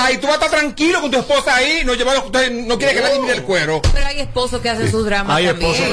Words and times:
está 0.00 0.06
ahí, 0.06 0.16
tú 0.18 0.26
vas 0.26 0.40
a 0.40 0.44
estar 0.44 0.58
tranquilo 0.60 1.00
con 1.00 1.10
tu 1.10 1.18
esposa 1.18 1.54
ahí, 1.56 1.82
no 1.84 1.94
llevar, 1.94 2.16
no 2.16 2.78
quiere 2.78 2.94
que 2.94 3.00
nadie 3.00 3.18
mire 3.20 3.34
el 3.34 3.42
cuero. 3.42 3.80
Pero 3.92 4.06
hay 4.06 4.20
esposos 4.20 4.60
que 4.60 4.70
hacen 4.70 4.90
sus 4.90 5.04
dramas 5.04 5.36
Hay 5.36 5.46
también. 5.46 5.72
esposos. 5.72 5.90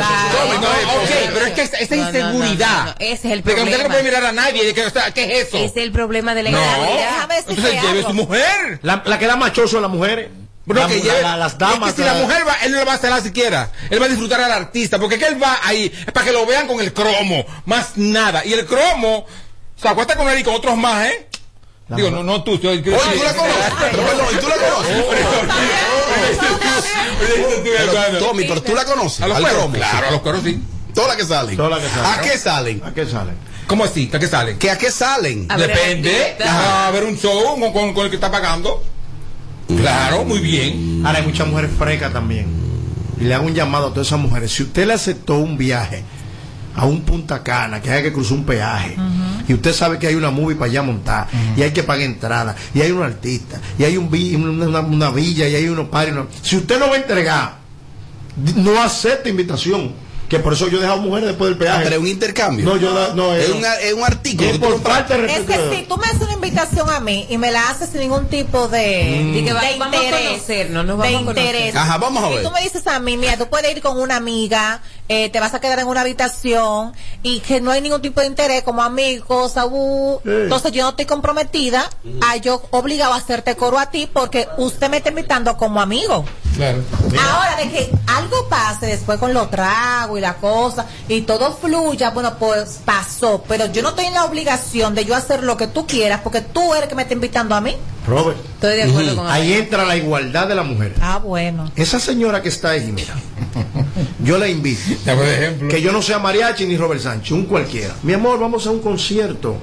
No, 0.61 0.67
ok, 0.67 1.09
pero 1.33 1.45
es 1.45 1.53
que 1.53 1.61
esa- 1.61 1.77
esa 1.77 1.95
No, 1.95 2.01
no, 2.03 2.11
no, 2.11 2.17
inseguridad. 2.19 2.77
no, 2.77 2.85
no, 2.85 2.95
Ese 2.99 3.13
es 3.13 3.23
el 3.25 3.29
De 3.29 3.35
que 3.35 3.41
problema. 3.43 3.63
usted 3.71 3.83
no 3.83 3.89
puede 3.89 4.03
mirar 4.03 4.25
a 4.25 4.31
nadie, 4.31 4.65
de 4.65 4.73
que, 4.73 4.85
o 4.85 4.89
sea, 4.89 5.11
¿qué 5.11 5.23
es 5.41 5.47
eso? 5.47 5.57
Ese 5.57 5.65
es 5.65 5.77
el 5.77 5.91
problema 5.91 6.33
de 6.35 6.43
la 6.43 6.51
No. 6.51 6.57
inseguridad. 6.63 7.29
Entonces 7.47 7.81
lleve 7.81 8.03
su 8.03 8.13
mujer. 8.13 8.79
La, 8.81 9.03
la 9.05 9.19
que 9.19 9.27
da 9.27 9.35
machoso 9.35 9.77
a 9.77 9.81
las 9.81 9.91
mujeres. 9.91 10.29
Bueno, 10.65 10.81
La- 10.81 10.87
que 10.87 11.01
lleve- 11.01 11.21
la- 11.21 11.37
las 11.37 11.57
damas. 11.57 11.89
Es 11.89 11.95
que 11.95 12.01
si 12.01 12.07
la 12.07 12.13
mujer 12.15 12.45
va, 12.45 12.55
él 12.63 12.71
no 12.73 12.77
la 12.79 12.83
va 12.83 12.93
a 12.93 12.97
celar 12.97 13.21
siquiera. 13.21 13.71
Él 13.89 14.01
va 14.01 14.05
a 14.05 14.09
disfrutar 14.09 14.41
al 14.41 14.51
artista, 14.51 14.99
porque 14.99 15.15
es 15.15 15.21
que 15.23 15.27
él 15.29 15.41
va 15.41 15.59
ahí 15.63 15.85
es 16.05 16.11
para 16.11 16.25
que 16.25 16.33
lo 16.33 16.45
vean 16.45 16.67
con 16.67 16.81
el 16.81 16.91
cromo, 16.91 17.45
más 17.65 17.91
nada. 17.95 18.43
Y 18.45 18.51
el 18.51 18.65
cromo, 18.65 19.25
se 19.81 19.87
acuesta 19.87 20.15
con 20.17 20.27
él 20.29 20.39
y 20.39 20.43
con 20.43 20.55
otros 20.55 20.75
más, 20.75 21.05
¿eh? 21.07 21.27
Digo, 21.95 22.11
no, 22.11 22.21
no 22.23 22.43
tú. 22.43 22.51
Oye, 22.55 22.67
Oye, 22.69 22.81
¿tú 22.81 22.89
la 22.91 23.33
conoces? 23.33 23.73
Pero, 23.91 24.03
perdón, 24.03 24.25
¿y 24.33 24.35
tú 24.39 24.47
la 24.49 24.55
conoces? 24.57 25.03
Tommy, 28.19 28.43
pero 28.45 28.61
tú 28.61 28.75
la 28.75 28.85
conoces. 28.85 29.21
A 29.21 29.27
los 29.27 29.39
cueros, 29.39 29.67
claro, 29.73 30.07
a 30.07 30.11
los 30.11 30.21
cueros 30.21 30.43
sí. 30.43 30.61
Todas 30.93 31.09
las 31.09 31.17
que 31.17 31.25
salen. 31.25 31.57
Todas 31.57 31.71
las 31.71 31.79
que 31.81 31.89
salen. 31.89 32.19
¿A 32.19 32.21
qué 32.21 32.37
salen? 32.37 32.81
¿A 32.85 32.93
qué 32.93 33.05
salen? 33.05 33.35
¿Cómo 33.67 33.83
así? 33.83 34.09
¿A 34.13 34.19
qué 34.19 34.27
salen? 34.27 34.57
¿Que 34.57 34.71
a 34.71 34.77
qué 34.77 34.91
salen? 34.91 35.47
Depende. 35.47 36.37
A 36.47 36.89
ver 36.91 37.03
un 37.03 37.17
show 37.17 37.59
con, 37.59 37.71
con- 37.73 37.93
con 37.93 38.03
el 38.05 38.09
que 38.09 38.15
está 38.15 38.31
pagando. 38.31 38.83
Claro, 39.77 40.23
muy 40.23 40.39
bien. 40.39 41.03
Ahora 41.05 41.19
hay 41.19 41.25
muchas 41.25 41.47
mujeres 41.47 41.71
frecas 41.77 42.11
también. 42.13 42.47
Y 43.19 43.25
le 43.25 43.33
hago 43.33 43.45
un 43.45 43.53
llamado 43.53 43.87
a 43.87 43.89
todas 43.91 44.07
esas 44.07 44.19
mujeres. 44.19 44.51
Si 44.51 44.63
usted 44.63 44.87
le 44.87 44.93
aceptó 44.93 45.35
un 45.35 45.57
viaje 45.57 46.03
a 46.77 46.85
un 46.85 47.01
Punta 47.01 47.41
Cana, 47.43 47.81
que 47.81 47.89
hay 47.89 48.03
que 48.03 48.13
cruzar 48.13 48.37
un 48.37 48.45
peaje, 48.45 48.95
y 49.47 49.53
usted 49.53 49.73
sabe 49.73 49.97
que 49.97 50.07
hay 50.07 50.15
una 50.15 50.29
movie 50.29 50.55
para 50.55 50.69
allá 50.69 50.83
montar, 50.83 51.27
y 51.55 51.61
hay 51.63 51.71
que 51.71 51.83
pagar 51.83 52.03
entrada, 52.03 52.55
y 52.73 52.81
hay 52.81 52.91
un 52.91 53.01
artista, 53.01 53.59
y 53.77 53.83
hay 53.83 53.97
un 53.97 54.07
una, 54.07 55.09
villa, 55.09 55.47
y 55.49 55.55
hay 55.55 55.67
unos 55.67 55.89
pares. 55.89 56.13
Si 56.41 56.55
usted 56.55 56.79
no 56.79 56.87
va 56.87 56.93
a 56.93 56.97
entregar, 56.97 57.57
no 58.55 58.81
acepta 58.81 59.27
invitación. 59.27 60.06
Que 60.29 60.39
por 60.39 60.51
eso 60.53 60.67
yo 60.67 60.77
he 60.79 60.81
dejado 60.81 60.99
mujeres 60.99 61.29
después 61.29 61.49
del 61.51 61.57
peaje. 61.57 61.83
Pero 61.83 61.95
es 61.95 62.01
un 62.01 62.07
intercambio. 62.07 62.65
No, 62.65 62.75
yo 62.75 63.13
no, 63.15 63.33
es, 63.33 63.47
eh, 63.47 63.53
un, 63.53 63.63
es 63.65 63.93
un 63.93 64.03
artículo. 64.03 64.49
Es 64.49 64.57
por 64.57 64.81
falta 64.81 65.17
de 65.17 65.25
Es 65.33 65.39
que 65.41 65.75
si 65.75 65.83
tú 65.83 65.95
me 65.97 66.05
haces 66.05 66.21
una 66.23 66.33
invitación 66.33 66.89
a 66.89 66.99
mí 66.99 67.25
y 67.29 67.37
me 67.37 67.49
la 67.51 67.69
haces 67.69 67.89
sin 67.91 68.01
ningún 68.01 68.27
tipo 68.27 68.67
de, 68.67 69.33
Y 69.35 69.45
que 69.45 69.53
va- 69.53 69.61
de 69.61 69.77
vamos 69.77 69.93
a 69.97 70.03
interés, 70.03 70.27
conocernos, 70.31 70.85
nos 70.85 70.97
de 70.97 71.03
vamos 71.03 71.21
a 71.21 71.25
conocer. 71.27 71.45
interés. 71.55 71.75
Ajá, 71.77 71.97
vamos 71.97 72.23
a 72.23 72.29
Y 72.29 72.33
ver. 72.35 72.43
tú 72.43 72.51
me 72.51 72.61
dices 72.61 72.85
a 72.87 72.99
mí, 72.99 73.15
mira, 73.15 73.37
tú 73.37 73.47
puedes 73.47 73.71
ir 73.71 73.81
con 73.81 73.97
una 73.99 74.17
amiga, 74.17 74.81
eh, 75.07 75.29
te 75.29 75.39
vas 75.39 75.53
a 75.53 75.61
quedar 75.61 75.79
en 75.79 75.87
una 75.87 76.01
habitación 76.01 76.91
y 77.23 77.39
que 77.39 77.61
no 77.61 77.71
hay 77.71 77.79
ningún 77.81 78.01
tipo 78.01 78.19
de 78.19 78.27
interés 78.27 78.63
como 78.63 78.83
amigos, 78.83 79.55
abú. 79.55 80.19
Entonces 80.25 80.73
yo 80.73 80.83
no 80.83 80.89
estoy 80.89 81.05
comprometida 81.05 81.89
a 82.27 82.35
yo 82.35 82.61
obligado 82.71 83.13
a 83.13 83.17
hacerte 83.17 83.55
coro 83.55 83.79
a 83.79 83.91
ti 83.91 84.09
porque 84.11 84.45
usted 84.57 84.89
me 84.89 84.97
está 84.97 85.09
invitando 85.09 85.55
como 85.55 85.79
amigo. 85.79 86.25
Claro. 86.57 86.83
Ahora, 87.03 87.55
de 87.57 87.69
que 87.69 87.91
algo 88.07 88.49
pase 88.49 88.87
después 88.87 89.19
con 89.19 89.31
los 89.31 89.49
tragos 89.51 90.17
y 90.17 90.21
la 90.21 90.37
cosa 90.37 90.87
y 91.07 91.21
todo 91.21 91.55
fluya, 91.55 92.09
bueno, 92.09 92.35
pues 92.39 92.79
pasó. 92.83 93.43
Pero 93.47 93.67
yo 93.67 93.83
no 93.83 93.89
estoy 93.89 94.05
en 94.05 94.15
la 94.15 94.25
obligación 94.25 94.95
de 94.95 95.05
yo 95.05 95.15
hacer 95.15 95.43
lo 95.43 95.55
que 95.55 95.67
tú 95.67 95.85
quieras 95.85 96.21
porque 96.23 96.41
tú 96.41 96.73
eres 96.73 96.83
el 96.83 96.89
que 96.89 96.95
me 96.95 97.03
está 97.03 97.13
invitando 97.13 97.53
a 97.53 97.61
mí. 97.61 97.75
Robert, 98.07 98.37
Estoy 98.55 98.75
de 98.77 98.83
acuerdo 98.83 99.15
con 99.15 99.27
ahí 99.27 99.53
entra 99.53 99.85
la 99.85 99.95
igualdad 99.95 100.47
de 100.47 100.55
la 100.55 100.63
mujer. 100.63 100.95
Ah, 100.99 101.19
bueno. 101.19 101.71
Esa 101.75 101.99
señora 101.99 102.41
que 102.41 102.49
está 102.49 102.71
ahí, 102.71 102.91
mira, 102.91 103.13
yo 104.23 104.37
la 104.39 104.47
invito. 104.47 104.81
Ya, 105.05 105.15
por 105.15 105.25
ejemplo. 105.25 105.67
Que 105.67 105.81
yo 105.81 105.91
no 105.91 106.01
sea 106.01 106.17
mariachi 106.17 106.65
ni 106.65 106.75
Robert 106.75 107.01
Sánchez, 107.01 107.31
un 107.31 107.45
cualquiera. 107.45 107.93
Mi 108.01 108.13
amor, 108.13 108.39
vamos 108.39 108.65
a 108.65 108.71
un 108.71 108.79
concierto 108.79 109.57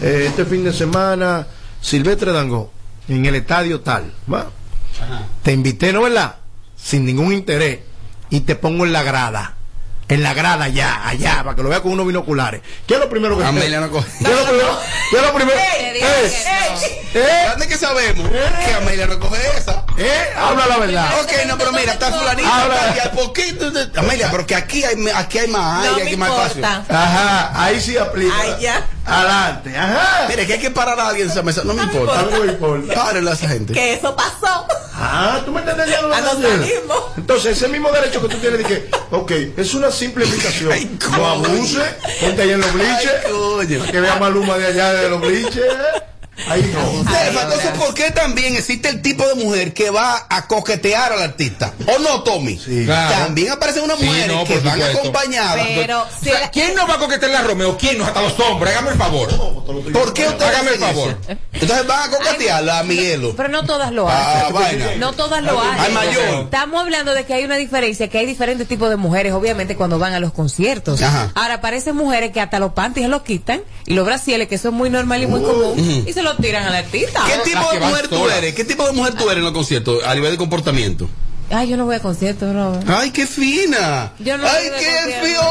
eh, 0.00 0.24
este 0.28 0.44
fin 0.46 0.64
de 0.64 0.72
semana, 0.72 1.46
Silvestre 1.80 2.32
Dangó, 2.32 2.70
en 3.08 3.26
el 3.26 3.34
estadio 3.34 3.80
tal. 3.80 4.12
¿va? 4.32 4.46
Te 5.42 5.52
invité, 5.52 5.92
¿no 5.92 6.02
verdad? 6.02 6.36
Sin 6.76 7.04
ningún 7.04 7.32
interés. 7.32 7.80
Y 8.30 8.40
te 8.40 8.54
pongo 8.56 8.84
en 8.84 8.92
la 8.92 9.02
grada. 9.02 9.54
En 10.08 10.22
la 10.22 10.32
grada 10.32 10.64
allá, 10.64 11.06
allá, 11.06 11.42
para 11.44 11.54
que 11.54 11.62
lo 11.62 11.68
vea 11.68 11.80
con 11.82 11.92
unos 11.92 12.06
binoculares. 12.06 12.62
¿Qué 12.86 12.94
es 12.94 13.00
lo 13.00 13.10
primero 13.10 13.36
que 13.36 13.44
Amelia 13.44 13.78
no 13.80 13.90
coge. 13.90 14.08
¿Qué 14.24 14.24
es 14.30 14.38
lo 14.38 14.44
primero? 14.46 14.78
¿Qué 15.10 15.16
es 15.18 15.22
lo 15.22 15.34
primero? 15.34 15.58
Digo 15.92 16.06
Eh, 16.06 16.32
que 17.12 17.20
no. 17.20 17.20
eh, 17.26 17.46
¿Dónde 17.50 17.68
que 17.68 17.76
sabemos? 17.76 18.30
Que 18.30 18.72
Amelia 18.72 19.06
no 19.06 19.18
coge 19.20 19.36
esa. 19.58 19.84
Eh, 19.98 20.28
habla 20.36 20.66
la 20.66 20.78
verdad. 20.78 21.08
Ok, 21.22 21.32
no, 21.46 21.58
pero 21.58 21.72
mira, 21.72 21.92
está 21.92 22.12
fulanita. 22.12 22.62
Habla. 22.62 22.94
y 22.96 22.98
hay 23.00 23.08
poquito 23.16 23.70
de- 23.70 23.98
Amelia, 23.98 24.28
pero 24.30 24.46
que 24.46 24.54
aquí 24.54 24.84
hay, 24.84 24.96
aquí 25.14 25.38
hay 25.38 25.48
más 25.48 25.82
aire, 25.82 25.90
No 25.90 25.96
aquí 25.98 26.08
hay 26.08 26.16
más 26.16 26.30
espacio. 26.30 26.62
importa. 26.64 26.84
Ajá, 27.04 27.64
ahí 27.64 27.80
sí 27.80 27.96
aplica. 27.96 28.34
Ay, 28.40 28.56
ya. 28.60 28.86
Adelante, 29.04 29.76
ajá. 29.76 30.26
Mire, 30.28 30.46
que 30.46 30.52
hay 30.54 30.58
que 30.60 30.70
parar 30.70 31.00
a 31.00 31.08
alguien 31.08 31.26
en 31.26 31.32
esa 31.32 31.42
mesa. 31.42 31.62
No 31.64 31.72
me 31.74 31.82
importa. 31.82 32.22
No 32.30 32.40
me 32.44 32.52
importa. 32.52 32.94
Párenle 32.94 33.30
a 33.30 33.34
esa 33.34 33.48
gente. 33.48 33.72
Que 33.72 33.94
eso 33.94 34.14
pasó. 34.14 34.66
Ah, 35.00 35.40
tú 35.44 35.52
me 35.52 35.60
estás 35.60 35.74
entendiendo. 35.78 36.12
A 36.12 36.20
¿verdad? 36.20 36.32
lo 36.34 36.48
salimos. 36.48 37.02
Entonces, 37.16 37.56
ese 37.56 37.68
mismo 37.68 37.90
derecho 37.90 38.20
que 38.20 38.28
tú 38.28 38.36
tienes 38.38 38.58
de 38.58 38.64
que, 38.64 38.90
ok, 39.10 39.30
es 39.56 39.74
una 39.74 39.90
simple 39.90 40.24
invitación. 40.26 40.72
Ay, 40.72 40.98
no 41.16 41.26
abuse, 41.26 41.80
ponte 42.20 42.42
ahí 42.42 42.50
en 42.50 42.60
los 42.60 42.72
bliches, 42.72 43.12
Ay, 43.24 43.30
coño. 43.30 43.78
para 43.80 43.92
que 43.92 44.00
vea 44.00 44.16
Maluma 44.16 44.58
de 44.58 44.66
allá 44.66 44.92
de 44.92 45.08
los 45.10 45.20
bliches. 45.20 45.64
No. 46.46 47.02
Stefa, 47.02 47.42
entonces, 47.42 47.70
¿por 47.78 47.94
qué 47.94 48.10
también 48.12 48.54
existe 48.54 48.88
el 48.88 49.02
tipo 49.02 49.26
de 49.26 49.34
mujer 49.34 49.74
que 49.74 49.90
va 49.90 50.26
a 50.30 50.46
coquetear 50.46 51.12
al 51.12 51.22
artista? 51.22 51.72
¿O 51.86 51.98
no, 51.98 52.22
Tommy? 52.22 52.56
Sí. 52.56 52.84
Claro. 52.84 53.24
También 53.24 53.52
aparecen 53.52 53.82
unas 53.84 53.98
Sí, 53.98 54.04
mujeres 54.06 54.28
no, 54.28 54.44
que 54.44 54.58
van 54.60 54.74
supuesto. 54.74 54.98
acompañadas. 55.00 55.66
Pero 55.74 56.02
O 56.02 56.06
si 56.18 56.24
sea, 56.30 56.40
la- 56.40 56.50
¿Quién 56.50 56.74
no 56.76 56.86
va 56.86 56.94
a 56.94 56.98
coquetear 56.98 57.34
a 57.34 57.42
Romeo? 57.42 57.76
¿Quién 57.76 57.98
no? 57.98 58.04
Hasta 58.04 58.22
los 58.22 58.38
hombres. 58.40 58.72
Hágame 58.72 58.90
el 58.92 58.98
favor. 58.98 59.28
¿Por 59.92 60.12
qué 60.14 60.28
ustedes 60.28 60.42
Hágame 60.54 60.70
el 60.70 60.78
favor. 60.78 61.18
eso? 61.28 61.38
Entonces 61.52 61.86
van 61.86 62.08
a 62.08 62.16
coquetearla 62.16 62.78
a 62.78 62.82
Miguelo. 62.84 63.34
Pero 63.36 63.48
no 63.48 63.64
todas 63.64 63.92
lo 63.92 64.08
Ah, 64.08 64.40
hacen. 64.42 64.54
vaina. 64.54 64.86
No 64.98 65.12
todas 65.12 65.42
lo 65.42 65.60
hacen. 65.60 65.92
Mayor. 65.94 66.44
Estamos 66.44 66.80
hablando 66.80 67.14
de 67.14 67.24
que 67.24 67.34
hay 67.34 67.44
una 67.44 67.56
diferencia, 67.56 68.08
que 68.08 68.18
hay 68.18 68.26
diferentes 68.26 68.68
tipos 68.68 68.88
de 68.90 68.96
mujeres, 68.96 69.32
obviamente, 69.32 69.76
cuando 69.76 69.98
van 69.98 70.14
a 70.14 70.20
los 70.20 70.32
conciertos. 70.32 71.02
Ajá. 71.02 71.32
Ahora 71.34 71.54
aparecen 71.54 71.96
mujeres 71.96 72.30
que 72.32 72.40
hasta 72.40 72.58
los 72.60 72.72
panties 72.74 73.06
se 73.06 73.10
los 73.10 73.22
quitan 73.22 73.62
y 73.86 73.94
los 73.94 74.06
brasieles, 74.06 74.48
que 74.48 74.58
son 74.58 74.74
muy 74.74 74.88
normal 74.90 75.22
y 75.22 75.26
muy 75.26 75.42
común, 75.42 76.04
y 76.06 76.12
se 76.12 76.22
los 76.22 76.27
tiran 76.36 76.64
al 76.66 76.74
artista. 76.74 77.22
¿Qué 77.26 77.50
tipo 77.50 77.72
de 77.72 77.80
mujer 77.80 78.08
tú 78.08 78.28
eres? 78.28 78.54
¿Qué 78.54 78.64
tipo 78.64 78.86
de 78.86 78.92
mujer 78.92 79.14
tú 79.14 79.24
eres 79.24 79.38
en 79.38 79.44
los 79.44 79.52
conciertos 79.52 80.04
a 80.04 80.14
nivel 80.14 80.32
de 80.32 80.38
comportamiento? 80.38 81.08
Ay, 81.50 81.70
yo 81.70 81.78
no 81.78 81.86
voy 81.86 81.96
a 81.96 82.00
conciertos, 82.00 82.54
Robert. 82.54 82.86
Ay, 82.90 83.10
qué 83.10 83.26
fina. 83.26 84.12
Yo 84.18 84.36
no 84.36 84.46
Ay, 84.46 84.68
qué 84.78 85.14
feo 85.22 85.42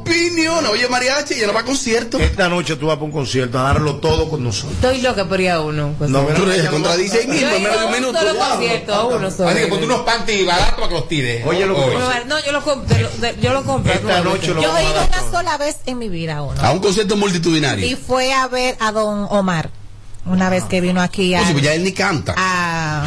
opinión. 0.00 0.66
Oye, 0.66 0.88
mariachi, 0.88 1.36
ya 1.36 1.46
no 1.46 1.52
va 1.52 1.60
a 1.60 1.64
concierto. 1.64 2.18
Esta 2.18 2.48
noche 2.48 2.74
tú 2.74 2.86
vas 2.88 2.96
para 2.96 3.04
un 3.06 3.12
concierto 3.12 3.56
a 3.60 3.62
darlo 3.62 3.96
todo 3.96 4.28
con 4.28 4.42
nosotros. 4.42 4.72
Estoy 4.72 5.02
loca 5.02 5.24
por 5.26 5.40
ir 5.40 5.50
a 5.50 5.60
uno. 5.60 5.94
pues. 5.96 6.10
No, 6.10 6.22
Tú 6.26 6.46
mira, 6.46 6.60
se 6.62 6.68
contradice 6.68 7.18
ahí 7.18 7.26
yo 7.26 7.32
mismo 7.32 7.58
menos 7.60 7.70
de 7.70 7.78
un 7.78 7.84
un 7.86 7.92
minuto. 7.92 8.18
solo 8.18 8.38
concierto, 8.40 8.94
a 8.94 9.04
uno 9.06 9.30
solo. 9.30 9.48
Así 9.50 9.58
que 9.60 9.66
ponte 9.68 9.84
unos 9.86 10.00
panties 10.00 10.46
baratos 10.46 10.74
para 10.74 10.88
que 10.88 10.94
los 10.94 11.08
tires. 11.08 11.46
Oye, 11.46 11.64
lo 11.64 11.76
que. 11.76 11.96
No, 12.26 12.44
yo 12.44 12.50
lo 12.50 12.62
compro, 12.64 12.96
yo 13.40 13.52
lo 13.52 13.62
compro. 13.64 13.92
Esta 13.92 14.20
noche 14.22 14.52
lo 14.52 14.62
yo 14.62 14.76
he 14.76 14.82
ido 14.82 15.04
una 15.04 15.30
sola 15.30 15.58
vez 15.58 15.76
en 15.86 15.98
mi 15.98 16.08
vida 16.08 16.38
a 16.38 16.42
uno. 16.42 16.60
A 16.60 16.72
un 16.72 16.80
concierto 16.80 17.16
multitudinario. 17.16 17.86
Y 17.86 17.94
fue 17.94 18.32
a 18.32 18.48
ver 18.48 18.76
a 18.80 18.90
don 18.90 19.28
Omar. 19.30 19.70
Una 20.26 20.50
vez 20.50 20.64
que 20.64 20.80
vino 20.80 21.00
aquí 21.00 21.34
a, 21.34 21.42
Oye, 21.42 21.52
pues 21.52 21.64
ya 21.64 21.74
él 21.74 21.84
ni 21.84 21.92
canta. 21.92 22.34
a- 22.36 23.06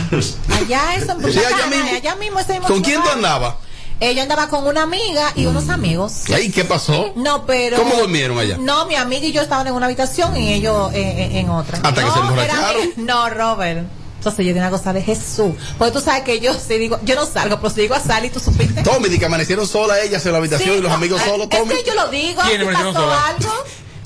allá 0.56 0.96
eso 0.96 1.12
en 1.12 1.32
Sí, 1.34 1.40
allá 1.40 1.68
mismo. 1.68 1.90
allá 1.98 2.16
mismo 2.16 2.40
ese 2.40 2.54
mismo 2.54 2.68
¿Con 2.68 2.82
quién 2.82 3.02
tú 3.04 3.10
andabas? 3.10 3.56
Ella 4.02 4.22
andaba 4.24 4.48
con 4.48 4.66
una 4.66 4.84
amiga 4.84 5.34
y 5.36 5.46
unos 5.46 5.68
amigos. 5.68 6.24
Ay, 6.34 6.50
¿qué 6.52 6.64
pasó? 6.64 7.12
No, 7.18 7.46
pero. 7.46 7.76
¿Cómo 7.76 7.96
durmieron 7.96 8.40
allá? 8.40 8.58
No, 8.58 8.86
mi 8.86 8.96
amiga 8.96 9.26
y 9.26 9.34
yo 9.34 9.42
estaban 9.42 9.68
en 9.68 9.74
una 9.74 9.88
habitación 9.88 10.38
y 10.38 10.54
ellos 10.54 10.94
eh, 10.94 11.02
eh, 11.34 11.40
en 11.40 11.50
otra. 11.50 11.80
Hasta 11.84 11.96
que 11.96 12.02
no, 12.08 12.14
se 12.14 12.20
emborracharon. 12.22 12.82
No, 12.98 13.30
Robert. 13.30 13.86
Entonces 14.20 14.46
yo 14.46 14.54
di 14.54 14.60
una 14.60 14.70
cosa 14.70 14.94
de 14.94 15.02
Jesús. 15.02 15.54
Porque 15.78 15.92
tú 15.94 16.00
sabes 16.00 16.24
que 16.24 16.40
yo 16.40 16.54
si 16.54 16.78
digo, 16.78 17.00
yo 17.04 17.16
no 17.16 17.26
salgo, 17.26 17.58
pero 17.58 17.74
si 17.74 17.82
digo 17.82 17.96
a 17.96 18.00
salir, 18.00 18.32
tú 18.32 18.40
supiste. 18.40 18.84
Tommy, 18.84 19.10
di 19.10 19.20
que 19.20 19.26
amanecieron 19.26 19.68
solas 19.68 19.98
ellas 20.04 20.26
en 20.26 20.32
la 20.32 20.38
habitación 20.38 20.70
Sí, 20.72 20.76
y 20.78 20.82
los 20.82 20.90
no, 20.92 20.96
amigos 20.96 21.22
eh, 21.22 21.26
solos, 21.26 21.48
Es 21.52 21.58
Tommy. 21.60 21.74
que 21.76 21.84
yo 21.86 21.94
lo 21.96 22.08
digo, 22.10 22.42
¿Quiénes 22.44 22.68
si 22.68 22.74
amanecieron 22.74 22.94
pasó 22.94 23.06
solas? 23.06 23.24
algo. 23.30 23.54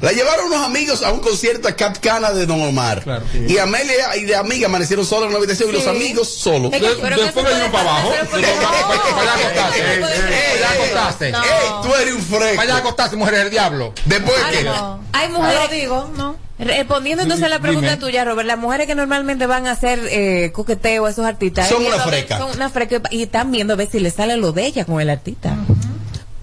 La 0.04 0.12
llevaron 0.12 0.48
unos 0.48 0.66
amigos 0.66 1.02
a 1.02 1.14
un 1.14 1.22
concierto 1.22 1.68
a 1.70 1.76
Cap 1.78 1.96
Cana 2.02 2.32
de 2.32 2.46
Don 2.46 2.62
Omar. 2.62 3.02
Claro. 3.04 3.24
Y 3.48 3.58
Amelia 3.58 4.18
y 4.18 4.26
de 4.26 4.36
amiga 4.36 4.68
amanecieron 4.68 5.06
solos 5.06 5.24
en 5.24 5.30
una 5.30 5.38
habitación 5.38 5.70
y 5.70 5.72
los 5.72 5.84
Sí. 5.84 5.90
amigos 5.90 6.28
solos. 6.28 6.72
Después 6.72 6.96
puede 6.96 7.70
para 7.70 7.90
abajo. 7.90 8.10
pasar, 8.10 8.28
pero 8.30 8.42
Después 8.42 8.70
porque- 8.86 9.14
para- 9.14 9.16
para 9.16 9.22
allá 9.22 9.32
a 9.32 9.36
acostarse. 9.36 9.80
Ese 9.80 9.96
tipo 9.96 10.08
de- 10.08 10.14
Para 10.20 10.52
allá 10.52 10.68
a 10.70 10.74
acostarse. 10.74 11.32
No. 11.32 11.44
¡Ey, 11.44 11.50
tú 11.84 11.96
eres 11.96 12.14
un 12.16 12.22
fresco! 12.22 12.56
Para 12.56 12.62
allá 12.64 12.76
a 12.76 12.78
acostarse, 12.80 13.16
mujeres 13.16 13.40
del 13.40 13.50
diablo. 13.52 13.94
Después 14.06 14.38
que... 14.52 14.64
no. 14.64 15.04
Hay 15.14 15.30
mujeres 15.30 15.72
digo, 15.72 16.12
no. 16.18 16.36
Respondiendo 16.60 17.24
entonces 17.24 17.46
a 17.46 17.50
la 17.50 17.60
pregunta 17.60 17.92
Dime. 17.92 18.00
tuya, 18.02 18.26
Robert, 18.26 18.46
las 18.48 18.58
mujeres 18.60 18.88
que 18.88 18.96
normalmente 18.96 19.48
van 19.48 19.68
a 19.68 19.72
hacer 19.72 20.00
eh, 20.12 20.52
coqueteo 20.54 21.06
a 21.06 21.10
esos 21.10 21.26
artistas 21.26 21.68
Son 21.70 21.82
es 21.82 21.88
una 21.94 22.04
freca. 22.04 22.38
Son 22.38 22.52
una 22.52 22.70
freca 22.70 23.02
y 23.10 23.24
están 23.24 23.52
viendo 23.52 23.74
a 23.74 23.78
ver 23.78 23.90
si 23.90 24.00
le 24.00 24.12
sale 24.12 24.36
lo 24.38 24.52
de 24.52 24.66
ella 24.66 24.86
con 24.86 25.00
el 25.02 25.10
artista. 25.10 25.56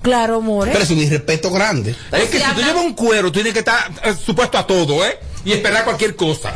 Claro, 0.02 0.41
more. 0.41 0.70
Pero 0.70 0.85
es 0.85 0.91
un 0.91 0.99
irrespeto 0.99 1.50
grande. 1.50 1.94
Es 2.12 2.29
que 2.31 2.38
si 2.38 2.55
tú 2.55 2.62
llevas 2.62 2.85
un 2.85 2.94
cuero, 2.94 3.29
tú 3.29 3.35
tienes 3.35 3.52
que 3.52 3.58
estar 3.58 3.91
eh, 4.02 4.14
supuesto 4.14 4.56
a 4.56 4.67
todo, 4.67 5.05
¿eh? 5.05 5.19
Y 5.44 5.52
esperar 5.52 5.85
cualquier 5.85 6.17
cosa. 6.17 6.55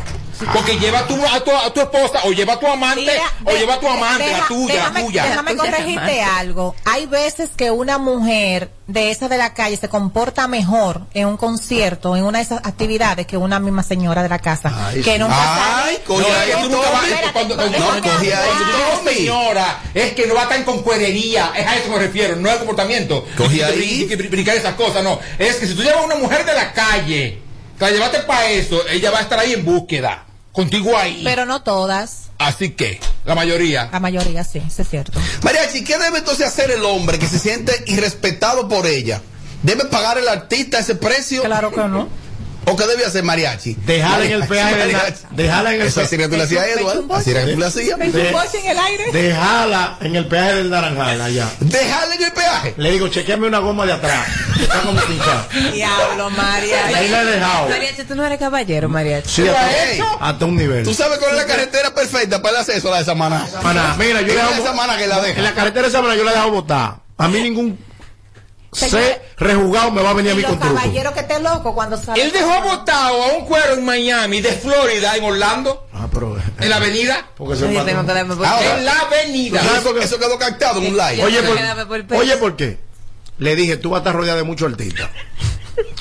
Porque 0.53 0.79
lleva 0.79 1.01
a 1.01 1.07
tu, 1.07 1.15
a, 1.27 1.41
tu, 1.45 1.51
a 1.51 1.73
tu 1.73 1.81
esposa, 1.81 2.21
o 2.25 2.33
lleva 2.33 2.55
a 2.55 2.59
tu 2.61 2.67
amante, 2.67 3.01
Mira, 3.03 3.23
o 3.45 3.53
de- 3.53 3.59
lleva 3.59 3.75
a 3.75 3.81
tu 3.81 3.89
amante, 3.89 4.25
deja- 4.25 4.39
la 4.39 4.47
tuya, 4.49 4.75
déjame, 4.75 5.01
la 5.01 5.07
tuya. 5.07 5.25
Déjame 5.25 5.57
corregirte 5.57 6.23
algo. 6.23 6.75
Hay 6.85 7.07
veces 7.07 7.51
que 7.57 7.71
una 7.71 7.99
mujer 7.99 8.71
de 8.87 9.11
esa 9.11 9.29
de 9.29 9.39
la 9.39 9.55
calle 9.55 9.77
se 9.77 9.89
comporta 9.89 10.47
mejor 10.49 11.03
en 11.15 11.27
un 11.27 11.37
concierto, 11.37 12.17
en 12.17 12.25
una 12.25 12.39
de 12.39 12.45
esas 12.45 12.59
actividades, 12.65 13.27
que 13.27 13.37
una 13.37 13.59
misma 13.61 13.83
señora 13.83 14.23
de 14.23 14.29
la 14.29 14.39
casa. 14.39 14.73
Ay, 14.89 15.03
que 15.03 15.13
Ay, 15.13 15.99
coño, 16.07 16.21
No, 16.21 16.35
ay, 16.35 16.51
es 16.51 16.57
que 16.57 16.63
tú 16.63 16.69
nunca 16.71 16.91
vas- 16.91 17.33
cuando 17.33 17.57
No, 17.57 17.63
señora, 19.05 19.81
es 19.95 20.13
que 20.15 20.27
no 20.27 20.35
va 20.35 20.49
tan 20.49 20.65
con 20.65 20.83
cuerería, 20.83 21.53
es 21.57 21.67
a 21.67 21.77
eso 21.77 21.91
me 21.91 21.99
refiero, 21.99 22.37
no 22.37 22.51
al 22.51 22.59
comportamiento. 22.59 23.25
Cogí 23.37 23.63
ahí. 23.63 24.07
que 24.09 24.19
brin- 24.19 24.31
brincar 24.31 24.57
esas 24.57 24.75
cosas, 24.75 25.03
no. 25.03 25.19
Es 25.39 25.57
que 25.57 25.67
si 25.67 25.75
tú 25.75 25.83
llevas 25.83 26.03
a 26.03 26.07
una 26.07 26.17
mujer 26.17 26.45
de 26.45 26.55
la 26.55 26.73
calle, 26.73 27.41
te 27.79 27.85
la 27.85 27.91
llevaste 27.91 28.19
para 28.21 28.49
eso, 28.51 28.87
ella 28.89 29.11
va 29.11 29.19
a 29.19 29.23
estar 29.23 29.39
ahí 29.39 29.53
en 29.53 29.65
búsqueda, 29.65 30.24
contigo 30.55 30.97
ahí. 30.97 31.21
Pero 31.23 31.45
no 31.45 31.63
todas. 31.63 32.31
Así 32.39 32.71
que, 32.71 33.01
la 33.27 33.35
mayoría. 33.35 33.91
La 33.93 34.01
mayoría 34.01 34.45
sí, 34.45 34.63
eso 34.67 34.83
es 34.83 34.89
cierto. 34.89 35.21
Mariachi, 35.43 35.85
¿qué 35.85 35.99
debe 35.99 36.19
entonces 36.19 36.47
hacer 36.47 36.71
el 36.71 36.85
hombre 36.85 37.19
que 37.19 37.27
se 37.27 37.39
siente 37.39 37.85
irrespetado 37.87 38.69
por 38.69 38.87
ella? 38.87 39.21
¿Debe 39.63 39.85
pagar 39.87 40.17
el 40.19 40.29
artista 40.29 40.79
ese 40.79 40.95
precio? 40.95 41.43
Claro 41.43 41.71
que 41.71 41.77
no. 41.77 42.09
¿O 42.67 42.77
qué 42.77 42.87
debe 42.87 43.05
hacer 43.05 43.23
Mariachi? 43.23 43.75
Dejarla 43.85 44.25
en 44.25 44.33
el 44.33 44.49
peaje 44.49 44.77
del 44.77 44.93
Mariachi. 44.93 45.23
dejarla 45.33 45.75
en 45.75 45.81
el 45.83 45.87
era 45.89 46.07
que 46.09 46.29
tú 46.29 46.37
le 46.37 46.43
hacías 46.45 46.63
a 46.63 46.69
Edward. 46.69 47.13
Así 47.13 47.31
era 47.31 47.45
que 47.45 47.53
tú 47.53 47.59
le 47.59 47.67
hacías. 47.67 47.99
¿Ves 47.99 48.13
De- 48.13 48.29
en 48.31 48.67
el 48.71 48.79
aire? 48.79 49.13
Dejarla 49.13 49.99
en 50.01 50.17
el 50.17 50.27
peaje 50.27 50.55
del 50.55 50.71
Naranjal 50.71 51.21
allá. 51.21 51.49
Dejarle 51.61 52.15
en 52.15 52.23
el 52.25 52.33
peaje. 52.33 52.75
Le 52.77 52.91
digo, 52.93 53.09
chequeame 53.09 53.47
una 53.47 53.59
goma 53.59 53.87
de 53.87 53.93
atrás. 53.93 54.27
Está 54.61 54.81
como 54.81 55.01
pinchada. 55.03 55.49
Diablo, 55.73 56.31
María. 56.31 56.87
Ahí 56.87 57.09
la 57.09 57.23
he 57.23 57.25
dejado. 57.27 57.69
Mariachi, 57.69 58.05
tú 58.05 58.15
no 58.15 58.25
eres 58.25 58.39
caballero, 58.39 58.89
Mariachi. 58.89 59.29
Sí, 59.29 59.43
¿Lo 59.43 59.53
ha 59.57 59.61
hasta, 59.61 59.93
hecho? 59.93 60.19
hasta 60.21 60.45
un 60.47 60.57
nivel. 60.57 60.85
¿Tú 60.85 60.95
sabes 60.95 61.19
cuál 61.19 61.33
es 61.33 61.37
la 61.39 61.47
carretera 61.47 61.95
perfecta 61.95 62.41
para 62.41 62.57
el 62.57 62.61
acceso 62.63 62.89
a 62.89 62.93
la 62.93 62.99
de 62.99 63.05
Samaná? 63.05 63.47
Maná, 63.63 63.95
mira, 63.99 64.21
yo 64.23 64.29
le 64.29 64.35
Esa 64.41 64.51
dejo, 64.51 64.67
semana 64.67 64.97
que 64.97 65.07
la 65.07 65.21
deja. 65.21 65.39
En 65.39 65.45
la 65.45 65.55
carretera 65.55 65.87
de 65.87 65.93
Samaná 65.93 66.15
yo 66.17 66.25
la 66.25 66.31
he 66.31 66.35
dejado 66.35 66.51
botar. 66.53 66.97
A 67.19 67.29
mí 67.29 67.41
ningún 67.43 67.79
C 68.75 69.21
rejugado 69.37 69.91
me 69.91 70.03
va 70.03 70.11
a 70.11 70.15
venir 70.15 70.33
a 70.33 70.35
Y 70.35 70.39
mí 70.39 70.43
con 70.45 70.59
truco. 70.59 70.81
que 71.15 71.23
te 71.23 71.41
loco 71.41 71.75
cuando 71.75 71.97
salen. 71.97 72.25
Él 72.27 72.33
dejó 72.33 72.63
botado 72.63 73.23
a 73.23 73.27
un 73.39 73.45
cuero 73.47 73.75
en 73.75 73.85
Miami, 73.85 74.41
de 74.41 74.53
Florida, 74.53 75.17
en 75.17 75.25
Orlando, 75.25 75.87
Ah, 75.93 76.09
pero. 76.13 76.37
en 76.61 76.69
la 76.71 76.77
avenida. 76.77 77.27
Porque 77.37 77.57
se 77.57 77.65
Oye, 77.65 77.75
mató. 77.75 77.87
tengo 77.87 78.03
que 78.07 78.13
darme 78.13 78.35
por 78.37 78.47
Ahora, 78.47 78.79
En 78.79 78.85
la 78.85 78.99
avenida. 79.01 79.61
Eso 80.03 80.19
quedó 80.19 80.39
captado 80.39 80.81
en 80.81 80.87
un 80.89 80.97
live. 80.97 81.25
Oye, 81.25 81.37
tengo 81.37 81.49
por, 81.49 81.57
que 81.59 81.63
darme 81.65 81.87
por 81.87 82.07
peso. 82.07 82.21
oye, 82.21 82.37
¿por 82.37 82.57
qué? 82.57 82.79
Le 83.39 83.57
dije, 83.57 83.77
tú 83.77 83.91
vas 83.91 83.99
a 83.99 84.01
estar 84.03 84.15
rodeada 84.15 84.37
de 84.39 84.45
muchos 84.45 84.71
artistas. 84.71 85.09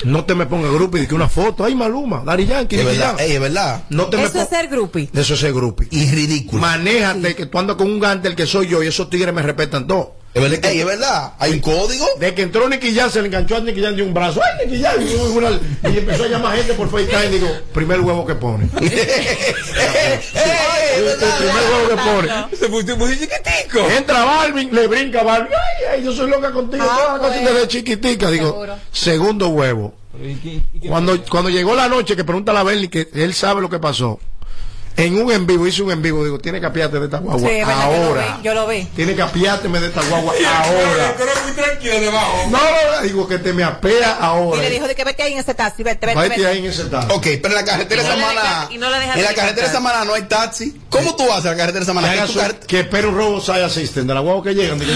No 0.04 0.24
te 0.24 0.36
me 0.36 0.46
pongas 0.46 0.70
grupo 0.72 0.96
y 0.98 1.06
que 1.08 1.14
una 1.16 1.28
foto. 1.28 1.64
Ay, 1.64 1.74
Maluma, 1.74 2.22
Dari 2.24 2.46
Yankee, 2.46 2.76
Es 2.78 2.84
verdad, 2.84 3.06
Jam. 3.16 3.16
ey, 3.18 3.32
es 3.32 3.40
verdad. 3.40 3.82
No 3.88 4.06
te 4.06 4.16
me 4.18 4.22
Eso 4.24 4.38
es 4.38 4.44
pongas. 4.46 4.60
ser 4.60 4.68
groupie. 4.70 5.10
Eso 5.12 5.34
es 5.34 5.40
ser 5.40 5.52
grupi. 5.52 5.88
Y 5.90 6.08
ridículo. 6.12 6.62
Manéjate 6.62 7.34
que 7.34 7.46
tú 7.46 7.58
andas 7.58 7.74
con 7.76 7.88
un 7.90 7.98
gante 7.98 8.32
que 8.36 8.46
soy 8.46 8.68
yo 8.68 8.82
y 8.84 8.86
esos 8.86 9.10
tigres 9.10 9.34
me 9.34 9.42
respetan 9.42 9.86
todo. 9.88 10.14
Es 10.34 10.42
verdad, 10.42 10.64
ey, 10.70 10.80
es 10.80 10.86
verdad. 10.86 11.32
Hay 11.38 11.52
un 11.52 11.60
código. 11.60 12.04
De 12.18 12.34
que 12.34 12.42
entró 12.42 12.68
Nicky 12.68 12.92
Jam, 12.92 13.08
se 13.08 13.20
le 13.20 13.28
enganchó 13.28 13.56
a 13.56 13.60
Nicky 13.60 13.80
Jam 13.80 13.94
de 13.94 14.02
un 14.02 14.12
brazo. 14.12 14.40
¡Ay, 14.42 14.66
Nicky 14.66 14.82
Jam! 14.82 14.94
Y, 15.00 15.14
una- 15.36 15.50
y 15.92 15.98
empezó 15.98 16.24
a 16.24 16.26
llamar 16.26 16.56
gente 16.56 16.74
por 16.74 16.90
FaceTime. 16.90 17.28
Digo, 17.28 17.48
primer 17.72 18.00
huevo 18.00 18.26
que 18.26 18.34
pone. 18.34 18.68
El 18.74 18.80
primer 21.04 21.64
huevo 21.70 21.88
que 21.88 21.96
pone. 21.96 22.28
Se 22.58 22.68
puso 22.68 22.96
muy 22.96 23.12
chiquitico. 23.12 23.88
Entra 23.96 24.24
Balvin, 24.24 24.74
le 24.74 24.86
brinca 24.86 25.20
a 25.20 25.24
Balvin. 25.24 25.52
Ay, 25.52 25.84
ay, 25.98 26.04
yo 26.04 26.12
soy 26.12 26.28
loca 26.30 26.50
contigo. 26.52 26.84
Ah, 26.84 26.96
toda 26.96 27.12
la 27.14 27.18
cosa 27.18 27.30
bueno. 27.40 27.50
desde 27.52 27.68
chiquitica. 27.68 28.30
Digo, 28.30 28.48
Seguro. 28.50 28.76
segundo 28.92 29.48
huevo. 29.48 29.94
Cuando, 30.88 31.20
cuando 31.24 31.50
llegó 31.50 31.74
la 31.74 31.88
noche 31.88 32.14
que 32.14 32.22
pregunta 32.24 32.52
a 32.52 32.54
la 32.54 32.62
Bernie 32.62 32.88
que 32.88 33.08
él 33.14 33.34
sabe 33.34 33.60
lo 33.60 33.68
que 33.68 33.78
pasó. 33.80 34.20
En 34.96 35.20
un 35.20 35.32
en 35.32 35.44
vivo, 35.46 35.66
hice 35.66 35.82
un 35.82 35.90
en 35.90 36.02
vivo, 36.02 36.22
digo, 36.24 36.38
tiene 36.38 36.60
que 36.60 36.66
apiarte 36.66 36.98
de 37.00 37.06
esta 37.06 37.18
guagua. 37.18 37.48
Sí, 37.48 37.56
yo 37.58 37.66
ahora. 37.66 38.38
yo 38.44 38.54
lo 38.54 38.66
vi. 38.68 38.84
Tiene 38.94 39.16
que 39.16 39.22
apiárteme 39.22 39.80
de 39.80 39.88
esta 39.88 40.02
guagua 40.02 40.32
ahora. 40.46 41.14
Pero 41.18 41.30
muy 41.44 41.52
tranquilo 41.52 42.00
debajo. 42.00 42.36
No, 42.50 42.58
no, 42.58 42.96
no, 42.96 43.02
digo 43.02 43.26
que 43.26 43.38
te 43.38 43.52
me 43.52 43.64
apea 43.64 44.18
Y 44.20 44.24
ahora. 44.24 44.62
le 44.62 44.70
dijo 44.70 44.86
de 44.86 44.94
que 44.94 45.04
vete 45.04 45.22
ahí 45.24 45.32
en 45.32 45.40
ese 45.40 45.52
taxi, 45.54 45.82
vete, 45.82 46.06
vete, 46.06 46.18
Vete 46.20 46.36
vete. 46.36 46.46
ahí 46.46 46.58
en 46.58 46.66
ese 46.66 46.84
taxi. 46.84 47.08
Ok, 47.12 47.26
pero 47.42 47.48
en 47.48 47.54
la 47.54 47.64
carretera 47.64 48.02
de 48.04 48.08
Y 48.08 48.18
no 48.18 48.70
y 48.70 48.78
no 48.78 48.90
le 48.90 48.98
deja 49.00 49.14
En 49.14 49.22
la 49.24 49.34
carretera. 49.34 49.72
Samaná 49.72 50.04
no 50.04 50.14
hay 50.14 50.22
taxi. 50.22 50.80
¿Cómo 50.90 51.16
tú 51.16 51.26
vas 51.26 51.44
a 51.44 51.50
la 51.50 51.56
carretera 51.56 51.84
Samaná? 51.84 52.12
haga 52.12 52.26
Que 52.66 52.80
espera 52.80 53.08
un 53.08 53.16
robo 53.16 53.40
side 53.40 53.64
assistant 53.64 54.06
de 54.06 54.14
la 54.14 54.20
guagua 54.20 54.44
que 54.44 54.54
llegan. 54.54 54.78
Digo, 54.78 54.92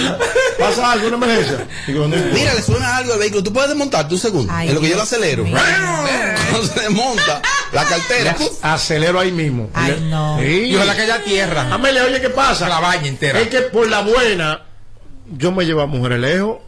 pasa 0.58 0.92
algo, 0.92 1.08
una 1.08 1.16
emergencia. 1.16 1.66
Digo, 1.88 2.06
no 2.06 2.14
importa. 2.14 2.34
Mira, 2.38 2.54
le 2.54 2.62
suena 2.62 2.96
algo 2.98 3.14
al 3.14 3.18
vehículo. 3.18 3.42
Tú 3.42 3.52
puedes 3.52 3.68
desmontarte 3.68 4.14
un 4.14 4.20
segundo. 4.20 4.52
Ay, 4.54 4.68
en 4.68 4.74
lo 4.76 4.80
que 4.80 4.90
yo 4.90 4.96
lo 4.96 5.02
acelero. 5.02 5.44
Cuando 5.44 6.66
se 6.72 6.80
desmonta 6.80 7.42
la 7.72 7.84
cartera. 7.84 8.36
Le 8.38 8.50
acelero 8.62 9.18
ahí 9.20 9.32
mismo. 9.32 9.68
Ay, 9.74 9.87
Le- 9.94 10.00
no. 10.10 10.38
Sí. 10.40 10.46
Y 10.70 10.76
ojalá 10.76 10.94
que 10.96 11.02
haya 11.02 11.22
tierra. 11.24 11.68
Amelia, 11.72 12.04
oye, 12.04 12.20
¿qué 12.20 12.30
pasa? 12.30 12.68
La 12.68 12.80
baña 12.80 13.06
entera. 13.08 13.40
Es 13.40 13.48
que 13.48 13.60
por 13.62 13.88
la 13.88 14.00
buena, 14.02 14.62
yo 15.36 15.52
me 15.52 15.64
llevo 15.64 15.80
a 15.82 15.86
mujeres 15.86 16.20
lejos. 16.20 16.58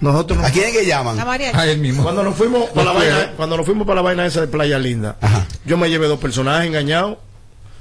Nosotros 0.00 0.38
¿A 0.44 0.50
quién 0.52 0.66
es 0.66 0.72
que 0.72 0.86
llaman? 0.86 1.18
Ay, 1.54 1.70
el 1.70 1.78
mismo. 1.78 2.04
cuando 2.04 2.22
nos 2.22 2.36
fuimos 2.36 2.70
para 2.70 2.84
la 2.84 2.92
vaina, 2.92 3.32
cuando 3.36 3.56
nos 3.56 3.66
fuimos 3.66 3.84
para 3.84 3.96
la 3.96 4.02
vaina 4.02 4.26
esa 4.26 4.40
de 4.42 4.46
Playa 4.46 4.78
Linda, 4.78 5.16
Ajá. 5.20 5.44
yo 5.64 5.76
me 5.76 5.90
llevé 5.90 6.06
dos 6.06 6.20
personajes 6.20 6.68
engañados. 6.68 7.18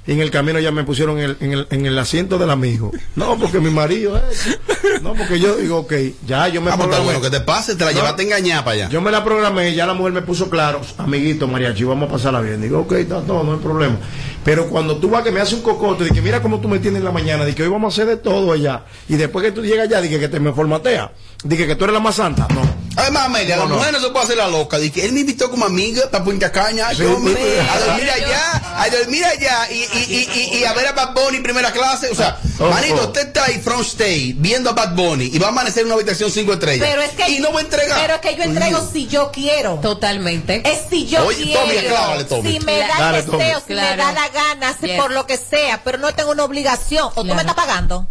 Y 0.07 0.13
en 0.13 0.21
el 0.21 0.31
camino 0.31 0.57
ya 0.57 0.71
me 0.71 0.85
pusieron 0.85 1.19
en 1.19 1.23
el, 1.31 1.37
en 1.41 1.51
el, 1.51 1.67
en 1.69 1.85
el 1.85 1.99
asiento 1.99 2.37
del 2.37 2.49
amigo. 2.49 2.91
No, 3.17 3.37
porque 3.37 3.59
mi 3.59 3.69
marido 3.69 4.17
es. 4.31 4.57
No, 5.03 5.13
porque 5.13 5.37
yo 5.37 5.57
digo, 5.57 5.79
ok, 5.79 5.93
ya 6.25 6.47
yo 6.47 6.61
me 6.61 6.71
Ah, 6.71 6.77
programé. 6.77 7.03
bueno 7.03 7.19
que 7.21 7.29
te 7.29 7.41
pase, 7.41 7.75
te 7.75 7.83
la 7.83 7.91
No. 7.91 7.97
llevaste 7.97 8.23
engañada 8.23 8.63
para 8.63 8.73
allá. 8.75 8.89
Yo 8.89 9.01
me 9.01 9.11
la 9.11 9.25
programé 9.25 9.71
y 9.71 9.75
ya 9.75 9.85
la 9.85 9.93
mujer 9.93 10.13
me 10.13 10.21
puso 10.21 10.49
claro, 10.49 10.79
amiguito 10.97 11.45
mariachi, 11.49 11.83
vamos 11.83 12.07
a 12.07 12.13
pasarla 12.13 12.39
bien. 12.39 12.61
Digo, 12.61 12.79
ok, 12.79 12.93
está 12.93 13.19
todo, 13.21 13.43
no 13.43 13.55
hay 13.55 13.59
problema. 13.59 13.97
Pero 14.43 14.69
cuando 14.69 14.97
tú 14.97 15.09
vas 15.09 15.23
que 15.23 15.31
me 15.31 15.41
hace 15.41 15.55
un 15.55 15.61
cocote, 15.61 16.05
de 16.05 16.11
que 16.11 16.21
mira 16.21 16.41
cómo 16.41 16.59
tú 16.61 16.67
me 16.69 16.79
tienes 16.79 16.99
en 16.99 17.05
la 17.05 17.11
mañana, 17.11 17.43
de 17.43 17.53
que 17.53 17.63
hoy 17.63 17.69
vamos 17.69 17.93
a 17.93 18.01
hacer 18.01 18.07
de 18.07 18.17
todo 18.17 18.53
allá. 18.53 18.85
Y 19.09 19.15
después 19.15 19.43
que 19.43 19.51
tú 19.51 19.61
llegas 19.63 19.87
allá, 19.87 19.99
dije 20.01 20.19
que 20.19 20.29
te 20.29 20.39
me 20.39 20.53
formatea. 20.53 21.11
Dije 21.43 21.67
que 21.67 21.75
tú 21.75 21.83
eres 21.83 21.93
la 21.93 21.99
más 21.99 22.15
santa. 22.15 22.47
No. 22.53 22.61
Además, 22.95 23.25
Amelia, 23.27 23.57
No, 23.57 23.63
la 23.63 23.69
no. 23.69 23.75
mujer 23.75 23.93
no 23.93 23.99
se 23.99 24.09
puede 24.09 24.25
hacer 24.25 24.37
la 24.37 24.47
loca. 24.47 24.79
Dije, 24.79 25.05
él 25.05 25.11
me 25.11 25.19
invitó 25.19 25.51
como 25.51 25.65
amiga 25.65 26.09
para 26.09 26.23
Punta 26.23 26.51
Caña, 26.51 26.89
Sí, 26.91 27.03
yo 27.03 27.09
a 27.09 27.11
dormir 27.11 28.09
allá, 28.09 28.81
a 28.83 28.89
dormir 28.89 29.23
allá 29.23 29.67
y, 29.71 29.75
y, 29.75 30.03
y, 30.07 30.39
y, 30.55 30.57
y 30.59 30.63
a 30.65 30.73
ver 30.73 30.87
a 30.87 30.91
Bad 30.93 31.13
Bunny 31.13 31.39
primera 31.41 31.71
clase. 31.71 32.09
O 32.09 32.15
sea, 32.15 32.39
Oh, 32.59 32.69
manito, 32.71 32.95
oh. 33.01 33.05
usted 33.07 33.27
está 33.27 33.43
ahí 33.45 33.59
front 33.59 33.85
stage 33.85 34.33
viendo 34.37 34.71
a 34.71 34.73
Bad 34.73 34.95
Bunny 34.95 35.25
y 35.31 35.37
va 35.37 35.47
a 35.47 35.49
amanecer 35.49 35.81
en 35.81 35.87
una 35.87 35.95
habitación 35.95 36.31
cinco 36.31 36.53
estrellas. 36.53 36.87
Pero 36.89 37.01
es 37.03 37.11
que, 37.11 37.29
y 37.33 37.39
no 37.39 37.51
va 37.53 37.59
a 37.59 37.63
entregar. 37.63 37.99
Pero 38.01 38.15
es 38.15 38.21
que 38.21 38.35
yo 38.35 38.43
entrego 38.43 38.89
si 38.91 39.05
yo 39.05 39.29
quiero. 39.31 39.75
Totalmente. 39.75 40.63
Es 40.67 40.89
si 40.89 41.05
yo 41.05 41.23
Oye, 41.23 41.43
quiero. 41.43 41.61
Tommy, 41.61 41.77
clávale, 41.87 42.23
Tommy. 42.23 42.51
Si 42.53 42.59
me 42.65 42.79
da 42.79 43.09
el 43.09 43.15
deseo, 43.25 43.31
Tommy. 43.31 43.53
si 43.67 43.73
Claro. 43.73 43.91
me 43.91 43.97
da 44.03 44.11
la 44.11 44.29
gana, 44.37 44.75
Yes. 44.79 44.99
por 45.01 45.11
lo 45.11 45.25
que 45.25 45.37
sea, 45.37 45.81
pero 45.83 45.97
no 45.97 46.13
tengo 46.13 46.31
una 46.31 46.43
obligación. 46.43 47.05
O 47.07 47.09
tú 47.11 47.21
Claro. 47.23 47.35
me 47.35 47.41
estás 47.41 47.55
pagando. 47.55 48.07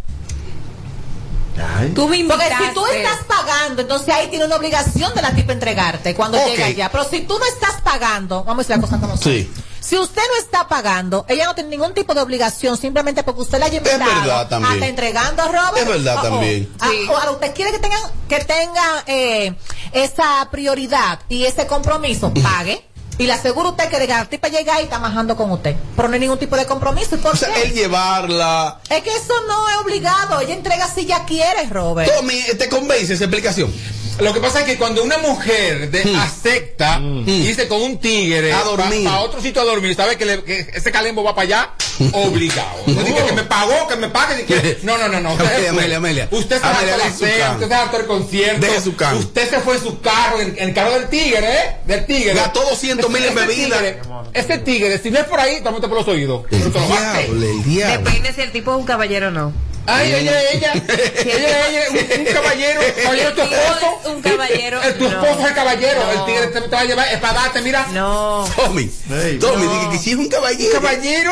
Ay. 1.79 1.89
Tú 1.95 2.07
me 2.07 2.23
Porque 2.25 2.45
si 2.45 2.73
tú 2.75 2.85
estás 2.85 3.19
pagando, 3.27 3.81
entonces 3.81 4.13
ahí 4.13 4.27
tiene 4.27 4.45
una 4.45 4.57
obligación 4.57 5.13
de 5.15 5.23
la 5.23 5.31
tipa 5.33 5.53
entregarte 5.53 6.13
cuando 6.13 6.37
Ok. 6.37 6.45
llega 6.45 6.65
allá. 6.67 6.89
Pero 6.91 7.03
si 7.05 7.21
tú 7.21 7.37
no 7.39 7.45
estás 7.45 7.81
pagando, 7.81 8.43
vamos 8.43 8.65
a 8.65 8.67
decir 8.67 8.75
la 8.75 8.81
cosa 8.81 8.99
como 8.99 9.17
son. 9.17 9.23
Sí. 9.33 9.51
Si 9.79 9.97
usted 9.97 10.21
no 10.21 10.39
está 10.43 10.67
pagando, 10.67 11.25
ella 11.29 11.45
no 11.45 11.55
tiene 11.55 11.69
ningún 11.71 11.93
tipo 11.95 12.13
de 12.13 12.21
obligación 12.21 12.77
simplemente 12.77 13.23
porque 13.23 13.41
usted 13.41 13.57
la 13.57 13.67
haya 13.67 13.77
invitado. 13.77 14.03
verdad 14.21 14.47
también. 14.49 14.73
Hasta 14.73 14.85
entregando 14.87 15.43
Robert. 15.47 15.77
Es 15.77 15.87
verdad 15.87 16.15
Oh, 16.17 16.19
oh. 16.19 16.29
también. 16.29 16.69
Ah, 16.79 16.89
Sí. 16.91 17.07
o 17.09 17.17
ahora 17.17 17.31
usted 17.31 17.53
quiere 17.55 17.71
que 17.71 17.79
tengan 17.79 18.01
que 18.29 18.39
tenga 18.45 19.03
eh, 19.07 19.55
esa 19.93 20.47
prioridad 20.51 21.19
y 21.29 21.45
ese 21.45 21.65
compromiso, 21.65 22.31
pague. 22.43 22.85
Y 23.19 23.25
le 23.25 23.33
aseguro 23.33 23.69
a 23.69 23.71
usted 23.71 23.89
que 23.89 24.05
la 24.07 24.25
tipa 24.25 24.47
llega 24.47 24.79
y 24.79 24.83
está 24.83 24.99
majando 24.99 25.35
con 25.35 25.49
usted. 25.51 25.75
Pero 25.95 26.07
no 26.07 26.13
hay 26.13 26.19
ningún 26.19 26.37
tipo 26.37 26.55
de 26.55 26.65
compromiso. 26.65 27.15
¿Y 27.15 27.17
por 27.17 27.33
O 27.33 27.35
sea, 27.37 27.51
qué? 27.53 27.63
él 27.63 27.73
llevarla. 27.73 28.79
Es 28.89 29.01
que 29.01 29.09
eso 29.09 29.33
no 29.47 29.67
es 29.69 29.75
obligado. 29.77 30.39
Ella 30.39 30.53
entrega 30.53 30.87
si 30.87 31.05
ya 31.05 31.25
quiere, 31.25 31.65
Robert. 31.69 32.11
Tommy, 32.15 32.41
¿te 32.57 32.69
convence 32.69 33.13
esa 33.13 33.23
explicación? 33.23 33.73
Lo 34.19 34.33
que 34.33 34.39
pasa 34.39 34.61
es 34.61 34.65
que 34.65 34.77
cuando 34.77 35.03
una 35.03 35.17
mujer 35.19 35.91
de- 35.91 36.15
acepta 36.17 36.99
y 36.99 37.47
dice 37.47 37.67
con 37.67 37.81
un 37.81 37.99
tigre 37.99 38.51
A 38.51 38.63
dormir. 38.63 39.03
para 39.05 39.19
otro 39.19 39.41
sitio 39.41 39.61
a 39.61 39.65
dormir, 39.65 39.95
sabe 39.95 40.17
que, 40.17 40.25
le- 40.25 40.43
que 40.43 40.67
ese 40.73 40.91
calembo 40.91 41.23
va 41.23 41.35
para 41.35 41.43
allá, 41.45 41.69
obligado. 42.13 42.77
No 42.87 43.03
diga 43.03 43.25
que 43.25 43.33
me 43.33 43.43
pagó, 43.43 43.87
que 43.87 43.95
me 43.95 44.07
pague. 44.09 44.45
que- 44.45 44.79
no, 44.83 44.97
no, 44.97 45.07
no, 45.07 45.19
no. 45.21 45.33
Usted 45.33 45.45
Amelia. 45.55 45.69
Amelia, 45.69 45.97
Amelia. 45.97 46.27
Usted 46.31 46.59
se 46.59 46.65
Amelia, 46.65 46.93
hartó 46.95 47.05
la 47.05 47.11
cena, 47.13 47.51
usted 47.53 47.67
se 47.67 47.73
hartó 47.75 47.97
el 47.99 48.05
concierto. 48.07 48.65
Deje 48.65 48.81
su 48.81 48.95
can. 48.95 49.17
Usted 49.17 49.49
se 49.49 49.59
fue 49.59 49.75
en 49.75 49.83
su 49.83 50.01
carro, 50.01 50.41
en, 50.41 50.55
en 50.57 50.69
el 50.69 50.73
carro 50.73 50.93
del 50.93 51.09
tigre, 51.09 51.39
¿eh? 51.47 51.75
Del 51.85 52.05
tigre. 52.07 52.33
Gastó 52.33 52.61
200 52.69 53.09
mil 53.11 53.23
en 53.23 53.35
bebida. 53.35 53.77
tigre, 53.77 53.99
Ese 54.33 54.57
tigre, 54.57 54.97
si 54.97 55.11
no 55.11 55.19
es 55.19 55.25
por 55.25 55.39
ahí, 55.39 55.61
tómate 55.63 55.87
por 55.87 55.97
los 55.99 56.07
oídos. 56.07 56.43
Pero 56.49 56.71
te 56.71 56.79
lo 56.79 56.87
gaste. 56.87 57.23
diablo, 57.25 57.45
el 57.49 57.63
diablo. 57.63 57.97
Depende 58.09 58.33
si 58.33 58.41
el 58.41 58.51
tipo 58.51 58.71
es 58.71 58.77
un 58.79 58.85
caballero 58.85 59.27
o 59.27 59.31
no. 59.31 59.53
Ay, 59.87 60.13
ella, 60.13 60.41
ella, 60.51 60.73
ella, 60.73 61.67
ella, 61.67 61.81
un, 61.91 62.19
un 62.27 62.33
caballero, 62.33 62.81
caballero 63.03 63.33
tu 63.33 63.41
esposo. 63.41 63.99
es 64.03 64.07
un 64.07 64.21
caballero, 64.21 64.81
El, 64.83 64.97
tu 64.97 65.05
esposo 65.07 65.39
es 65.39 65.45
el 65.47 65.53
caballero, 65.53 65.99
No. 66.03 66.11
el 66.11 66.25
tigre 66.25 66.47
te, 66.47 66.61
te 66.61 66.67
va 66.75 66.79
a 66.81 66.85
llevar, 66.85 67.07
es 67.07 67.19
para 67.19 67.33
darte, 67.33 67.61
mira. 67.61 67.87
No. 67.93 68.45
Tommy. 68.55 68.91
Tommy, 69.39 69.65
No. 69.65 69.73
dije 69.73 69.89
que 69.91 69.97
si 69.99 70.11
es 70.11 70.17
un 70.17 70.27
caballero. 70.27 70.71
Caballero, 70.73 71.31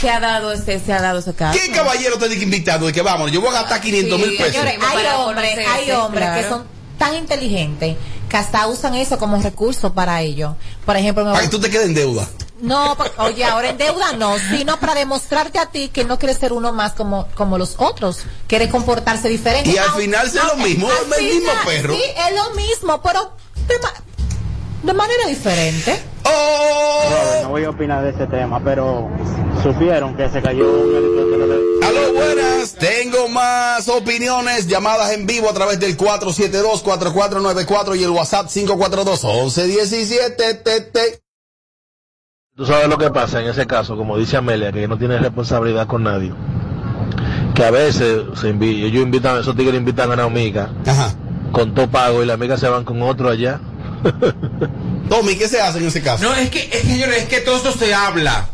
Se 0.00 0.08
ha 0.08 0.20
dado 0.20 0.52
ese, 0.52 0.78
se 0.80 0.92
ha 0.92 1.00
dado 1.02 1.18
ese 1.18 1.34
caso. 1.34 1.58
¿Qué 1.60 1.70
caballero 1.72 2.16
te 2.18 2.28
dije 2.28 2.44
invitado? 2.44 2.86
De 2.86 2.92
que 2.92 3.02
vamos, 3.02 3.32
yo 3.32 3.40
voy 3.40 3.50
a 3.50 3.54
gastar 3.62 3.80
500 3.80 4.18
mil 4.20 4.30
Sí, 4.30 4.36
pesos. 4.36 4.52
Señores, 4.52 4.78
hay 4.80 5.06
hombres, 5.18 5.58
hay 5.68 5.90
hombres 5.90 6.28
que 6.36 6.48
son 6.48 6.64
tan 6.98 7.14
inteligentes 7.16 7.96
que 8.28 8.36
hasta 8.36 8.66
usan 8.68 8.94
eso 8.94 9.18
como 9.18 9.40
recurso 9.42 9.92
para 9.94 10.22
ellos. 10.22 10.54
Por 10.84 10.96
ejemplo, 10.96 11.24
me 11.24 11.30
Para 11.32 11.42
voy- 11.42 11.50
que 11.50 11.56
tú 11.56 11.60
te 11.60 11.70
quedes 11.70 11.86
en 11.86 11.94
deuda. 11.94 12.28
No, 12.60 12.96
oye, 13.18 13.44
ahora 13.44 13.70
en 13.70 13.78
deuda 13.78 14.12
no, 14.12 14.36
sino 14.50 14.78
para 14.80 14.94
demostrarte 14.94 15.58
a 15.58 15.66
ti 15.66 15.88
que 15.88 16.04
no 16.04 16.18
quieres 16.18 16.38
ser 16.38 16.52
uno 16.52 16.72
más 16.72 16.92
como, 16.94 17.26
como 17.34 17.58
los 17.58 17.74
otros, 17.78 18.20
quieres 18.46 18.70
comportarse 18.70 19.28
diferente. 19.28 19.70
Y 19.70 19.76
al 19.78 19.86
Aunque- 19.88 20.02
final 20.02 20.26
es 20.26 20.34
lo 20.34 20.42
aunque- 20.42 20.64
mismo, 20.64 20.88
al 20.88 21.12
el 21.22 21.34
mismo 21.34 21.52
perro. 21.66 21.94
Sí, 21.94 22.02
es 22.02 22.34
lo 22.36 22.50
mismo, 22.54 23.00
pero 23.02 23.32
te 23.68 23.78
ma- 23.80 23.92
de 24.82 24.92
manera 24.92 25.26
diferente. 25.26 26.02
¡Oh! 26.24 27.40
No 27.42 27.48
voy 27.50 27.64
a 27.64 27.70
opinar 27.70 28.02
de 28.04 28.10
ese 28.10 28.26
tema, 28.26 28.60
pero 28.64 29.08
supieron 29.62 30.16
que 30.16 30.28
se 30.28 30.42
cayó 30.42 30.68
un 30.68 30.92
de... 30.92 30.98
Aló, 31.86 32.12
buenas. 32.14 32.74
Tengo 32.74 33.28
más 33.28 33.88
opiniones. 33.88 34.66
Llamadas 34.66 35.12
en 35.12 35.24
vivo 35.26 35.48
a 35.48 35.54
través 35.54 35.78
del 35.78 35.96
472-4494 35.96 37.94
y 37.96 38.02
el 38.04 38.10
WhatsApp 38.10 38.48
542-1117. 38.48 41.20
Tú 42.56 42.64
sabes 42.64 42.88
lo 42.88 42.96
que 42.96 43.10
pasa 43.10 43.40
en 43.40 43.48
ese 43.48 43.66
caso, 43.66 43.96
como 43.96 44.16
dice 44.16 44.36
Amelia, 44.38 44.72
que 44.72 44.88
no 44.88 44.96
tiene 44.96 45.18
responsabilidad 45.18 45.86
con 45.86 46.02
nadie. 46.04 46.32
Que 47.54 47.64
a 47.64 47.70
veces 47.70 48.22
se 48.40 48.48
invi- 48.54 48.82
ellos 48.84 49.02
invitan, 49.02 49.38
esos 49.38 49.54
tigres 49.54 49.74
invitan 49.76 50.10
a 50.10 50.14
una 50.14 50.22
amiga 50.24 50.70
Ajá. 50.86 51.12
con 51.52 51.74
todo 51.74 51.88
pago 51.90 52.22
y 52.22 52.26
la 52.26 52.34
amiga 52.34 52.56
se 52.56 52.66
van 52.68 52.84
con 52.84 53.02
otro 53.02 53.28
allá. 53.28 53.60
Tommy, 55.10 55.36
¿qué 55.36 55.48
se 55.48 55.60
hace 55.60 55.78
en 55.78 55.86
ese 55.86 56.00
caso? 56.02 56.24
No, 56.24 56.34
es 56.34 56.48
que, 56.48 56.60
es 56.60 56.66
que, 56.70 56.86
señores, 56.86 57.24
es 57.24 57.28
que 57.28 57.40
todo 57.40 57.56
esto 57.56 57.72
se 57.72 57.92
habla. 57.94 58.46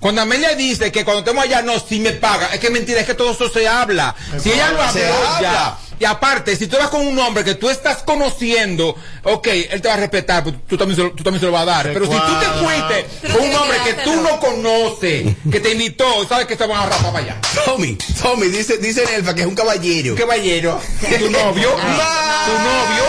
Cuando 0.00 0.22
Amelia 0.22 0.54
dice 0.56 0.90
que 0.90 1.04
cuando 1.04 1.20
estemos 1.20 1.44
allá, 1.44 1.62
no, 1.62 1.78
si 1.78 2.00
me 2.00 2.10
paga, 2.12 2.46
es 2.52 2.58
que 2.58 2.70
mentira, 2.70 3.00
es 3.00 3.06
que 3.06 3.14
todo 3.14 3.30
esto 3.30 3.48
se 3.48 3.68
habla. 3.68 4.14
Si 4.38 4.50
ella 4.50 4.72
lo 4.72 4.82
habló 4.82 5.02
habla. 5.28 5.40
ya. 5.40 5.76
Y 6.00 6.06
aparte, 6.06 6.56
si 6.56 6.66
tú 6.66 6.78
vas 6.78 6.88
con 6.88 7.06
un 7.06 7.18
hombre 7.18 7.44
que 7.44 7.56
tú 7.56 7.68
estás 7.68 7.98
conociendo, 7.98 8.96
ok, 9.22 9.46
él 9.70 9.82
te 9.82 9.88
va 9.88 9.94
a 9.94 9.96
respetar, 9.98 10.42
pues 10.42 10.54
tú 10.66 10.78
también 10.78 10.96
se 10.96 11.02
lo, 11.02 11.12
tú 11.12 11.22
también 11.22 11.40
se 11.40 11.46
lo 11.46 11.52
vas 11.52 11.62
a 11.62 11.66
dar. 11.66 11.86
Se 11.88 11.92
Pero 11.92 12.06
si 12.06 12.12
tú 12.12 12.18
te 12.40 12.46
fuiste 12.64 13.30
con 13.30 13.46
un 13.46 13.54
hombre 13.54 13.76
que 13.84 13.92
tú 14.02 14.22
no 14.22 14.40
conoces, 14.40 15.36
que 15.52 15.60
te 15.60 15.72
invitó, 15.72 16.06
sabes 16.26 16.46
que 16.46 16.56
te 16.56 16.66
van 16.66 16.80
a 16.80 16.86
rapar 16.86 17.12
para 17.12 17.18
allá. 17.18 17.36
Tommy, 17.66 17.98
Tommy, 18.22 18.46
dice, 18.46 18.78
dice 18.78 19.04
Nelfa 19.04 19.34
que 19.34 19.42
es 19.42 19.46
un 19.46 19.54
caballero. 19.54 20.14
Caballero, 20.14 20.80
tu 21.00 21.30
novio, 21.30 21.68
tu 21.68 22.52
novio. 22.62 23.04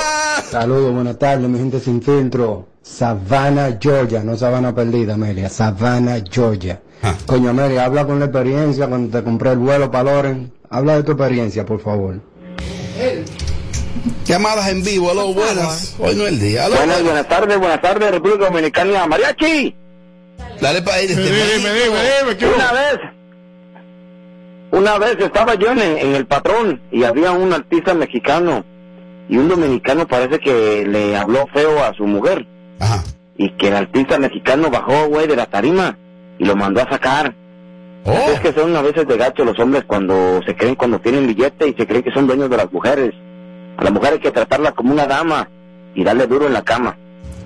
Saludos, 0.51 0.93
buenas 0.93 1.17
tardes, 1.17 1.47
mi 1.47 1.59
gente 1.59 1.79
sin 1.79 2.01
filtro. 2.01 2.67
Savannah, 2.83 3.77
Georgia, 3.79 4.21
no 4.21 4.35
Sabana 4.35 4.75
Perdida, 4.75 5.13
Amelia. 5.13 5.47
Savannah, 5.47 6.21
Georgia. 6.29 6.81
Ah. 7.03 7.15
Coño, 7.25 7.51
Amelia, 7.51 7.85
habla 7.85 8.05
con 8.05 8.19
la 8.19 8.25
experiencia 8.25 8.87
cuando 8.87 9.17
te 9.17 9.23
compré 9.23 9.51
el 9.51 9.59
vuelo 9.59 9.89
para 9.89 10.11
Loren. 10.11 10.51
Habla 10.69 10.97
de 10.97 11.03
tu 11.03 11.13
experiencia, 11.13 11.65
por 11.65 11.79
favor. 11.79 12.30
Llamadas 14.25 14.69
en 14.69 14.83
vivo, 14.83 15.11
aló, 15.11 15.33
buenas. 15.33 15.95
Hoy 15.99 16.15
no 16.15 16.23
es 16.23 16.29
el 16.33 16.39
día. 16.39 16.65
Aló, 16.65 16.75
Buenas, 16.75 16.95
buenas. 16.97 17.03
buenas 17.03 17.27
tardes, 17.27 17.57
buenas 17.59 17.81
tardes, 17.81 18.11
República 18.11 18.45
Dominicana. 18.45 19.07
Mariachi, 19.07 19.75
Dale 20.61 20.81
para 20.81 20.97
ahí. 20.97 21.07
Dime, 21.07 21.21
dime, 21.23 21.69
dime, 21.73 22.37
¿qué 22.37 22.45
hubo? 22.45 22.55
una 22.55 22.71
vez, 22.71 22.99
una 24.71 24.97
vez 24.99 25.17
estaba 25.19 25.55
yo 25.55 25.71
en, 25.71 25.79
en 25.79 26.15
el 26.15 26.25
patrón 26.27 26.81
y 26.91 27.03
había 27.03 27.31
un 27.31 27.51
artista 27.51 27.93
mexicano 27.93 28.63
y 29.27 29.37
un 29.37 29.47
dominicano 29.49 30.07
parece 30.07 30.39
que 30.39 30.85
le 30.87 31.17
habló 31.17 31.47
feo 31.53 31.83
a 31.83 31.93
su 31.93 32.05
mujer 32.05 32.45
Ajá. 32.79 33.03
y 33.37 33.49
que 33.57 33.67
el 33.69 33.75
artista 33.75 34.17
mexicano 34.19 34.69
bajó, 34.69 35.07
güey, 35.07 35.27
de 35.27 35.35
la 35.35 35.45
tarima 35.47 35.97
y 36.37 36.45
lo 36.45 36.55
mandó 36.55 36.81
a 36.81 36.89
sacar. 36.89 37.35
Oh, 38.03 38.31
Es 38.33 38.39
que 38.39 38.53
son 38.53 38.75
a 38.75 38.81
veces 38.81 39.07
de 39.07 39.17
gacho 39.17 39.45
los 39.45 39.59
hombres 39.59 39.83
cuando 39.85 40.41
se 40.45 40.55
creen, 40.55 40.75
cuando 40.75 40.99
tienen 40.99 41.27
billete 41.27 41.67
y 41.67 41.73
se 41.73 41.85
creen 41.85 42.03
que 42.03 42.11
son 42.11 42.27
dueños 42.27 42.49
de 42.49 42.57
las 42.57 42.71
mujeres. 42.71 43.13
A 43.77 43.83
la 43.83 43.91
mujer 43.91 44.13
hay 44.13 44.19
que 44.19 44.31
tratarla 44.31 44.71
como 44.71 44.93
una 44.93 45.05
dama 45.07 45.49
y 45.93 46.03
darle 46.03 46.25
duro 46.27 46.47
en 46.47 46.53
la 46.53 46.63
cama. 46.63 46.97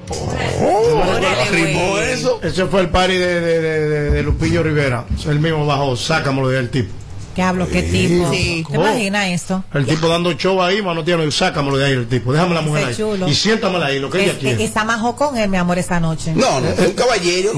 Güey. 0.08 2.14
eso. 2.14 2.40
Ese 2.44 2.66
fue 2.68 2.82
el 2.82 2.90
party 2.90 3.16
de, 3.18 3.42
de, 3.42 3.62
de, 3.62 4.10
de- 4.12 4.24
Lupillo 4.24 4.62
Rivera. 4.64 5.06
Él 5.28 5.40
mismo 5.40 5.66
bajó, 5.66 5.96
sácamelo 5.96 6.50
del 6.50 6.70
tipo. 6.70 6.94
¿Qué 7.36 7.42
hablo? 7.42 7.68
¿Qué 7.68 7.84
tipo? 7.84 8.32
Sí. 8.32 8.66
¿Te 8.70 8.76
imaginas 8.78 9.28
eso? 9.28 9.64
El 9.74 9.86
tipo 9.86 10.08
dando 10.08 10.32
show 10.34 10.62
ahí, 10.64 10.82
mano, 10.82 11.04
tío, 11.04 11.30
sácamelo 11.32 11.78
de 11.78 11.86
ahí 11.86 11.92
el 11.92 12.08
tipo. 12.08 12.32
Déjame 12.34 12.56
la 12.56 12.62
mujer 12.62 12.86
ahí. 12.88 12.96
chulo. 12.96 13.28
Y 13.28 13.36
siéntamela 13.36 13.88
ahí, 13.88 14.00
lo 14.00 14.10
que 14.10 14.24
ella 14.24 14.32
Es- 14.32 14.38
quiere. 14.40 14.64
Esa 14.64 14.84
majó 14.86 15.16
con 15.16 15.38
él, 15.38 15.50
mi 15.50 15.58
amor, 15.58 15.78
esta 15.78 16.00
noche. 16.00 16.32
No, 16.34 16.62
no, 16.62 16.70
es 16.70 16.80
un 16.80 16.94
caballero. 16.94 17.52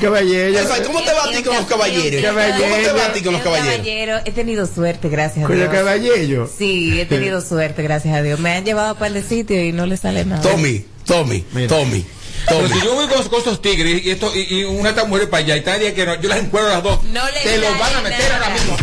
Belleza. 0.00 0.60
Nelfa, 0.60 0.82
¿cómo 0.84 1.00
te 1.02 1.12
va 1.12 1.24
a 1.24 1.30
ti 1.30 1.42
con 1.42 1.56
los 1.56 1.64
caballeros? 1.66 2.24
¿Cómo 2.32 2.40
te 2.42 2.68
belleza. 2.68 2.92
va 2.92 3.06
a 3.06 3.12
ti 3.12 3.20
con 3.22 3.32
los 3.32 3.42
caballeros? 3.42 3.72
caballero, 3.76 4.18
he 4.24 4.30
tenido 4.32 4.66
suerte, 4.66 5.08
gracias 5.08 5.44
a 5.44 5.52
Dios. 5.52 5.68
caballero. 5.70 6.50
Sí, 6.58 7.00
he 7.00 7.06
tenido 7.06 7.40
suerte, 7.40 7.82
gracias 7.82 8.14
a 8.14 8.22
Dios. 8.22 8.38
Me 8.40 8.52
han 8.52 8.64
llevado 8.64 8.90
a 8.90 8.92
un 8.92 8.98
par 8.98 9.12
de 9.12 9.22
sitios 9.22 9.60
y 9.64 9.72
no 9.72 9.86
le 9.86 9.96
sale 9.96 10.24
nada. 10.24 10.42
Tommy, 10.42 10.84
Tommy, 11.06 11.44
Mira. 11.52 11.68
Tommy, 11.68 12.04
Pero 12.46 12.60
Tommy. 12.60 12.74
si 12.80 12.84
yo 12.84 12.94
voy 12.94 13.06
con, 13.08 13.28
con 13.28 13.40
esos 13.40 13.62
tigres 13.62 14.04
y, 14.04 14.10
esto, 14.10 14.30
y, 14.34 14.60
y 14.60 14.64
una 14.64 14.84
de 14.84 14.88
estas 14.90 15.08
mujeres 15.08 15.28
para 15.28 15.42
allá 15.44 15.56
y 15.56 15.60
tal 15.62 15.80
día 15.80 15.94
que 15.94 16.04
no, 16.04 16.20
yo 16.20 16.28
las 16.28 16.38
encuentro 16.38 16.70
a 16.70 16.74
las 16.74 16.82
dos, 16.82 17.02
No 17.04 17.24
le 17.30 17.40
te 17.40 17.56
los 17.58 17.66
sale 17.70 17.80
van 17.80 17.94
a 17.96 18.00
meter 18.02 18.20
nada. 18.30 18.36
ahora 18.46 18.50
mismo. 18.54 18.76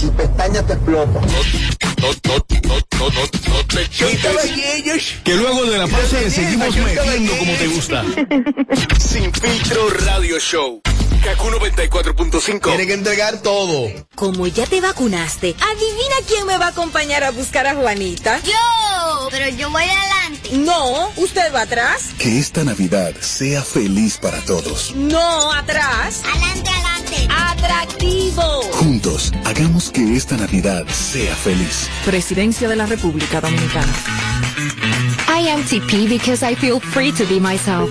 Tu 0.00 0.12
pestaña 0.12 0.62
te 0.66 0.72
explota. 0.74 1.20
Que 5.24 5.34
luego 5.34 5.64
de 5.64 5.78
la 5.78 5.86
pausa 5.86 6.20
le 6.20 6.30
seguimos 6.30 6.76
metiendo 6.76 7.36
como 7.36 7.52
te 7.54 7.66
gusta. 7.68 8.04
Sin 8.98 9.32
filtro 9.32 9.90
radio 9.90 10.38
show. 10.38 10.80
Kaku 11.22 11.48
94.5. 11.48 12.60
Tiene 12.62 12.86
que 12.86 12.92
entregar 12.92 13.38
todo. 13.42 13.90
Como 14.14 14.46
ya 14.46 14.66
te 14.66 14.80
vacunaste, 14.80 15.54
adivina 15.60 16.16
quién 16.26 16.46
me 16.46 16.58
va 16.58 16.66
a 16.66 16.68
acompañar 16.70 17.24
a 17.24 17.30
buscar 17.30 17.66
a 17.66 17.74
Juanita. 17.74 18.40
Yo, 18.42 19.28
pero 19.30 19.48
yo 19.48 19.70
voy 19.70 19.82
adelante. 19.82 20.50
No, 20.52 21.10
usted 21.16 21.52
va 21.52 21.62
atrás. 21.62 22.10
Que 22.18 22.38
esta 22.38 22.64
Navidad 22.64 23.14
sea 23.20 23.62
feliz 23.62 24.18
para 24.18 24.40
todos. 24.44 24.94
No, 24.94 25.52
atrás. 25.52 26.22
Adelante, 26.24 26.70
adelante. 26.70 26.87
Atractivo. 27.30 28.42
Juntos, 28.72 29.32
hagamos 29.44 29.90
que 29.90 30.16
esta 30.16 30.36
Navidad 30.36 30.86
sea 30.88 31.34
feliz. 31.34 31.88
Presidencia 32.04 32.68
de 32.68 32.76
la 32.76 32.86
República 32.86 33.40
Dominicana. 33.40 33.92
I 35.28 35.48
am 35.48 35.62
TP 35.64 36.08
because 36.08 36.42
I 36.42 36.54
feel 36.54 36.80
free 36.80 37.12
to 37.12 37.24
be 37.24 37.40
myself. 37.40 37.90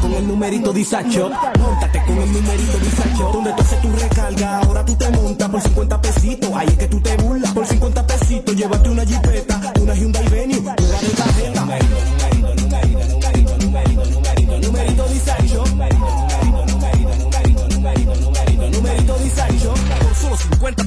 con 0.00 0.12
el 0.12 0.26
numerito 0.26 0.72
Disacho. 0.72 1.30
Móntate 1.58 2.02
con 2.06 2.18
el 2.18 2.32
numerito 2.32 2.78
Disacho. 2.78 3.30
Donde 3.32 3.52
tú 3.52 3.62
haces 3.62 3.80
tu 3.80 3.92
recarga, 3.92 4.58
ahora 4.58 4.84
tú 4.84 4.94
te 4.96 5.10
montas 5.10 5.48
por 5.48 5.60
50 5.60 6.02
pesitos. 6.02 6.50
Ahí 6.54 6.68
es 6.68 6.78
que 6.78 6.86
tú 6.86 7.00
te 7.00 7.16
burlas. 7.16 7.52
Por 7.52 7.66
50 7.66 8.06
pesitos, 8.06 8.56
llévate 8.56 8.90
una 8.90 9.04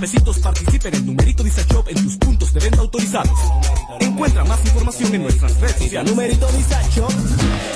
pesitos 0.04 0.38
participa 0.40 0.90
en 0.90 1.06
numerito 1.06 1.44
Disacho 1.44 1.86
en 1.88 2.04
tus 2.04 2.18
puntos 2.18 2.54
de 2.54 2.60
venta 2.60 2.82
autorizados. 2.82 3.40
Encuentra 4.02 4.44
más 4.44 4.60
información 4.66 5.16
en 5.16 5.24
nuestras 5.24 5.58
redes 5.62 5.78
sociales. 5.78 6.12
Numerito 6.12 6.46
Disacho. 6.52 7.08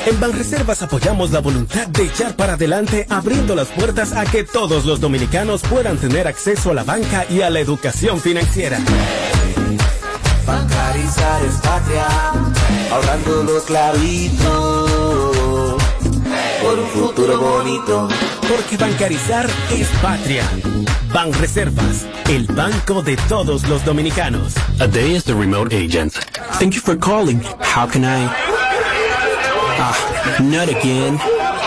En 0.05 0.19
Banreservas 0.19 0.81
apoyamos 0.81 1.31
la 1.31 1.39
voluntad 1.39 1.87
de 1.87 2.03
echar 2.03 2.35
para 2.35 2.53
adelante 2.55 3.07
abriendo 3.09 3.55
las 3.55 3.69
puertas 3.69 4.11
a 4.11 4.25
que 4.25 4.43
todos 4.43 4.83
los 4.83 4.99
dominicanos 4.99 5.61
puedan 5.61 5.95
tener 5.99 6.27
acceso 6.27 6.71
a 6.71 6.73
la 6.73 6.83
banca 6.83 7.25
y 7.29 7.43
a 7.43 7.49
la 7.49 7.61
educación 7.61 8.19
financiera. 8.19 8.77
Bancarizar 10.45 11.45
es 11.45 11.55
patria, 11.55 12.07
ahorrando 12.91 13.43
los 13.43 13.63
clavitos 13.63 14.86
por 16.61 16.79
un 16.79 16.87
futuro 16.87 17.39
bonito. 17.39 18.07
Porque 18.47 18.77
bancarizar 18.77 19.47
es 19.71 19.87
patria. 20.01 20.43
Banreservas, 21.13 22.05
el 22.29 22.45
banco 22.47 23.01
de 23.01 23.17
todos 23.29 23.67
los 23.67 23.83
dominicanos. 23.85 24.53
A 24.79 24.87
day 24.87 25.15
as 25.15 25.23
the 25.23 25.33
remote 25.33 25.73
agent. 25.75 26.13
Thank 26.59 26.73
you 26.73 26.81
for 26.81 26.97
calling. 26.97 27.41
How 27.59 27.87
can 27.87 28.03
I? 28.03 28.29
Ah, 29.79 29.95
not 30.41 30.69
again. 30.69 31.19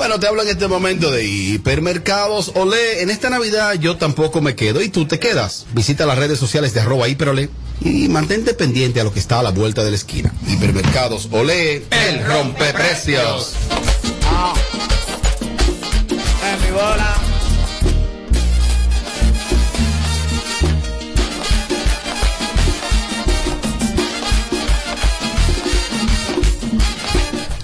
Bueno, 0.00 0.18
te 0.18 0.26
hablo 0.26 0.40
en 0.40 0.48
este 0.48 0.66
momento 0.66 1.10
de 1.10 1.26
hipermercados. 1.26 2.52
Olé, 2.54 3.02
en 3.02 3.10
esta 3.10 3.28
Navidad 3.28 3.74
yo 3.74 3.98
tampoco 3.98 4.40
me 4.40 4.56
quedo 4.56 4.80
y 4.80 4.88
tú 4.88 5.04
te 5.04 5.18
quedas. 5.18 5.66
Visita 5.74 6.06
las 6.06 6.16
redes 6.16 6.38
sociales 6.38 6.72
de 6.72 6.80
arroba 6.80 7.06
hiperolé 7.06 7.50
y 7.82 8.08
mantente 8.08 8.54
pendiente 8.54 9.02
a 9.02 9.04
lo 9.04 9.12
que 9.12 9.18
está 9.18 9.40
a 9.40 9.42
la 9.42 9.50
vuelta 9.50 9.84
de 9.84 9.90
la 9.90 9.96
esquina. 9.96 10.32
Hipermercados 10.48 11.28
Olé, 11.30 11.84
el 11.90 12.24
rompeprecios. 12.24 13.52
En 16.50 16.64
mi 16.64 16.70
bola. 16.70 17.14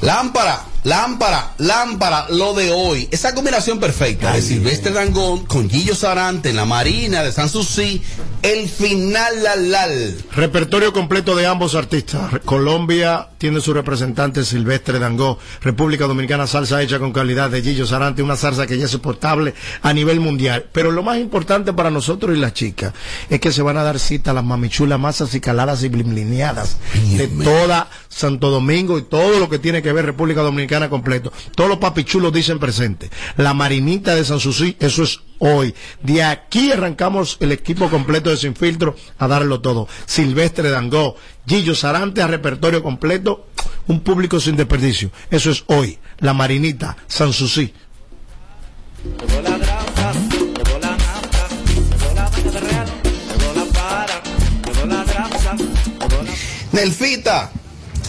Lámpara, 0.02 0.66
lámpara, 0.87 1.55
lámpara, 1.59 2.26
lo 2.31 2.55
de 2.55 2.71
hoy. 2.71 3.09
Esa 3.11 3.35
combinación 3.35 3.81
perfecta 3.81 4.33
de 4.33 4.40
Silvestre 4.40 4.93
Dangón 4.93 5.45
con 5.45 5.69
Gillo 5.69 5.97
Sarante 5.97 6.50
en 6.50 6.57
la 6.57 6.64
Marina 6.64 7.25
de 7.25 7.33
San 7.33 7.49
Susi, 7.49 8.00
el 8.43 8.69
final 8.69 9.43
lalal. 9.43 10.16
Repertorio 10.37 10.93
completo 10.93 11.35
de 11.35 11.45
ambos 11.45 11.75
artistas. 11.75 12.31
Colombia 12.45 13.31
tiene 13.37 13.61
su 13.61 13.75
representante 13.75 14.45
Silvestre 14.45 15.00
Dangó. 15.00 15.40
República 15.61 16.07
Dominicana, 16.07 16.47
salsa 16.47 16.81
hecha 16.81 17.00
con 17.00 17.12
calidad 17.12 17.50
de 17.50 17.62
Gillo 17.62 17.85
Sarante, 17.85 18.23
una 18.23 18.37
salsa 18.37 18.69
que 18.69 18.78
ya 18.78 18.85
es 18.85 18.93
soportable 18.93 19.55
a 19.83 19.93
nivel 19.93 20.21
mundial. 20.21 20.66
Pero 20.71 20.93
lo 20.93 21.02
más 21.02 21.19
importante 21.19 21.73
para 21.73 21.90
nosotros 21.90 22.37
y 22.37 22.38
las 22.38 22.55
chicas 22.55 22.93
es 23.28 23.40
que 23.40 23.50
se 23.50 23.62
van 23.62 23.76
a 23.76 23.83
dar 23.83 23.99
cita 23.99 24.31
a 24.31 24.35
las 24.35 24.45
mamichulas 24.45 25.00
más 25.00 25.21
acicaladas 25.21 25.83
y 25.83 25.88
bliblineadas 25.88 26.76
de 27.16 27.26
toda 27.26 27.88
Santo 28.09 28.50
Domingo 28.50 28.99
y 28.99 29.02
todo 29.02 29.40
lo 29.40 29.49
que 29.49 29.59
tiene 29.59 29.83
que 29.83 29.93
ver 29.93 30.07
República 30.07 30.43
Dominicana 30.43 30.75
completo. 30.88 31.33
Todos 31.54 31.71
los 31.71 31.78
papichulos 31.78 32.33
dicen 32.33 32.59
presente. 32.59 33.11
La 33.37 33.54
marinita 33.54 34.14
de 34.14 34.25
San 34.25 34.40
Susi, 34.40 34.76
eso 34.78 35.02
es 35.02 35.21
hoy. 35.38 35.75
De 36.02 36.23
aquí 36.23 36.73
arrancamos 36.73 37.37
el 37.40 37.52
equipo 37.52 37.88
completo 37.88 38.30
de 38.30 38.37
Sin 38.37 38.54
Filtro 38.54 38.95
a 39.18 39.26
darlo 39.26 39.61
todo. 39.61 39.88
Silvestre 40.06 40.71
Dangó, 40.71 41.16
Gillo 41.47 41.75
Sarante 41.75 42.23
a 42.23 42.26
repertorio 42.26 42.83
completo, 42.83 43.47
un 43.87 44.00
público 44.00 44.40
sin 44.40 44.56
desperdicio. 44.56 45.11
Eso 45.30 45.50
es 45.50 45.64
hoy. 45.66 45.99
La 46.18 46.33
marinita, 46.33 46.97
San 47.06 47.33
Susi. 47.33 47.73
Nelfita. 56.73 57.50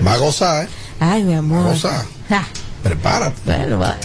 Va 0.07 0.14
a 0.14 0.16
gozar, 0.18 0.64
¿eh? 0.64 0.68
Ay, 1.00 1.22
mi 1.22 1.35
amor. 1.35 1.72
Cosa. 1.72 2.07
Ja. 2.29 2.46
Prepárate. 2.83 3.40
Bueno, 3.44 3.79
va. 3.79 3.96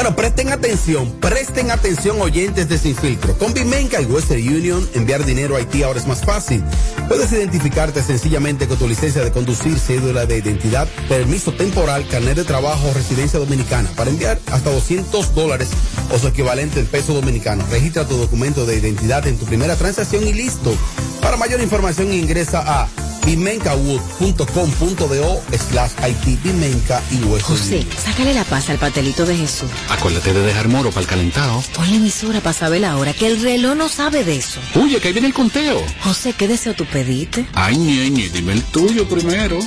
Bueno, 0.00 0.16
presten 0.16 0.48
atención, 0.48 1.12
presten 1.20 1.70
atención 1.70 2.18
oyentes 2.22 2.70
de 2.70 2.78
Sin 2.78 2.96
Filtro. 2.96 3.36
Con 3.36 3.52
Bimenca 3.52 4.00
y 4.00 4.06
Western 4.06 4.40
Union, 4.40 4.88
enviar 4.94 5.26
dinero 5.26 5.56
a 5.56 5.58
Haití 5.58 5.82
ahora 5.82 6.00
es 6.00 6.06
más 6.06 6.24
fácil. 6.24 6.64
Puedes 7.06 7.30
identificarte 7.32 8.02
sencillamente 8.02 8.66
con 8.66 8.78
tu 8.78 8.88
licencia 8.88 9.22
de 9.22 9.30
conducir, 9.30 9.78
cédula 9.78 10.24
de 10.24 10.38
identidad, 10.38 10.88
permiso 11.06 11.52
temporal, 11.52 12.08
carnet 12.08 12.34
de 12.34 12.44
trabajo 12.44 12.88
o 12.88 12.94
residencia 12.94 13.38
dominicana 13.38 13.90
para 13.94 14.08
enviar 14.08 14.40
hasta 14.50 14.70
200 14.70 15.34
dólares 15.34 15.68
o 16.10 16.18
su 16.18 16.28
equivalente 16.28 16.80
en 16.80 16.86
peso 16.86 17.12
dominicano. 17.12 17.62
Registra 17.70 18.08
tu 18.08 18.16
documento 18.16 18.64
de 18.64 18.78
identidad 18.78 19.26
en 19.26 19.36
tu 19.36 19.44
primera 19.44 19.76
transacción 19.76 20.26
y 20.26 20.32
listo. 20.32 20.74
Para 21.20 21.36
mayor 21.36 21.60
información 21.60 22.10
ingresa 22.10 22.64
a 22.66 22.88
bimencawood.com.do 23.24 25.58
slash 25.58 25.92
Haití 26.02 26.36
Bimenca 26.42 27.02
y 27.10 27.20
José, 27.40 27.86
sácale 28.02 28.34
la 28.34 28.44
paz 28.44 28.70
al 28.70 28.78
pastelito 28.78 29.26
de 29.26 29.36
Jesús. 29.36 29.70
Acuérdate 29.88 30.32
de 30.32 30.42
dejar 30.42 30.68
moro 30.68 30.90
para 30.90 31.02
el 31.02 31.06
calentado. 31.06 31.62
Ponle 31.74 31.96
emisora 31.96 32.40
para 32.40 32.52
saber 32.52 32.82
la 32.82 32.96
hora, 32.96 33.12
que 33.12 33.26
el 33.26 33.42
reloj 33.42 33.76
no 33.76 33.88
sabe 33.88 34.24
de 34.24 34.36
eso. 34.36 34.60
Oye, 34.74 35.00
que 35.00 35.08
ahí 35.08 35.14
viene 35.14 35.28
el 35.28 35.34
conteo. 35.34 35.82
José, 36.02 36.32
¿qué 36.32 36.48
deseo 36.48 36.74
tú 36.74 36.84
pediste? 36.86 37.46
Ay, 37.54 37.76
ñeñe, 37.76 38.28
dime 38.28 38.52
el 38.52 38.62
tuyo 38.64 39.08
primero. 39.08 39.58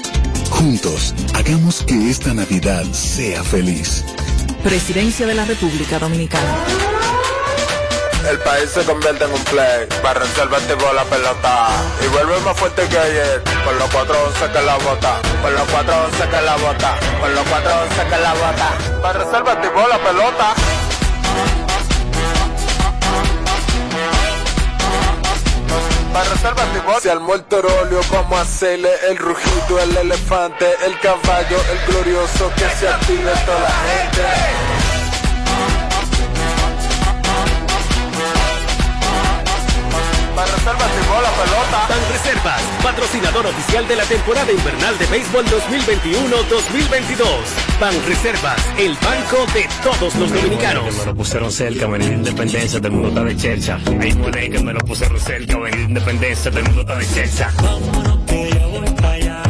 Juntos, 0.49 1.13
hagamos 1.33 1.83
que 1.83 2.09
esta 2.09 2.33
Navidad 2.33 2.85
sea 2.91 3.43
feliz. 3.43 4.03
Presidencia 4.63 5.25
de 5.25 5.33
la 5.33 5.45
República 5.45 5.99
Dominicana. 5.99 6.92
El 8.29 8.39
país 8.39 8.69
se 8.69 8.83
convierte 8.85 9.25
en 9.25 9.33
un 9.33 9.43
play. 9.43 9.87
Para 10.01 10.19
reservar 10.21 10.61
tipo 10.61 10.91
la 10.93 11.03
pelota. 11.03 11.67
Y 12.03 12.07
vuelve 12.07 12.39
más 12.39 12.57
fuerte 12.57 12.87
que 12.87 12.97
ayer. 12.97 13.43
Con 13.65 13.77
los 13.77 13.89
411 13.89 14.51
que 14.51 14.61
la 14.61 14.75
bota. 14.77 15.21
Con 15.41 15.53
los 15.53 15.67
411 15.69 16.29
que 16.29 16.41
la 16.41 16.55
bota. 16.55 16.99
Con 17.19 17.35
los 17.35 17.43
411 17.47 18.03
que 18.09 18.21
la 18.21 18.33
bota. 18.33 19.01
Para 19.01 19.19
reservar 19.19 19.61
tipo 19.61 19.87
la 19.87 19.97
pelota. 19.99 20.55
Se 27.01 27.11
armó 27.11 27.35
el 27.35 27.43
torolio. 27.43 27.99
Vamos 28.11 28.39
a 28.39 28.41
hacerle 28.41 28.89
el 29.09 29.17
rugido, 29.17 29.79
el 29.79 29.97
elefante, 29.97 30.73
el 30.85 30.97
caballo, 30.99 31.57
el 31.71 31.91
glorioso. 31.91 32.51
Que 32.55 32.69
se 32.79 32.87
active 32.87 33.31
toda 33.45 33.59
la 33.59 33.69
gente. 33.69 34.82
Banreservas 40.35 40.89
llevó 40.95 41.21
la 41.21 41.31
pelota. 41.31 41.87
Ban 41.89 41.99
Reservas, 42.11 42.61
patrocinador 42.81 43.45
oficial 43.45 43.87
de 43.87 43.95
la 43.95 44.03
temporada 44.03 44.51
invernal 44.51 44.97
de 44.97 45.05
béisbol 45.05 45.45
2021-2022. 45.45 47.25
Ban 47.79 47.93
Reservas, 48.07 48.57
el 48.79 48.95
banco 48.95 49.45
de 49.53 49.67
todos 49.83 50.15
los 50.15 50.33
dominicanos. 50.33 50.95
Me 50.95 51.05
lo 51.05 51.15
pusieron 51.15 51.51
cerca, 51.51 51.85
venir 51.85 52.09
de 52.09 52.15
Independencia, 52.15 52.79
todo 52.79 52.87
el 52.87 52.93
mundo 52.93 53.09
está 53.09 53.23
de 53.23 53.37
chercha. 53.37 53.79
Ahí 54.01 54.13
muere 54.13 54.49
que 54.49 54.59
me 54.59 54.73
lo 54.73 54.79
pusieron 54.79 55.19
cerca, 55.19 55.57
venir 55.57 55.77
de 55.77 55.83
Independencia, 55.83 56.49
todo 56.49 56.59
el 56.59 56.65
mundo 56.65 56.81
está 56.81 56.95
de 56.95 57.07
chercha. 57.13 57.51
Vámonos 57.61 58.19
que 58.25 58.49
yo 58.49 58.69
voy 58.69 58.89
para 58.95 59.11
allá. 59.11 59.43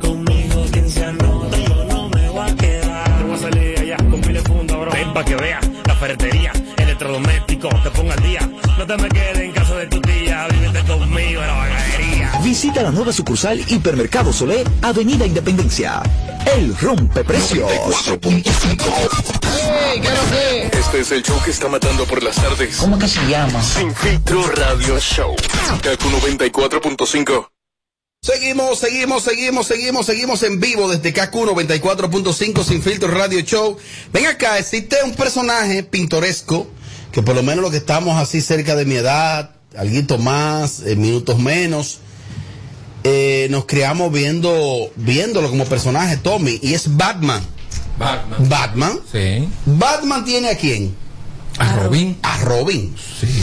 Conmigo 0.00 0.64
quien 0.70 0.88
se 0.88 1.04
anota, 1.04 1.56
yo 1.56 1.84
no 1.84 2.08
me 2.10 2.28
voy 2.28 2.50
a 2.50 2.56
quedar. 2.56 3.18
Te 3.18 3.24
voy 3.24 3.34
a 3.34 3.38
salir 3.38 3.78
allá 3.80 3.96
con 3.96 4.20
mil 4.20 4.42
puntos, 4.42 4.80
bro. 4.80 4.92
Ven 4.92 5.12
pa' 5.12 5.24
que 5.24 5.34
vea 5.34 5.60
la 5.60 5.81
ferretería, 6.02 6.52
electrodoméstico, 6.78 7.68
te 7.84 7.90
pongo 7.90 8.10
al 8.10 8.22
día. 8.24 8.40
No 8.76 8.84
te 8.84 8.96
me 8.96 9.08
quedes 9.08 9.38
en 9.38 9.52
casa 9.52 9.76
de 9.76 9.86
tu 9.86 10.00
tía, 10.00 10.48
vívete 10.48 10.80
conmigo 10.84 11.40
en 11.40 11.46
la 11.46 11.54
bagadería. 11.54 12.32
Visita 12.42 12.82
la 12.82 12.90
nueva 12.90 13.12
sucursal 13.12 13.60
Hipermercado 13.68 14.32
Solé, 14.32 14.64
Avenida 14.82 15.24
Independencia. 15.24 16.02
El 16.56 16.76
rompe 16.76 17.22
precios. 17.22 17.70
Este 20.72 21.00
es 21.00 21.12
el 21.12 21.22
show 21.22 21.40
que 21.44 21.52
está 21.52 21.68
matando 21.68 22.04
por 22.04 22.20
las 22.20 22.34
tardes. 22.34 22.78
¿Cómo 22.78 22.98
que 22.98 23.06
se 23.06 23.24
llama? 23.28 23.62
Sin 23.62 23.94
filtro 23.94 24.44
radio 24.56 24.98
show. 24.98 25.36
Kaku 25.82 26.08
94.5. 26.08 27.51
Seguimos, 28.24 28.78
seguimos, 28.78 29.24
seguimos, 29.24 29.66
seguimos, 29.66 30.06
seguimos 30.06 30.42
en 30.44 30.60
vivo 30.60 30.88
desde 30.88 31.12
KQ 31.12 31.34
94.5 31.34 32.62
Sin 32.62 32.80
Filtro 32.80 33.08
Radio 33.08 33.40
Show. 33.40 33.76
Ven 34.12 34.26
acá, 34.26 34.60
existe 34.60 34.94
un 35.04 35.12
personaje 35.16 35.82
pintoresco 35.82 36.68
que 37.10 37.20
por 37.20 37.34
lo 37.34 37.42
menos 37.42 37.62
los 37.62 37.72
que 37.72 37.78
estamos 37.78 38.16
así 38.22 38.40
cerca 38.40 38.76
de 38.76 38.84
mi 38.84 38.94
edad, 38.94 39.56
alguito 39.76 40.18
más, 40.18 40.82
eh, 40.86 40.94
minutos 40.94 41.40
menos, 41.40 41.98
eh, 43.02 43.48
nos 43.50 43.64
criamos 43.64 44.12
viendo, 44.12 44.92
viéndolo 44.94 45.50
como 45.50 45.64
personaje, 45.64 46.16
Tommy, 46.16 46.60
y 46.62 46.74
es 46.74 46.96
Batman. 46.96 47.42
Batman. 47.98 48.48
Batman. 48.48 49.00
Sí. 49.10 49.48
Batman 49.66 50.24
tiene 50.24 50.50
a 50.50 50.56
quién? 50.56 50.94
A 51.58 51.76
Robin. 51.76 52.18
A 52.22 52.38
Robin. 52.38 52.94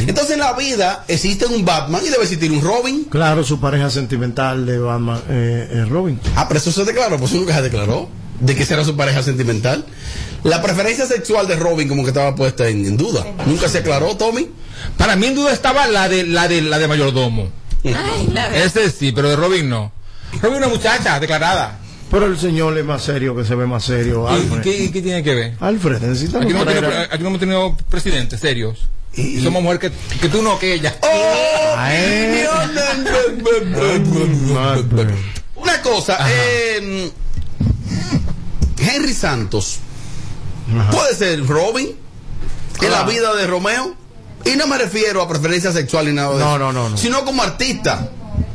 Entonces 0.08 0.32
en 0.34 0.40
la 0.40 0.54
vida 0.54 1.06
existe 1.08 1.46
un 1.46 1.64
Batman 1.64 2.02
y 2.06 2.10
debe 2.10 2.24
existir 2.24 2.52
un 2.52 2.62
Robin. 2.62 3.06
Claro, 3.06 3.44
su 3.44 3.60
pareja 3.60 3.90
sentimental 3.90 4.66
de 4.66 4.80
Batman, 4.80 5.22
eh, 5.30 5.82
es 5.84 5.90
Robin. 5.90 6.20
Ah, 6.36 6.48
pero 6.48 6.60
eso 6.60 6.72
se 6.72 6.86
declaró, 6.86 7.18
pues 7.18 7.32
eso 7.32 7.40
nunca 7.40 7.56
se 7.56 7.62
declaró. 7.64 8.10
De 8.40 8.56
que 8.56 8.66
será 8.66 8.86
su 8.86 8.96
pareja 8.96 9.22
sentimental. 9.22 9.86
La 10.44 10.62
preferencia 10.62 11.06
sexual 11.06 11.48
de 11.48 11.58
Robin 11.58 11.90
como 11.90 12.04
que 12.04 12.10
estaba 12.10 12.36
puesta 12.36 12.68
en, 12.70 12.86
en 12.86 12.96
duda. 12.96 13.26
Nunca 13.46 13.68
se 13.68 13.80
aclaró, 13.80 14.16
Tommy. 14.16 14.48
Para 14.98 15.16
mí 15.18 15.28
en 15.28 15.36
duda 15.36 15.52
estaba 15.52 15.88
la 15.88 16.08
de 16.08 16.26
la 16.26 16.48
de 16.48 16.62
la 16.62 16.80
de 16.80 16.88
mayordomo. 16.88 17.50
Ese 18.54 18.92
sí, 18.92 19.12
pero 19.12 19.30
de 19.30 19.36
Robin 19.36 19.70
no. 19.70 19.92
Robin 20.42 20.58
una 20.58 20.68
muchacha 20.70 21.20
declarada. 21.20 21.80
Pero 22.12 22.26
el 22.26 22.40
señor 22.40 22.76
es 22.78 22.86
más 22.86 23.04
serio 23.04 23.36
que 23.36 23.46
se 23.46 23.54
ve 23.56 23.68
más 23.68 23.84
serio. 23.84 24.26
¿Y 24.30 24.34
Alfred. 24.34 24.62
qué, 24.62 24.92
qué 24.92 25.02
tiene 25.02 25.22
que 25.24 25.36
ver? 25.36 25.54
Alfred, 25.60 26.00
necesitamos 26.02 26.46
Aquí 26.46 26.54
no, 26.54 26.62
hemos 26.62 26.74
traer 26.74 26.86
tenido, 26.86 27.14
aquí 27.14 27.22
no 27.24 27.28
hemos 27.30 27.40
tenido 27.40 27.78
presidentes 27.90 28.40
serios. 28.40 28.80
Y, 29.16 29.42
somos 29.42 29.62
mujer 29.62 29.80
que, 29.80 29.92
que 30.22 30.30
tú 30.30 30.42
no, 30.42 30.58
que 30.60 30.74
ella. 30.74 30.96
Una 35.56 35.82
cosa, 35.82 36.18
eh, 36.30 37.12
Henry 38.78 39.14
Santos 39.14 39.80
puede 40.92 41.16
ser 41.16 41.46
Robin 41.46 41.88
en 41.88 42.92
la 42.92 43.04
Claro. 43.04 43.12
vida 43.12 43.36
de 43.36 43.48
Romeo. 43.48 43.96
Y 44.46 44.56
no 44.56 44.68
me 44.68 44.78
refiero 44.78 45.22
a 45.22 45.28
preferencia 45.28 45.72
sexual 45.74 46.06
ni 46.06 46.14
nada 46.14 46.30
de 46.34 46.40
No, 46.40 46.50
eso. 46.52 46.60
no, 46.60 46.72
no, 46.72 46.90
no. 46.90 46.98
Sino 46.98 47.26
como 47.26 47.44
artista. 47.44 48.10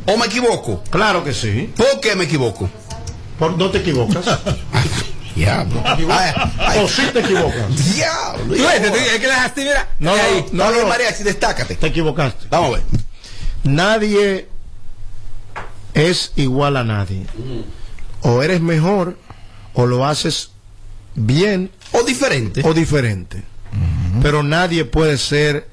¿O 0.07 0.17
me 0.17 0.25
equivoco? 0.25 0.83
Claro 0.89 1.23
que 1.23 1.31
sí. 1.33 1.71
¿Por 1.75 1.99
qué 2.01 2.15
me 2.15 2.23
equivoco? 2.25 2.69
Por, 3.39 3.57
no 3.57 3.69
te 3.69 3.79
equivocas. 3.79 4.25
Diablo. 5.35 5.83
O 6.81 6.87
sí 6.87 7.01
te 7.11 7.19
equivocas. 7.19 7.93
Diablo. 7.93 8.55
Es 8.55 9.19
que 9.19 9.27
dejaste, 9.27 9.63
mira. 9.63 9.89
No, 9.99 10.13
ahí. 10.13 10.45
no, 10.53 10.71
no, 10.71 10.81
no. 10.81 10.87
mariachi, 10.87 11.23
destácate. 11.23 11.75
Te 11.75 11.87
equivocaste. 11.87 12.47
Vamos 12.49 12.69
a 12.69 12.73
ver. 12.77 12.83
Nadie 13.63 14.47
es 15.93 16.31
igual 16.35 16.77
a 16.77 16.83
nadie. 16.83 17.25
O 18.21 18.41
eres 18.41 18.61
mejor, 18.61 19.17
o 19.73 19.85
lo 19.85 20.05
haces 20.05 20.51
bien. 21.15 21.71
O 21.91 22.03
diferente. 22.03 22.61
O 22.63 22.73
diferente. 22.73 23.43
Pero 24.21 24.43
nadie 24.43 24.85
puede 24.85 25.17
ser 25.17 25.67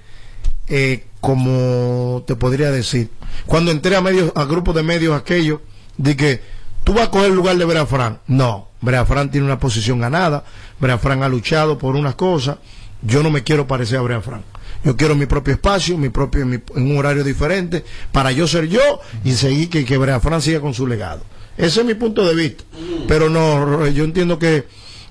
eh, 0.68 1.07
como 1.20 2.25
te 2.27 2.35
podría 2.35 2.70
decir. 2.70 3.11
Cuando 3.46 3.70
entré 3.70 3.94
a 3.94 4.01
medios, 4.01 4.33
a 4.35 4.44
grupos 4.44 4.75
de 4.75 4.83
medios 4.83 5.18
aquellos, 5.18 5.61
de 5.96 6.16
que 6.16 6.40
tú 6.85 6.95
vas 6.95 7.09
a 7.09 7.11
coger 7.11 7.31
el 7.31 7.37
lugar 7.37 7.57
de 7.57 7.64
Brea 7.64 7.87
Frank. 7.87 8.18
No, 8.27 8.68
Brea 8.81 9.05
Frank 9.05 9.31
tiene 9.31 9.47
una 9.47 9.59
posición 9.59 10.01
ganada. 10.01 10.45
Brea 10.79 10.99
Frank 10.99 11.23
ha 11.23 11.29
luchado 11.29 11.79
por 11.79 11.97
unas 11.97 12.14
cosas. 12.14 12.59
Yo 13.03 13.23
no 13.23 13.31
me 13.31 13.42
quiero 13.42 13.66
parecer 13.66 13.99
a 13.99 14.03
Brea 14.03 14.21
Frank. 14.21 14.42
Yo 14.85 14.97
quiero 14.97 15.14
mi 15.14 15.27
propio 15.27 15.55
espacio, 15.55 15.97
mi 15.97 16.09
propio, 16.09 16.42
en 16.42 16.62
un 16.75 16.97
horario 16.97 17.23
diferente, 17.23 17.85
para 18.11 18.33
yo 18.33 18.49
ser 18.49 18.68
yo 18.68 19.01
y 19.25 19.33
seguir 19.33 19.71
que, 19.71 19.85
que 19.85 19.97
Brea 19.97 20.21
Frank 20.21 20.40
siga 20.40 20.61
con 20.61 20.75
su 20.75 20.87
legado. 20.87 21.23
Ese 21.57 21.81
es 21.81 21.87
mi 21.87 21.95
punto 21.95 22.25
de 22.25 22.35
vista. 22.35 22.64
Pero 23.07 23.29
no, 23.29 23.87
yo 23.88 24.05
entiendo 24.05 24.38
que 24.38 24.66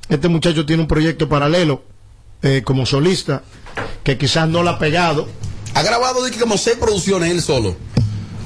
este 0.10 0.28
muchacho 0.28 0.66
tiene 0.66 0.82
un 0.82 0.88
proyecto 0.88 1.30
paralelo 1.30 1.84
eh, 2.42 2.64
como 2.66 2.86
solista 2.86 3.44
que 4.04 4.18
quizás 4.18 4.50
no 4.50 4.64
la 4.64 4.72
ha 4.72 4.80
pegado. 4.80 5.28
Ha 5.74 5.84
grabado 5.84 6.20
como 6.40 6.58
seis 6.58 6.78
producciones 6.78 7.32
él 7.32 7.42
solo. 7.42 7.76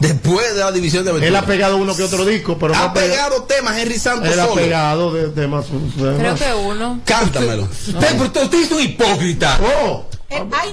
Después 0.08 0.54
de 0.56 0.60
la 0.62 0.72
división 0.72 1.04
de 1.04 1.10
aventura. 1.12 1.28
Él 1.30 1.36
ha 1.36 1.46
pegado 1.46 1.78
uno 1.78 1.96
que 1.96 2.04
otro 2.04 2.26
disco, 2.26 2.58
pero 2.60 2.76
ha 2.76 2.94
pegado 2.94 3.44
temas 3.44 3.78
Henry 3.78 3.98
Santos 4.00 4.32
Él 4.32 4.39
ha 4.39 4.46
solo. 4.46 4.56
pegado 4.62 5.13
de, 5.13 5.30
de 5.30 5.48
más. 5.48 5.65
de 5.72 6.15
Creo 6.18 6.32
más. 6.32 6.41
que 6.41 6.54
uno. 6.54 7.00
Cántamelo. 7.06 7.63
Usted, 7.63 8.22
usted- 8.22 8.44
usted 8.44 8.62
es 8.63 8.72
un 8.72 8.82
hipócrita. 8.82 9.60
Oh, 9.82 10.06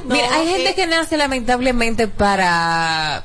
Mira, 0.07 0.35
hay 0.35 0.47
gente 0.49 0.75
que 0.75 0.87
nace 0.87 1.16
lamentablemente 1.16 2.09
para 2.09 3.25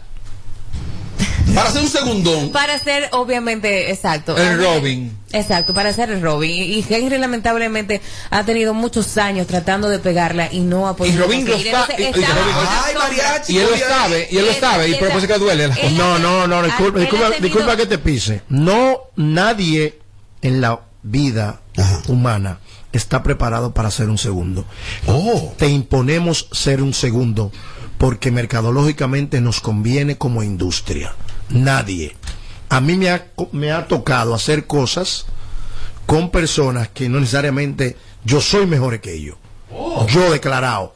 Para 1.57 1.69
hacer 1.69 1.81
un 1.81 1.89
segundón. 1.89 2.51
para 2.51 2.79
ser 2.79 3.09
obviamente 3.11 3.91
exacto. 3.91 4.37
El 4.37 4.57
Robin. 4.57 5.17
Exacto, 5.31 5.73
para 5.73 5.91
ser 5.91 6.09
el 6.11 6.21
Robin. 6.21 6.51
Y 6.51 6.85
Henry 6.87 7.17
lamentablemente 7.17 8.01
ha 8.29 8.43
tenido 8.43 8.73
muchos 8.73 9.17
años 9.17 9.47
tratando 9.47 9.89
de 9.89 9.99
pegarla 9.99 10.49
y 10.51 10.59
no 10.59 10.87
ha 10.87 10.95
podido. 10.95 11.15
Y 11.15 11.19
Robin 11.19 11.45
lo 11.45 11.53
conseguir. 11.53 11.73
Entonces, 11.75 11.99
y- 13.49 13.57
él 13.57 13.67
lo 13.71 13.77
sabe, 13.77 14.27
y 14.29 14.37
él 14.37 14.45
lo 14.45 14.53
sabe, 14.53 14.89
y 14.89 14.95
por 14.95 15.09
eso 15.09 15.27
que 15.27 15.37
duele. 15.37 15.67
No, 15.97 16.19
no, 16.19 16.47
no, 16.47 16.63
disculpa, 16.63 16.99
disculpa, 16.99 17.29
disculpa 17.41 17.75
que 17.77 17.85
te 17.85 17.97
pise. 17.97 18.41
No, 18.49 19.01
nadie 19.15 19.99
en 20.41 20.61
la 20.61 20.81
vida 21.03 21.61
humana 22.07 22.59
está 22.91 23.23
preparado 23.23 23.73
para 23.73 23.91
ser 23.91 24.09
un 24.09 24.17
segundo. 24.17 24.65
Oh. 25.07 25.53
Te 25.57 25.67
imponemos 25.67 26.47
ser 26.51 26.81
un 26.81 26.93
segundo 26.93 27.51
porque 27.97 28.31
mercadológicamente 28.31 29.41
nos 29.41 29.59
conviene 29.59 30.17
como 30.17 30.43
industria. 30.43 31.13
Nadie. 31.49 32.15
A 32.69 32.81
mí 32.81 32.95
me 32.95 33.09
ha, 33.09 33.27
me 33.51 33.71
ha 33.71 33.87
tocado 33.87 34.33
hacer 34.33 34.67
cosas 34.67 35.25
con 36.05 36.31
personas 36.31 36.89
que 36.89 37.09
no 37.09 37.19
necesariamente 37.19 37.97
yo 38.23 38.41
soy 38.41 38.65
mejor 38.65 38.99
que 38.99 39.13
ellos. 39.13 39.37
Yo 40.07 40.31
declarado. 40.31 40.93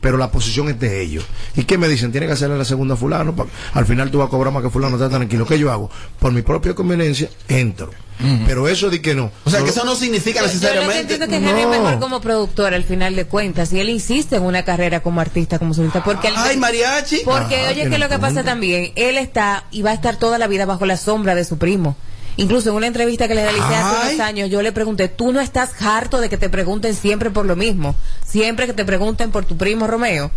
Pero 0.00 0.16
la 0.16 0.30
posición 0.30 0.68
es 0.70 0.80
de 0.80 1.02
ellos. 1.02 1.24
¿Y 1.56 1.64
qué 1.64 1.76
me 1.76 1.86
dicen? 1.88 2.10
Tiene 2.10 2.26
que 2.26 2.32
hacerle 2.32 2.56
la 2.56 2.64
segunda 2.64 2.94
a 2.94 2.96
fulano. 2.96 3.36
pa- 3.36 3.46
Al 3.74 3.84
final 3.84 4.10
tú 4.10 4.18
vas 4.18 4.28
a 4.28 4.30
cobrar 4.30 4.52
más 4.52 4.62
que 4.62 4.70
fulano, 4.70 4.96
está 4.96 5.10
tranquilo. 5.10 5.44
¿Qué 5.46 5.58
yo 5.58 5.70
hago? 5.70 5.90
Por 6.18 6.32
mi 6.32 6.40
propia 6.42 6.74
conveniencia, 6.74 7.28
entro. 7.48 7.90
Pero 8.46 8.68
eso 8.68 8.90
de 8.90 9.00
que 9.00 9.14
no. 9.14 9.30
O 9.44 9.50
sea, 9.50 9.60
No 9.60 9.64
que 9.64 9.70
eso 9.70 9.82
no 9.84 9.94
significa 9.94 10.40
Yo- 10.40 10.46
Yo 10.46 10.46
lo 10.46 10.50
que 10.50 10.54
necesariamente. 10.66 11.00
entiendo 11.14 11.26
que 11.26 11.36
Henry 11.36 11.60
es 11.62 11.66
No. 11.66 11.70
mejor 11.70 11.98
como 12.00 12.20
productor 12.20 12.74
al 12.74 12.84
final 12.84 13.16
de 13.16 13.24
cuentas 13.24 13.72
y 13.72 13.80
él 13.80 13.88
insiste 13.88 14.36
en 14.36 14.42
una 14.42 14.62
carrera 14.62 15.00
como 15.00 15.22
artista, 15.22 15.58
como 15.58 15.72
solista, 15.72 16.04
porque 16.04 16.28
él- 16.28 16.34
Ay, 16.36 16.58
mariachi. 16.58 17.22
Porque 17.24 17.56
Ah, 17.66 17.70
oye 17.70 17.88
que 17.88 17.98
lo 17.98 18.08
que 18.10 18.18
pasa 18.18 18.42
también, 18.44 18.92
él 18.96 19.16
está 19.16 19.64
y 19.70 19.80
va 19.80 19.90
a 19.92 19.94
estar 19.94 20.16
toda 20.18 20.36
la 20.36 20.48
vida 20.48 20.66
bajo 20.66 20.84
la 20.84 20.98
sombra 20.98 21.34
de 21.34 21.44
su 21.46 21.56
primo. 21.56 21.96
Incluso 22.40 22.70
en 22.70 22.76
una 22.76 22.86
entrevista 22.86 23.28
que 23.28 23.34
le 23.34 23.42
realicé 23.42 23.74
hace 23.74 24.08
unos 24.08 24.20
años, 24.20 24.48
yo 24.48 24.62
le 24.62 24.72
pregunté, 24.72 25.08
¿tú 25.08 25.30
no 25.30 25.40
estás 25.40 25.70
harto 25.82 26.22
de 26.22 26.30
que 26.30 26.38
te 26.38 26.48
pregunten 26.48 26.94
siempre 26.94 27.28
por 27.28 27.44
lo 27.44 27.54
mismo? 27.54 27.94
Siempre 28.26 28.66
que 28.66 28.72
te 28.72 28.86
pregunten 28.86 29.30
por 29.30 29.44
tu 29.44 29.58
primo 29.58 29.86
Romeo. 29.86 30.30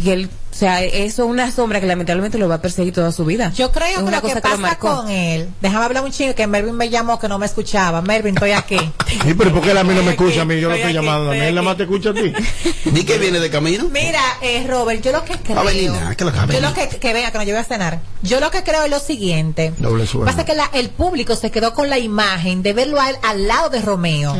Y 0.00 0.10
él, 0.10 0.30
o 0.52 0.54
sea, 0.54 0.82
eso 0.82 1.24
es 1.24 1.28
una 1.30 1.50
sombra 1.50 1.80
que 1.80 1.86
lamentablemente 1.86 2.38
lo 2.38 2.48
va 2.48 2.56
a 2.56 2.60
perseguir 2.62 2.94
toda 2.94 3.10
su 3.10 3.24
vida. 3.24 3.50
Yo 3.54 3.72
creo 3.72 3.88
Es 3.88 3.96
que 3.96 4.02
una 4.04 4.20
lo 4.20 4.28
que 4.28 4.36
pasa 4.40 4.56
marcó. 4.56 4.96
con 4.96 5.10
él, 5.10 5.48
déjame 5.60 5.84
hablar 5.84 6.04
un 6.04 6.12
chingo 6.12 6.34
que 6.36 6.46
Melvin 6.46 6.76
me 6.76 6.88
llamó 6.88 7.18
que 7.18 7.26
no 7.28 7.36
me 7.38 7.46
escuchaba. 7.46 8.00
Melvin, 8.00 8.34
estoy 8.36 8.52
aquí. 8.52 8.78
Sí, 9.08 9.32
pero 9.34 9.52
¿por 9.52 9.62
qué 9.62 9.70
él 9.72 9.78
a 9.78 9.84
mí 9.84 9.94
no 9.94 10.02
me 10.02 10.10
escucha? 10.12 10.42
A 10.42 10.44
mí 10.44 10.60
yo 10.60 10.68
lo 10.68 10.74
estoy 10.74 10.90
estoy 10.92 11.04
llamando. 11.04 11.30
A 11.30 11.34
mí 11.34 11.40
él 11.40 11.54
nada 11.54 11.62
más 11.64 11.76
te 11.78 11.84
escucha 11.84 12.10
a 12.10 12.14
ti. 12.14 12.32
Di 12.84 13.04
que 13.04 13.16
viene 13.18 13.40
de 13.40 13.50
camino. 13.50 13.88
Mira, 13.90 14.20
eh, 14.42 14.64
Robert, 14.68 15.02
yo 15.02 15.12
lo 15.12 15.24
que 15.24 15.34
creo. 15.38 15.56
Va 15.56 15.62
a 15.62 15.64
venir 15.64 15.90
nada, 15.90 16.14
que 16.14 16.24
lo 16.24 16.32
que 16.32 16.38
yo 16.52 16.60
lo 16.60 16.74
que, 16.74 16.88
que 16.88 17.12
venga, 17.14 17.30
que 17.32 17.38
nos 17.38 17.46
lleve 17.46 17.58
a 17.58 17.64
cenar. 17.64 18.00
Yo 18.22 18.38
lo 18.38 18.50
que 18.50 18.62
creo 18.62 18.84
es 18.84 18.90
lo 18.90 19.00
siguiente. 19.00 19.72
Doble 19.78 20.06
sueldo. 20.06 20.26
Pasa 20.30 20.44
que 20.44 20.54
la- 20.54 20.70
el 20.74 20.90
público 20.90 21.34
se 21.36 21.50
quedó 21.50 21.72
con 21.74 21.88
la 21.88 21.98
imagen 21.98 22.62
de 22.62 22.74
verlo 22.74 23.00
a 23.00 23.10
él 23.10 23.16
al 23.22 23.48
lado 23.48 23.70
de 23.70 23.80
Romeo. 23.80 24.36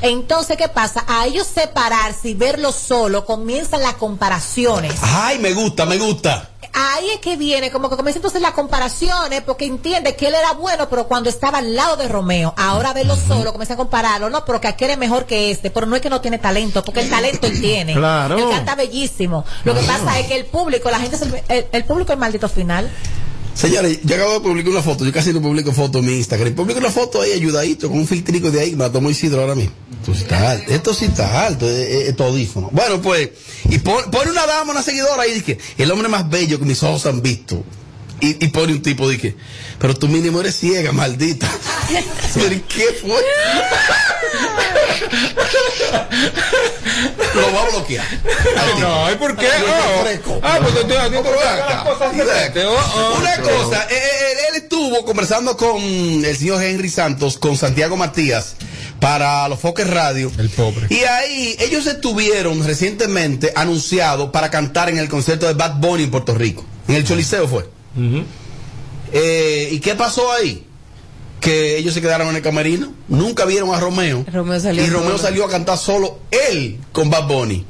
Entonces, 0.00 0.56
¿qué 0.56 0.68
pasa? 0.68 1.04
A 1.08 1.26
ellos 1.26 1.46
separarse 1.52 2.30
y 2.30 2.34
verlo 2.34 2.70
solo, 2.72 3.24
comienzan 3.26 3.82
las 3.82 3.94
comparaciones. 3.94 4.93
Ay, 5.02 5.38
me 5.38 5.52
gusta, 5.52 5.86
me 5.86 5.98
gusta. 5.98 6.50
ahí 6.72 7.10
es 7.10 7.20
que 7.20 7.36
viene, 7.36 7.70
como 7.70 7.88
que 7.88 7.96
comienza 7.96 8.18
entonces 8.18 8.42
las 8.42 8.52
comparaciones, 8.52 9.42
porque 9.42 9.64
entiende 9.64 10.16
que 10.16 10.26
él 10.26 10.34
era 10.34 10.52
bueno, 10.52 10.88
pero 10.88 11.06
cuando 11.06 11.28
estaba 11.28 11.58
al 11.58 11.74
lado 11.74 11.96
de 11.96 12.08
Romeo, 12.08 12.52
ahora 12.56 12.92
verlo 12.92 13.16
solo, 13.16 13.52
comienza 13.52 13.74
a 13.74 13.76
compararlo, 13.76 14.28
no, 14.30 14.44
pero 14.44 14.60
que 14.60 14.68
aquel 14.68 14.90
es 14.90 14.98
mejor 14.98 15.24
que 15.24 15.50
este, 15.50 15.70
pero 15.70 15.86
no 15.86 15.94
es 15.96 16.02
que 16.02 16.10
no 16.10 16.20
tiene 16.20 16.38
talento, 16.38 16.82
porque 16.82 17.00
el 17.00 17.10
talento 17.10 17.46
él 17.46 17.60
tiene. 17.60 17.94
Claro. 17.94 18.38
Él 18.38 18.48
canta 18.50 18.74
bellísimo. 18.74 19.44
Lo 19.64 19.74
que 19.74 19.82
pasa 19.82 20.18
es 20.18 20.26
que 20.26 20.36
el 20.36 20.46
público, 20.46 20.90
la 20.90 20.98
gente, 20.98 21.16
el 21.70 21.84
público 21.84 22.12
es 22.12 22.18
maldito 22.18 22.48
final. 22.48 22.90
Señores, 23.54 24.00
yo 24.02 24.16
acabo 24.16 24.34
de 24.34 24.40
publicar 24.40 24.72
una 24.72 24.82
foto, 24.82 25.04
yo 25.04 25.12
casi 25.12 25.32
no 25.32 25.40
publico 25.40 25.72
fotos 25.72 26.00
en 26.02 26.06
mi 26.08 26.16
Instagram. 26.16 26.54
Publico 26.54 26.80
una 26.80 26.90
foto 26.90 27.20
ahí 27.22 27.32
ayudadito 27.32 27.88
con 27.88 27.98
un 27.98 28.06
filtrico 28.06 28.50
de 28.50 28.60
ahí, 28.60 28.72
me 28.72 28.78
la 28.84 28.92
tomó 28.92 29.10
Isidro 29.10 29.40
ahora 29.42 29.54
mismo. 29.54 29.72
Esto 30.00 30.12
sí 30.14 30.22
está 30.22 30.50
alto, 30.50 30.72
esto 30.72 30.94
sí 30.94 31.04
está 31.06 31.46
alto, 31.46 31.68
es, 31.68 31.78
es- 31.88 32.08
es 32.08 32.16
todífono. 32.16 32.68
Bueno, 32.72 33.00
pues, 33.00 33.30
y 33.70 33.78
pon- 33.78 34.10
pone 34.10 34.30
una 34.32 34.44
dama, 34.46 34.72
una 34.72 34.82
seguidora 34.82 35.22
ahí, 35.22 35.32
dice, 35.34 35.56
el 35.78 35.90
hombre 35.90 36.08
más 36.08 36.28
bello 36.28 36.58
que 36.58 36.64
mis 36.64 36.82
ojos 36.82 37.06
han 37.06 37.22
visto. 37.22 37.62
Y, 38.24 38.44
y 38.44 38.48
pone 38.48 38.72
un 38.72 38.82
tipo, 38.82 39.06
dije, 39.08 39.36
pero 39.78 39.94
tú 39.94 40.08
mínimo 40.08 40.40
eres 40.40 40.56
ciega, 40.56 40.92
maldita. 40.92 41.46
Pero, 42.34 42.54
¿y 42.54 42.60
¿qué 42.60 42.86
fue? 43.00 43.20
Lo 47.34 47.52
va 47.52 47.62
a 47.62 47.68
bloquear. 47.70 48.06
No, 48.80 49.12
¿y 49.12 49.14
por 49.16 49.36
qué? 49.36 49.46
Ay, 49.46 50.20
Oh. 50.26 50.40
Ah, 50.42 50.58
pues 50.60 50.74
diferentes. 50.74 51.20
acá. 51.46 51.84
Oh, 51.86 52.92
oh. 52.96 53.18
Una 53.20 53.36
cosa, 53.36 53.86
eh, 53.90 53.94
eh, 53.94 54.32
él, 54.32 54.38
él 54.50 54.62
estuvo 54.62 55.04
conversando 55.04 55.56
con 55.56 55.80
el 55.82 56.36
señor 56.36 56.62
Henry 56.62 56.88
Santos, 56.88 57.36
con 57.38 57.56
Santiago 57.56 57.96
Matías, 57.96 58.56
para 59.00 59.46
los 59.48 59.60
Foques 59.60 59.88
Radio. 59.88 60.32
El 60.38 60.48
pobre. 60.50 60.86
Y 60.88 61.02
ahí 61.04 61.56
ellos 61.58 61.86
estuvieron 61.86 62.64
recientemente 62.64 63.52
anunciados 63.54 64.30
para 64.30 64.50
cantar 64.50 64.88
en 64.88 64.98
el 64.98 65.08
concierto 65.08 65.46
de 65.46 65.54
Bad 65.54 65.76
Bunny 65.76 66.04
en 66.04 66.10
Puerto 66.10 66.34
Rico. 66.34 66.64
En 66.88 66.94
el 66.94 67.04
Choliseo 67.04 67.46
fue. 67.48 67.73
Eh, 69.12 69.68
¿Y 69.72 69.78
qué 69.80 69.94
pasó 69.94 70.32
ahí? 70.32 70.66
Que 71.40 71.76
ellos 71.76 71.92
se 71.94 72.00
quedaron 72.00 72.28
en 72.28 72.36
el 72.36 72.42
camerino, 72.42 72.92
nunca 73.08 73.44
vieron 73.44 73.74
a 73.74 73.80
Romeo. 73.80 74.24
Romeo 74.32 74.58
salió 74.60 74.82
y 74.84 74.88
Romeo 74.88 75.10
solo. 75.10 75.18
salió 75.18 75.44
a 75.44 75.48
cantar 75.50 75.76
solo 75.78 76.18
él 76.50 76.80
con 76.92 77.10
Bad 77.10 77.28
Bunny. 77.28 77.66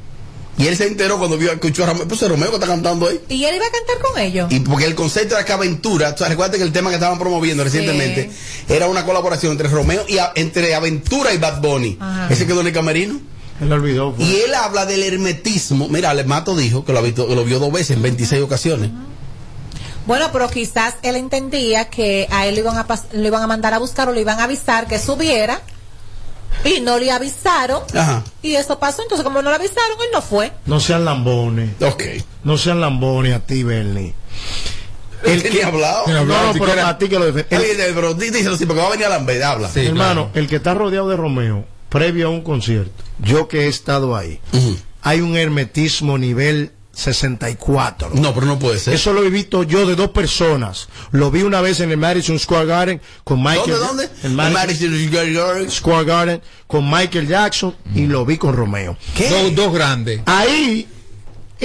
Y 0.57 0.67
él 0.67 0.77
se 0.77 0.87
enteró 0.87 1.17
cuando 1.19 1.37
vio, 1.37 1.51
escuchó 1.51 1.83
a 1.83 1.87
Romeo. 1.87 2.07
Pues 2.07 2.21
es 2.21 2.29
Romeo 2.29 2.47
que 2.49 2.55
está 2.55 2.67
cantando 2.67 3.09
ahí. 3.09 3.19
Y 3.27 3.43
él 3.43 3.55
iba 3.57 3.65
a 3.65 3.71
cantar 3.71 3.97
con 4.09 4.17
ellos. 4.21 4.49
Y 4.53 4.61
porque 4.61 4.85
el 4.85 4.95
concepto 4.95 5.35
era 5.35 5.43
que 5.43 5.51
aventura, 5.51 6.11
o 6.15 6.17
sea, 6.17 6.29
recuerda 6.29 6.55
que 6.55 6.63
el 6.63 6.71
tema 6.71 6.89
que 6.89 6.95
estaban 6.95 7.19
promoviendo 7.19 7.61
recientemente 7.65 8.31
era 8.69 8.87
una 8.87 9.03
colaboración 9.05 9.51
entre 9.51 9.67
Romeo 9.67 10.05
y 10.07 10.17
a- 10.19 10.31
entre 10.35 10.73
Aventura 10.73 11.33
y 11.33 11.37
Bad 11.37 11.61
Bunny. 11.61 11.97
Ajá. 11.99 12.29
Ese 12.33 12.47
quedó 12.47 12.61
en 12.61 12.67
el 12.67 12.73
camerino. 12.73 13.19
Él 13.59 13.67
lo 13.67 13.75
olvidó. 13.75 14.13
fue. 14.13 14.23
Y 14.23 14.35
él 14.45 14.53
habla 14.53 14.85
del 14.85 15.03
hermetismo. 15.03 15.89
Mira, 15.89 16.11
el 16.13 16.25
Mato 16.25 16.55
dijo 16.55 16.85
que 16.85 16.93
lo, 16.93 16.99
ha 16.99 17.01
visto- 17.01 17.27
que 17.27 17.35
lo 17.35 17.43
vio 17.43 17.59
dos 17.59 17.73
veces 17.73 17.97
en 17.97 18.01
26 18.03 18.41
ocasiones. 18.41 18.91
Bueno, 20.05 20.29
pero 20.31 20.49
quizás 20.49 20.95
él 21.01 21.15
entendía 21.15 21.89
que 21.89 22.27
a 22.31 22.45
él 22.47 22.55
le 22.55 22.61
iban 22.61 22.77
a, 22.77 22.87
pas- 22.87 23.09
le 23.11 23.27
iban 23.27 23.41
a 23.41 23.47
mandar 23.47 23.73
a 23.73 23.79
buscar 23.79 24.07
o 24.09 24.13
le 24.13 24.21
iban 24.21 24.39
a 24.39 24.43
avisar 24.43 24.87
que 24.87 24.99
subiera 24.99 25.61
y 26.63 26.79
no 26.81 26.97
le 26.99 27.11
avisaron 27.11 27.81
Ajá. 27.95 28.23
y 28.41 28.55
eso 28.55 28.77
pasó. 28.79 29.01
Entonces, 29.01 29.23
como 29.23 29.41
no 29.41 29.49
le 29.49 29.55
avisaron, 29.55 29.97
él 30.01 30.07
no 30.13 30.21
fue. 30.21 30.51
No 30.65 30.79
sean 30.79 31.05
lambones. 31.05 31.71
Ok. 31.81 32.03
No 32.43 32.57
sean 32.57 32.81
lambones 32.81 33.33
a 33.33 33.39
ti, 33.39 33.63
Bernie. 33.63 34.13
El 35.23 35.41
que 35.41 35.63
ha 35.63 35.67
hablado. 35.67 36.03
No, 36.07 36.23
no, 36.25 36.53
pero 36.53 36.85
a 36.85 36.97
ti 36.99 37.09
que 37.09 37.17
lo 37.17 37.33
pero 37.33 38.13
dí- 38.13 38.29
díselo 38.29 38.57
sí, 38.57 38.65
porque 38.67 38.81
va 38.81 38.87
a 38.89 38.91
venir 38.91 39.07
a 39.07 39.09
Lambert, 39.09 39.41
habla. 39.43 39.71
Hermano, 39.73 40.29
el 40.35 40.47
que 40.47 40.57
está 40.57 40.75
rodeado 40.75 41.09
de 41.09 41.15
Romeo, 41.15 41.65
previo 41.89 42.27
a 42.27 42.29
un 42.29 42.41
concierto, 42.41 43.03
yo 43.19 43.47
que 43.47 43.61
he 43.61 43.67
estado 43.67 44.15
ahí, 44.15 44.39
hay 45.01 45.21
un 45.21 45.35
hermetismo 45.35 46.19
nivel 46.19 46.71
64. 46.95 48.11
No, 48.13 48.33
pero 48.33 48.47
no 48.47 48.57
puede 48.57 48.79
ser. 48.79 48.93
Eso 48.93 49.13
lo 49.13 49.23
he 49.23 49.29
visto 49.29 49.63
yo 49.63 49.85
de 49.85 49.95
dos 49.95 50.09
personas. 50.09 50.87
Lo 51.11 51.29
vi 51.29 51.43
una 51.43 51.61
vez 51.61 51.79
en 51.81 51.91
el 51.91 51.97
Madison 51.97 52.39
Square 52.39 52.65
Garden 52.65 53.01
con 53.23 53.43
Michael. 53.43 53.77
¿Dónde, 53.77 54.07
dónde? 54.07 54.09
En 54.23 54.35
Madison, 54.35 54.53
Madison 54.53 55.07
Square 55.07 55.33
Garden. 55.33 55.71
Square 55.71 56.05
Garden 56.05 56.41
con 56.67 56.89
Michael 56.89 57.27
Jackson 57.27 57.75
y 57.93 58.07
lo 58.07 58.25
vi 58.25 58.37
con 58.37 58.55
Romeo. 58.55 58.97
Dos, 59.29 59.55
dos 59.55 59.73
grandes. 59.73 60.21
Ahí, 60.25 60.87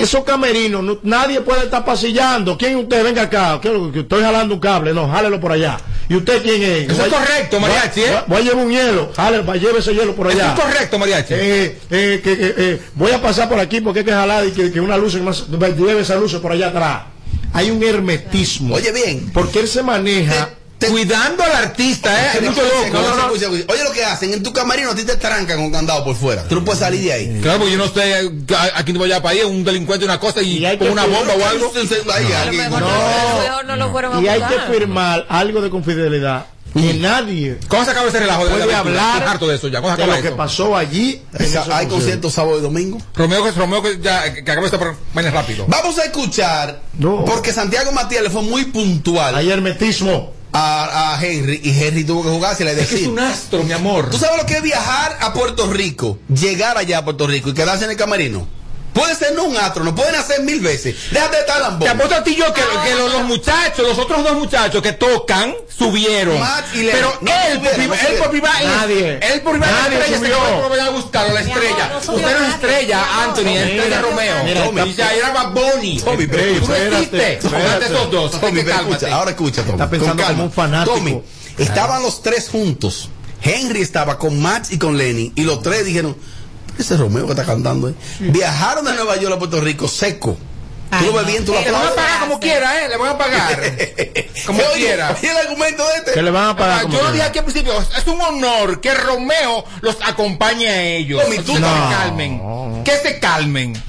esos 0.01 0.25
camerinos, 0.25 0.83
no- 0.83 0.99
nadie 1.03 1.41
puede 1.41 1.65
estar 1.65 1.85
pasillando. 1.85 2.57
¿Quién 2.59 2.73
es 2.79 2.83
usted? 2.85 3.05
Venga 3.05 3.23
acá. 3.23 3.59
¿Qué 3.61 3.69
es 3.69 3.75
lo 3.75 3.93
que- 3.93 4.01
Estoy 4.01 4.23
jalando 4.23 4.55
un 4.55 4.61
cable. 4.61 4.93
No, 4.95 5.09
jálelo 5.09 5.39
por 5.41 5.53
allá. 5.53 5.79
¿Y 6.09 6.17
usted 6.17 6.43
quién 6.43 6.63
es? 6.63 6.91
Eso 6.91 7.07
es 7.07 7.13
correcto, 7.13 7.61
mariachi, 7.61 8.01
¿eh? 8.01 8.19
Voy 8.27 8.39
a 8.39 8.41
llevar 8.41 8.65
un 8.65 8.71
hielo. 8.73 9.13
Jale, 9.15 9.43
va, 9.43 9.55
lleve 9.57 9.79
ese 9.79 9.95
hielo 9.95 10.15
por 10.17 10.29
Eso 10.29 10.39
allá. 10.41 10.55
es 10.55 10.61
correcto, 10.61 10.99
mariachi. 10.99 11.35
Eh, 11.35 11.79
eh, 11.91 12.21
que, 12.25 12.37
eh, 12.59 12.81
voy 12.97 13.13
a 13.13 13.23
pasar 13.23 13.49
por 13.49 13.61
aquí 13.61 13.81
porque 13.81 14.01
hay 14.01 14.05
que 14.05 14.13
jalar 14.13 14.45
y 14.47 14.51
que, 14.51 14.73
que 14.73 14.81
una 14.81 14.97
luz 14.97 15.15
más, 15.21 15.47
lleve 15.49 16.01
esa 16.01 16.17
luz 16.17 16.35
por 16.37 16.51
allá 16.53 16.69
atrás. 16.69 17.03
Hay 17.53 17.71
un 17.71 17.83
hermetismo. 17.83 18.75
Oye, 18.75 18.91
bien. 18.93 19.31
Porque 19.33 19.61
él 19.61 19.69
se 19.69 19.83
maneja. 19.83 20.51
Cuidando 20.89 21.43
al 21.45 21.53
artista, 21.53 22.35
¿eh? 22.37 22.41
Mucho 22.41 22.63
loco. 22.63 22.89
No, 22.93 23.17
no, 23.17 23.29
no. 23.29 23.33
Oye, 23.33 23.85
lo 23.85 23.93
que 23.93 24.05
hacen, 24.05 24.33
en 24.33 24.43
tu 24.43 24.53
camerino 24.53 24.91
a 24.91 24.95
ti 24.95 25.05
te 25.05 25.17
trancan 25.17 25.59
con 25.59 25.71
candado 25.73 26.05
por 26.05 26.17
fuera. 26.17 26.45
Tú 26.49 26.55
no 26.55 26.65
puedes 26.65 26.81
salir 26.81 27.03
de 27.03 27.13
ahí. 27.13 27.39
Claro, 27.43 27.59
porque 27.59 27.73
yo 27.73 27.79
no 27.79 27.89
sé 27.89 28.31
a, 28.57 28.79
a 28.79 28.85
quién 28.85 28.95
te 28.95 28.99
voy 28.99 29.13
a 29.13 29.35
ir, 29.35 29.45
un 29.45 29.65
delincuente, 29.65 30.05
una 30.05 30.19
cosa 30.21 30.41
y, 30.43 30.61
con 30.79 30.89
una 30.91 31.05
bomba 31.07 31.35
o 31.35 31.47
algo. 31.47 31.73
Lo 31.75 33.63
no 33.65 33.77
lo 33.77 33.91
fueron 33.91 34.17
a 34.17 34.21
Y 34.21 34.29
hay 34.29 34.41
que 34.43 34.73
firmar 34.73 35.27
algo 35.29 35.61
de 35.61 35.71
confidencialidad. 35.71 36.47
Que 36.73 36.95
nadie 36.95 37.59
¿Cómo 37.67 37.85
se 37.85 37.91
acaba 37.91 38.09
ese 38.09 38.21
relajo 38.21 38.45
de 38.45 38.51
puede 38.53 38.73
hablar 38.73 39.17
Estoy 39.17 39.29
harto 39.29 39.49
de 39.49 39.57
eso 39.57 39.67
ya. 39.67 39.81
¿Cómo 39.81 39.91
se 39.93 39.97
de 39.97 40.03
acaba 40.05 40.17
lo 40.17 40.23
que 40.23 40.29
eso? 40.29 40.37
pasó 40.37 40.77
allí. 40.77 41.21
Hay 41.33 41.47
concierto. 41.47 41.89
conciertos 41.89 42.33
sábado 42.33 42.59
y 42.59 42.63
domingo. 42.63 42.99
Romeo, 43.17 43.43
que 43.43 43.51
Romeo 43.51 43.83
que 43.83 43.99
ya 44.01 44.33
que 44.33 44.49
acaba 44.49 44.67
esta 44.67 44.79
vaina 45.13 45.31
rápido. 45.33 45.65
Vamos 45.67 45.99
a 45.99 46.05
escuchar, 46.05 46.81
No. 46.97 47.25
porque 47.25 47.53
Santiago 47.53 47.91
Matías 47.91 48.23
le 48.23 48.31
fue 48.31 48.43
muy 48.43 48.67
puntual 48.67 49.35
Hay 49.35 49.51
hermetismo. 49.51 50.33
A, 50.53 51.15
a 51.15 51.25
Henry 51.25 51.61
y 51.63 51.71
Henry 51.83 52.05
tuvo 52.05 52.23
que 52.23 52.31
jugarse 52.31 52.65
le 52.65 52.75
que 52.75 52.81
es 52.83 52.91
decir. 52.91 53.09
un 53.09 53.19
astro, 53.19 53.63
mi 53.63 53.73
amor. 53.73 54.11
¿Tú 54.11 54.19
sabes 54.19 54.37
lo 54.39 54.47
que 54.47 54.55
es 54.55 54.63
viajar 54.63 55.17
a 55.21 55.33
Puerto 55.33 55.71
Rico? 55.73 56.19
Llegar 56.29 56.77
allá 56.77 56.99
a 56.99 57.05
Puerto 57.05 57.27
Rico 57.27 57.51
y 57.51 57.55
quedarse 57.55 57.85
en 57.85 57.93
el 57.93 57.97
camerino. 57.97 58.47
Puede 58.93 59.15
ser 59.15 59.35
no 59.35 59.45
un 59.45 59.57
astro, 59.57 59.85
no 59.85 59.95
pueden 59.95 60.15
hacer 60.17 60.41
mil 60.43 60.61
veces. 60.61 60.97
Déjate 61.13 61.37
de 61.37 61.41
estar 61.43 61.57
Te 61.57 61.63
lambón. 61.63 61.89
apuesto 61.89 62.15
a 62.17 62.25
ti 62.25 62.35
yo 62.35 62.53
que, 62.53 62.61
que 62.85 62.95
los, 62.95 63.13
los 63.13 63.23
muchachos, 63.23 63.87
los 63.87 63.99
otros 63.99 64.25
dos 64.25 64.35
muchachos 64.35 64.83
que 64.83 64.93
tocan, 64.93 65.55
subieron. 65.77 66.37
Y. 66.75 66.87
Pero 66.87 67.17
No 67.21 67.31
él, 67.31 67.55
subieron, 67.57 67.63
por 67.63 67.87
no 67.89 67.95
él 68.09 68.17
por 68.19 68.31
primera 68.31 68.61
Nadie. 68.63 69.21
él 69.23 69.41
por 69.43 69.53
primera 69.53 69.73
Nadie 69.73 69.99
estrella 69.99 70.19
se 70.19 70.25
subió. 70.35 70.73
allá 70.73 70.87
a 70.87 70.91
buscarlo, 70.91 71.35
la 71.35 71.41
estrella. 71.41 71.89
no 71.93 71.99
Usted 71.99 72.13
no 72.13 72.19
es 72.29 72.35
nadie. 72.41 72.49
estrella. 72.55 73.23
Anthony, 73.25 73.41
es 73.49 73.61
estrella 73.63 73.85
Mira, 73.85 74.01
Romeo. 74.03 74.45
mira, 74.45 74.65
Tommy. 74.65 74.81
está- 74.81 74.91
Y 74.91 74.95
ya 74.95 75.15
era 75.15 75.31
Bad 75.31 75.51
Bunny. 75.53 76.01
Tommy, 76.01 76.27
Tú 76.27 76.33
pero- 76.33 76.53
no 76.53 76.75
espérate, 76.75 76.97
existe. 76.97 77.39
esos 77.87 78.11
dos. 78.11 78.41
Tommy, 78.41 78.59
escucha, 78.61 78.77
cálmate. 78.77 79.11
ahora 79.11 79.31
escucha, 79.31 79.63
Tommy. 79.63 79.73
Está 79.73 79.91
pensando 79.91 80.17
con 80.17 80.17
calma. 80.25 80.33
como 80.33 80.45
un 80.45 80.53
fanático. 80.53 80.97
Tommy, 80.97 81.23
estaban 81.59 82.03
los 82.03 82.23
tres 82.23 82.49
juntos. 82.49 83.09
Henry 83.43 83.81
estaba 83.81 84.19
con 84.19 84.41
Max 84.41 84.71
y 84.73 84.79
con 84.79 84.99
Lenny. 84.99 85.33
Y 85.37 85.43
los 85.45 85.63
tres 85.63 85.85
dijeron, 85.87 86.17
ese 86.83 86.97
Romeo 86.97 87.27
que 87.27 87.33
está 87.33 87.45
cantando 87.45 87.87
ahí. 87.89 87.95
Viajaron 88.21 88.85
de 88.85 88.93
Nueva 88.95 89.17
York 89.17 89.35
a 89.35 89.39
Puerto 89.39 89.61
Rico 89.61 89.89
seco. 89.89 90.37
Ay, 90.93 91.07
tú 91.07 91.13
lo 91.13 91.19
ves 91.19 91.23
no. 91.23 91.29
bien, 91.31 91.45
tú 91.45 91.53
lo 91.53 91.59
Eh, 91.61 91.65
Le 91.67 91.71
van 91.71 91.87
a 91.87 91.91
pagar 91.95 92.21
como 92.21 92.41
quiera, 92.41 92.85
¿eh? 92.85 92.89
Le 92.89 92.97
van 92.97 93.09
a 93.11 93.19
pagar. 93.19 93.61
Como 94.47 94.59
Oye, 94.61 94.75
quiera. 94.87 95.11
oye 95.17 95.31
el 95.31 95.37
argumento 95.37 95.87
de 95.87 95.97
este. 95.99 96.13
Que 96.15 96.23
le 96.23 96.31
van 96.31 96.49
a 96.49 96.57
pagar. 96.57 96.79
Ah, 96.79 96.83
como 96.83 96.95
yo 96.95 97.03
lo 97.05 97.13
dije 97.13 97.25
aquí 97.25 97.39
al 97.39 97.45
principio, 97.45 97.73
es 97.79 98.07
un 98.07 98.21
honor 98.21 98.81
que 98.81 98.93
Romeo 98.95 99.65
los 99.83 99.99
acompañe 100.03 100.67
a 100.69 100.83
ellos. 100.83 101.23
Tommy, 101.23 101.39
tú 101.41 101.55
que 101.55 101.61
no. 101.61 101.69
se 101.69 101.95
calmen. 101.95 102.85
Que 102.85 102.97
se 102.97 103.19
calmen. 103.21 103.83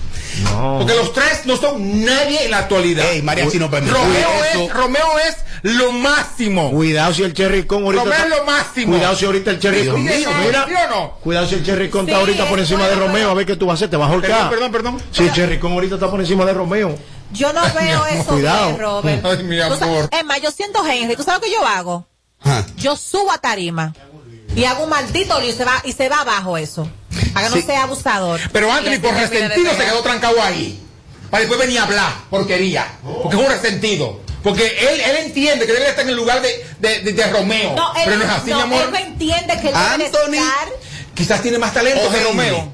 No. 0.44 0.78
Porque 0.80 0.94
los 0.96 1.14
tres 1.14 1.46
no 1.46 1.56
son 1.58 2.04
nadie 2.06 2.46
en 2.46 2.52
la 2.52 2.60
actualidad. 2.60 3.10
Ey, 3.12 3.22
Mariachi 3.22 3.58
no 3.60 3.72
permite 3.72 3.94
Romeo 3.96 4.44
eso. 4.52 4.64
es, 4.66 4.74
Romeo 4.74 5.20
es 5.28 5.38
lo 5.64 5.92
máximo. 5.92 6.72
Cuidado 6.72 7.14
si 7.14 7.24
el 7.24 7.34
Cherry 7.34 7.64
Con 7.66 7.84
ahorita. 7.84 8.04
Romeo 8.04 8.18
está- 8.24 8.30
lo 8.38 8.46
máximo. 8.46 8.94
Cuidado 8.94 9.16
si 9.16 9.26
ahorita 9.26 9.52
el 9.52 9.60
Cherry 9.60 9.88
Con. 9.88 10.04
mira. 10.04 11.12
Cuidado 11.22 11.48
si 11.48 11.56
el 11.56 11.66
Cherry 11.66 11.90
Con 11.90 12.06
está 12.08 12.20
ahorita 12.20 12.46
por 12.50 12.60
encima 12.60 12.88
de 12.88 12.96
Romeo. 12.96 13.30
A 13.32 13.34
ver 13.34 13.46
qué 13.46 13.56
tú 13.56 13.66
vas 13.68 13.74
a 13.74 13.76
hacer. 13.76 13.90
Te 13.90 13.98
vas 13.98 14.10
a 14.10 14.14
ahorcar. 14.14 14.50
perdón, 14.50 14.72
perdón. 14.72 15.02
Si 15.12 15.24
el 15.24 15.34
Cherry 15.34 15.60
Con 15.60 15.72
ahorita 15.74 15.96
está 15.96 16.10
por 16.10 16.20
encima 16.20 16.46
de 16.46 16.54
Romeo. 16.54 16.98
Yo 17.34 17.54
no 17.54 17.62
veo 17.76 18.06
eso 18.08 18.24
cuidado. 18.26 18.78
Robert. 18.78 19.26
Ay, 19.26 19.44
mi 19.44 19.60
amor. 19.62 20.10
Es 20.12 20.26
más, 20.26 20.42
yo 20.42 20.52
siento 20.52 20.86
Henry. 20.86 21.16
¿Tú 21.16 21.24
sabes 21.24 21.42
lo 21.42 21.46
que 21.48 21.52
yo 21.54 21.66
hago? 21.66 22.06
Yo 22.78 22.98
subo 22.98 23.32
a 23.32 23.38
tarima 23.38 23.94
y 24.56 24.64
hago 24.66 24.84
un 24.84 24.90
maldito 24.90 25.40
lío 25.40 25.50
y 25.52 25.54
se 25.54 25.64
va, 25.64 25.82
y 25.86 25.94
se 25.94 26.10
va 26.10 26.22
abajo 26.22 26.58
eso. 26.58 26.90
Para 27.34 27.48
que 27.48 27.54
Sí. 27.54 27.60
no 27.60 27.66
sea 27.68 27.84
abusador. 27.84 28.40
Pero 28.52 28.72
Anthony 28.72 29.00
por 29.02 29.14
resentido 29.14 29.72
se 29.78 29.86
quedó 29.86 30.02
trancado 30.02 30.42
ahí. 30.42 30.82
Para 31.30 31.42
después 31.42 31.60
venir 31.60 31.80
a 31.80 31.84
hablar 31.84 32.12
porquería. 32.30 32.86
Porque 33.22 33.38
es 33.38 33.44
un 33.44 33.50
resentido. 33.50 34.20
Porque 34.44 34.66
él, 34.66 35.00
él 35.02 35.16
entiende 35.26 35.66
que 35.66 35.74
debe 35.74 35.90
estar 35.90 36.04
en 36.04 36.10
el 36.10 36.16
lugar 36.16 36.42
de, 36.42 36.66
de, 36.80 37.00
de- 37.02 37.14
de 37.14 37.28
Romeo. 37.28 37.74
No, 37.76 37.94
él, 37.96 38.02
pero 38.06 38.18
no 38.18 38.24
es 38.24 38.30
así, 38.30 38.50
no, 38.50 38.56
mi 38.58 38.62
amor. 38.64 38.84
él 38.86 38.92
no 38.92 38.98
entiende 38.98 39.54
que 39.62 39.68
él 39.70 39.74
debe 39.74 40.06
Anthony- 40.06 40.34
estar. 40.36 40.68
Quizás 41.14 41.42
tiene 41.42 41.58
más 41.60 41.74
talento 41.74 42.08
O 42.08 42.12
que. 42.12 42.24
Romeo. 42.24 42.72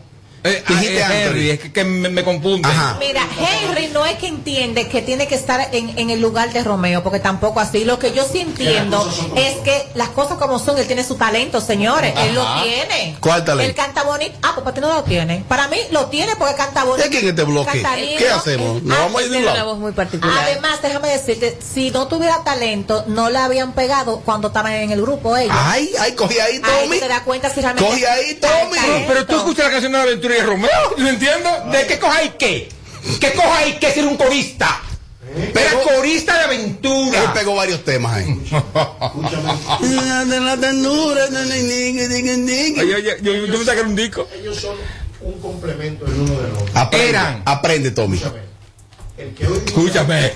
Eh, 0.47 0.63
ah, 0.65 0.69
Dijiste 0.73 0.99
eh. 0.99 1.23
Henry, 1.25 1.49
es 1.51 1.59
que, 1.59 1.71
que 1.71 1.83
me, 1.83 2.09
me 2.09 2.23
confunde. 2.23 2.67
Mira, 2.99 3.27
Henry 3.39 3.87
no 3.87 4.05
es 4.05 4.17
que 4.17 4.27
entiende 4.27 4.87
que 4.87 5.01
tiene 5.01 5.27
que 5.27 5.35
estar 5.35 5.69
en, 5.73 5.97
en 5.97 6.09
el 6.09 6.21
lugar 6.21 6.51
de 6.53 6.63
Romeo, 6.63 7.03
porque 7.03 7.19
tampoco 7.19 7.59
así. 7.59 7.83
Lo 7.83 7.99
que 7.99 8.11
yo 8.13 8.23
sí 8.31 8.39
entiendo 8.39 9.07
es 9.35 9.55
que 9.57 9.87
las 9.95 10.09
cosas 10.09 10.37
como 10.37 10.59
son, 10.59 10.77
él 10.77 10.87
tiene 10.87 11.03
su 11.03 11.15
talento, 11.15 11.61
señores. 11.61 12.13
Él 12.17 12.35
lo 12.35 12.45
tiene. 12.63 13.15
¿Cuál 13.19 13.43
talento? 13.45 13.69
Él 13.69 13.75
canta 13.75 14.03
bonito. 14.03 14.37
Ah, 14.43 14.51
pues 14.53 14.63
para 14.63 14.73
ti 14.75 14.81
no 14.81 14.93
lo 14.93 15.03
tiene. 15.03 15.43
Para 15.47 15.67
mí 15.67 15.77
lo 15.91 16.05
tiene 16.07 16.35
porque 16.37 16.55
canta 16.55 16.83
bonito. 16.83 17.05
¿Es 17.07 17.09
quién 17.15 17.27
este 17.27 17.43
bloque? 17.43 17.83
¿Qué 18.17 18.29
hacemos? 18.29 18.81
¿Nos 18.83 18.97
Ah, 18.97 19.01
vamos 19.03 19.21
a 19.21 19.25
ir 19.25 19.29
de 19.31 19.37
un 19.37 19.43
Tiene 19.43 19.51
una 19.51 19.53
lado? 19.59 19.69
voz 19.71 19.79
muy 19.79 19.91
particular. 19.91 20.37
Además, 20.43 20.81
déjame 20.81 21.09
decirte, 21.09 21.57
si 21.61 21.91
no 21.91 22.07
tuviera 22.07 22.43
talento, 22.43 23.03
no 23.07 23.29
la 23.29 23.45
habían 23.45 23.73
pegado 23.73 24.21
cuando 24.21 24.47
estaban 24.49 24.73
en 24.73 24.91
el 24.91 25.01
grupo 25.01 25.35
ellos. 25.37 25.55
Ay, 25.57 25.91
ay, 25.99 26.13
cogí 26.13 26.39
ahí, 26.39 26.59
Tommy. 26.59 26.99
te 26.99 27.07
das 27.07 27.21
cuenta 27.21 27.49
si 27.49 27.61
realmente. 27.61 27.89
Coge 27.89 28.07
ahí, 28.07 28.35
Tommy. 28.35 28.77
Pero, 28.81 29.05
pero 29.07 29.25
tú 29.25 29.35
escuchas 29.37 29.65
la 29.65 29.71
canción 29.71 29.91
de 29.91 29.97
la 29.97 30.03
aventura 30.05 30.35
Romeo, 30.43 30.95
¿no 30.97 31.09
entiendo? 31.09 31.49
¿De 31.71 31.85
qué 31.87 31.99
coja 31.99 32.23
y 32.23 32.29
qué? 32.31 32.69
¿Qué 33.19 33.33
coja 33.33 33.67
y 33.67 33.73
qué 33.79 33.91
ser 33.91 34.05
un 34.05 34.17
corista? 34.17 34.81
Era 35.35 35.71
corista 35.81 36.37
de 36.37 36.43
aventura. 36.45 37.23
Él 37.23 37.29
pegó 37.33 37.55
varios 37.55 37.83
temas 37.83 38.13
ahí. 38.13 38.25
De 39.81 40.39
la 40.39 40.57
ternura, 40.57 41.25
Oye, 41.25 42.95
oye, 42.95 43.17
yo, 43.21 43.33
yo 43.33 43.57
me 43.59 43.65
saqué 43.65 43.81
un 43.81 43.95
disco. 43.95 44.27
Ellos 44.33 44.57
son 44.57 44.75
un 45.21 45.39
complemento 45.39 46.05
el 46.05 46.13
uno 46.13 46.41
del 46.41 46.51
otro. 46.53 46.67
Aprende, 46.73 47.09
Eran. 47.09 47.41
aprende, 47.45 47.91
Tommy. 47.91 48.21
El 49.17 49.33
que 49.33 49.47
hoy 49.47 49.61
Escúchame. 49.65 50.33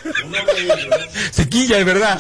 Se 1.32 1.48
quilla, 1.48 1.78
es 1.80 1.86
verdad. 1.86 2.20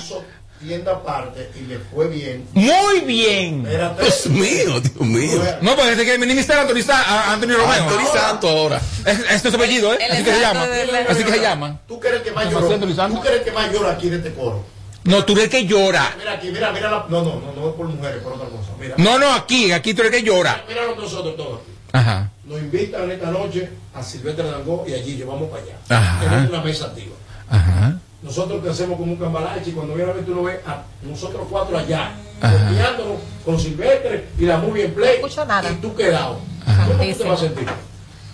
Tienda 0.62 0.91
aparte 0.93 1.50
y 1.56 1.62
le 1.67 1.80
fue 1.80 2.08
bien. 2.08 2.45
Muy 2.54 3.02
bien. 3.02 3.63
Dios 4.00 4.26
mío, 4.28 4.80
Dios 4.80 5.00
mío. 5.02 5.41
No, 5.62 5.76
pues 5.76 5.89
desde 5.89 6.06
que 6.06 6.17
mi 6.17 6.26
ministro 6.28 6.56
Sa- 6.84 7.02
a- 7.02 7.34
Anthony 7.34 7.54
Romeo. 7.54 7.71
Anthony 7.71 8.08
Santos 8.13 8.50
ahora. 8.50 8.82
Es, 9.06 9.19
este 9.32 9.47
es 9.47 9.54
su 9.54 9.56
apellido, 9.56 9.93
¿eh? 9.93 9.97
El 10.02 10.12
Así 10.12 10.24
que 10.24 10.34
se 10.34 10.39
llama. 10.39 10.67
Así 11.10 11.24
que 11.24 11.32
se 11.32 11.39
llama. 11.41 11.80
Tú 11.88 12.00
el 12.04 12.21
que 12.21 12.32
más 12.32 12.45
¿Qué 12.45 12.52
llora. 12.52 13.08
Tú 13.10 13.28
el 13.28 13.43
que 13.43 13.52
más 13.52 13.71
llora 13.71 13.91
aquí 13.91 14.10
de 14.10 14.17
este 14.17 14.34
coro. 14.34 14.63
No, 15.04 15.26
tú 15.26 15.34
eres 15.34 15.45
el 15.45 15.50
que 15.50 15.65
llora. 15.65 16.13
Mira 16.17 16.34
aquí, 16.34 16.52
mira, 16.52 16.71
mira 16.71 16.91
la. 16.91 17.06
No, 17.10 17.24
no, 17.24 17.39
no, 17.41 17.54
no 17.56 17.69
es 17.69 17.76
por 17.76 17.88
mujeres, 17.88 18.21
por 18.21 18.34
otra 18.34 18.47
cosa. 18.50 18.69
Mira. 18.80 18.95
No, 18.97 19.17
no, 19.17 19.34
aquí, 19.34 19.71
aquí 19.71 19.93
tú 19.95 20.02
eres 20.04 20.13
el 20.13 20.19
que 20.24 20.28
llora. 20.30 20.63
Mira 20.67 20.82
que 20.95 21.02
nosotros 21.02 21.36
todos 21.36 21.60
aquí. 21.62 21.71
Ajá. 21.93 22.30
Nos 22.45 22.60
invitan 22.60 23.10
esta 23.10 23.32
noche 23.32 23.69
a 23.95 24.04
Silvestre 24.04 24.45
Dangó 24.50 24.86
y 24.88 24.93
allí 24.93 25.15
llevamos 25.17 25.50
para 25.50 25.63
allá. 25.63 25.76
Ajá. 25.89 26.19
Tenemos 26.19 26.50
una 26.50 26.62
mesa 26.62 26.86
activa. 26.86 27.15
Ajá. 27.50 27.97
Nosotros 28.23 28.62
te 28.63 28.69
hacemos 28.69 28.97
como 28.97 29.13
un 29.13 29.17
cambalache 29.17 29.71
y 29.71 29.73
cuando 29.73 29.95
viene 29.95 30.12
a 30.12 30.13
ver 30.13 30.25
tú 30.25 30.36
lo 30.36 30.43
ves 30.43 30.60
a 30.65 30.84
nosotros 31.01 31.47
cuatro 31.49 31.77
allá, 31.77 32.12
copiándonos 32.39 33.17
con 33.43 33.60
Silvestre 33.60 34.27
y 34.38 34.45
la 34.45 34.57
movie 34.57 34.86
en 34.86 34.93
play. 34.93 35.19
Y 35.71 35.75
tú 35.81 35.95
quedado. 35.95 36.38
¿Cómo 36.88 37.03
tú 37.03 37.17
te 37.17 37.23
vas 37.23 37.41
a 37.41 37.43
sentir? 37.45 37.67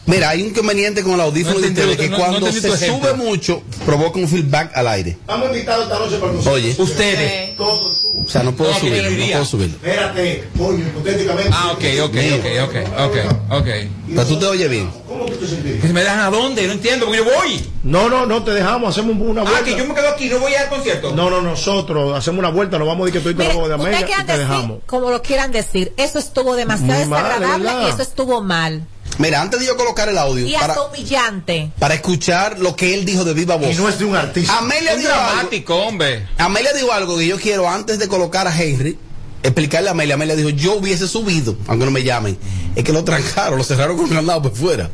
Mira, 0.08 0.30
hay 0.30 0.42
un 0.42 0.48
inconveniente 0.50 1.04
con 1.04 1.14
el 1.14 1.22
audífono 1.22 1.56
No 1.56 1.62
de 1.62 1.68
ustedes 1.68 1.98
que 1.98 2.10
no- 2.10 2.18
cuando 2.18 2.52
se 2.52 2.60
ejemplo. 2.70 3.10
sube 3.10 3.14
mucho 3.14 3.62
provoca 3.86 4.18
un 4.20 4.28
feedback 4.28 4.72
al 4.76 4.88
aire. 4.88 5.12
Estamos 5.12 5.48
invitados 5.48 5.84
esta 5.86 6.00
noche 6.00 6.18
para 6.18 6.32
nosotros. 6.32 6.56
Oye. 6.56 6.76
Ustedes. 6.78 7.56
Tú. 7.58 7.64
O 7.64 8.30
sea, 8.30 8.44
no 8.44 8.52
puedo 8.54 8.72
No, 8.72 8.80
subir, 8.80 8.94
que 8.94 9.10
no 9.12 9.28
puedo 9.32 9.46
subir. 9.46 9.68
Espérate, 9.68 10.44
coño, 10.58 10.80
hipotéticamente. 10.88 11.50
Ah, 11.54 11.72
ok, 11.74 11.84
ok, 12.04 12.16
ok, 12.40 12.76
ok, 13.04 13.52
ok. 13.60 13.68
Pero 14.10 14.26
tú 14.26 14.40
te 14.40 14.46
oyes 14.46 14.70
bien. 14.70 14.90
¿Cómo 15.08 15.26
tú 15.26 15.36
te 15.36 15.48
sentirías? 15.48 15.82
¿Que 15.82 15.94
me 15.94 16.02
dejan 16.02 16.20
a 16.20 16.30
dónde? 16.30 16.66
No 16.68 16.74
entiendo, 16.74 17.06
porque 17.06 17.20
yo 17.20 17.26
voy. 17.26 17.70
No, 17.84 18.10
no, 18.10 18.26
no 18.26 18.44
te 18.44 18.52
dejamos, 18.52 18.90
hacemos 18.90 19.16
una 19.20 19.44
vuelta. 19.44 19.60
Ah, 19.62 19.64
que 19.64 19.76
yo 19.78 19.86
me 19.86 19.94
quedo 19.94 20.10
aquí, 20.10 20.30
no 20.30 20.40
voy 20.40 20.54
al 20.56 20.68
concierto. 20.70 21.14
No, 21.16 21.30
no, 21.30 21.42
nosotros 21.42 22.18
hacemos 22.18 22.40
una 22.40 22.50
vuelta, 22.50 22.78
nos 22.80 22.88
vamos 22.88 23.04
a 23.04 23.06
decir 23.12 23.22
que 23.22 23.30
tú 23.34 23.38
te 23.38 23.54
lo 23.54 23.68
de 23.68 23.74
América 23.76 24.00
y 24.22 24.26
te 24.26 24.32
decir, 24.34 24.48
dejamos. 24.48 24.80
como 24.86 25.10
lo 25.12 25.22
quieran 25.22 25.52
decir, 25.52 25.94
eso 25.98 26.18
estuvo 26.20 26.56
demasiado 26.56 27.00
desagradable 27.00 27.70
y 27.86 27.90
eso 27.90 28.02
estuvo 28.02 28.42
mal. 28.42 28.86
Mira, 29.18 29.42
antes 29.42 29.60
de 29.60 29.66
yo 29.66 29.76
colocar 29.76 30.08
el 30.10 30.18
audio 30.18 30.46
Y 30.46 30.54
para, 30.54 30.74
hasta 30.74 30.84
humillante. 30.86 31.72
para 31.80 31.96
escuchar 31.96 32.60
lo 32.60 32.76
que 32.76 32.94
él 32.94 33.06
dijo 33.06 33.24
de 33.24 33.34
viva 33.34 33.56
voz. 33.56 33.72
Y 33.72 33.76
no 33.76 33.90
es 33.90 33.98
de 33.98 34.06
un 34.06 34.16
artista. 34.16 34.58
Amelia 34.60 34.94
Un 34.94 35.00
dijo 35.00 35.12
algo, 35.14 35.26
dramático, 35.34 35.76
hombre. 35.76 36.28
Amelia 36.38 36.74
dijo 36.74 36.92
algo 36.92 37.18
que 37.18 37.28
yo 37.28 37.40
quiero 37.40 37.68
antes 37.70 37.98
de 38.00 38.08
colocar 38.08 38.48
a 38.48 38.56
Henry. 38.56 38.98
Explicarle 39.44 39.90
a 39.90 39.92
Amelia. 39.92 40.16
Amelia 40.16 40.36
dijo: 40.36 40.50
Yo 40.50 40.76
hubiese 40.76 41.08
subido, 41.08 41.56
aunque 41.68 41.86
no 41.86 41.92
me 41.92 42.04
llamen. 42.04 42.38
Es 42.76 42.84
que 42.84 42.94
lo 42.94 43.04
trancaron, 43.04 43.58
lo 43.58 43.64
cerraron 43.64 43.98
con 43.98 44.10
candado 44.10 44.42
por 44.42 44.54
fuera. 44.56 44.90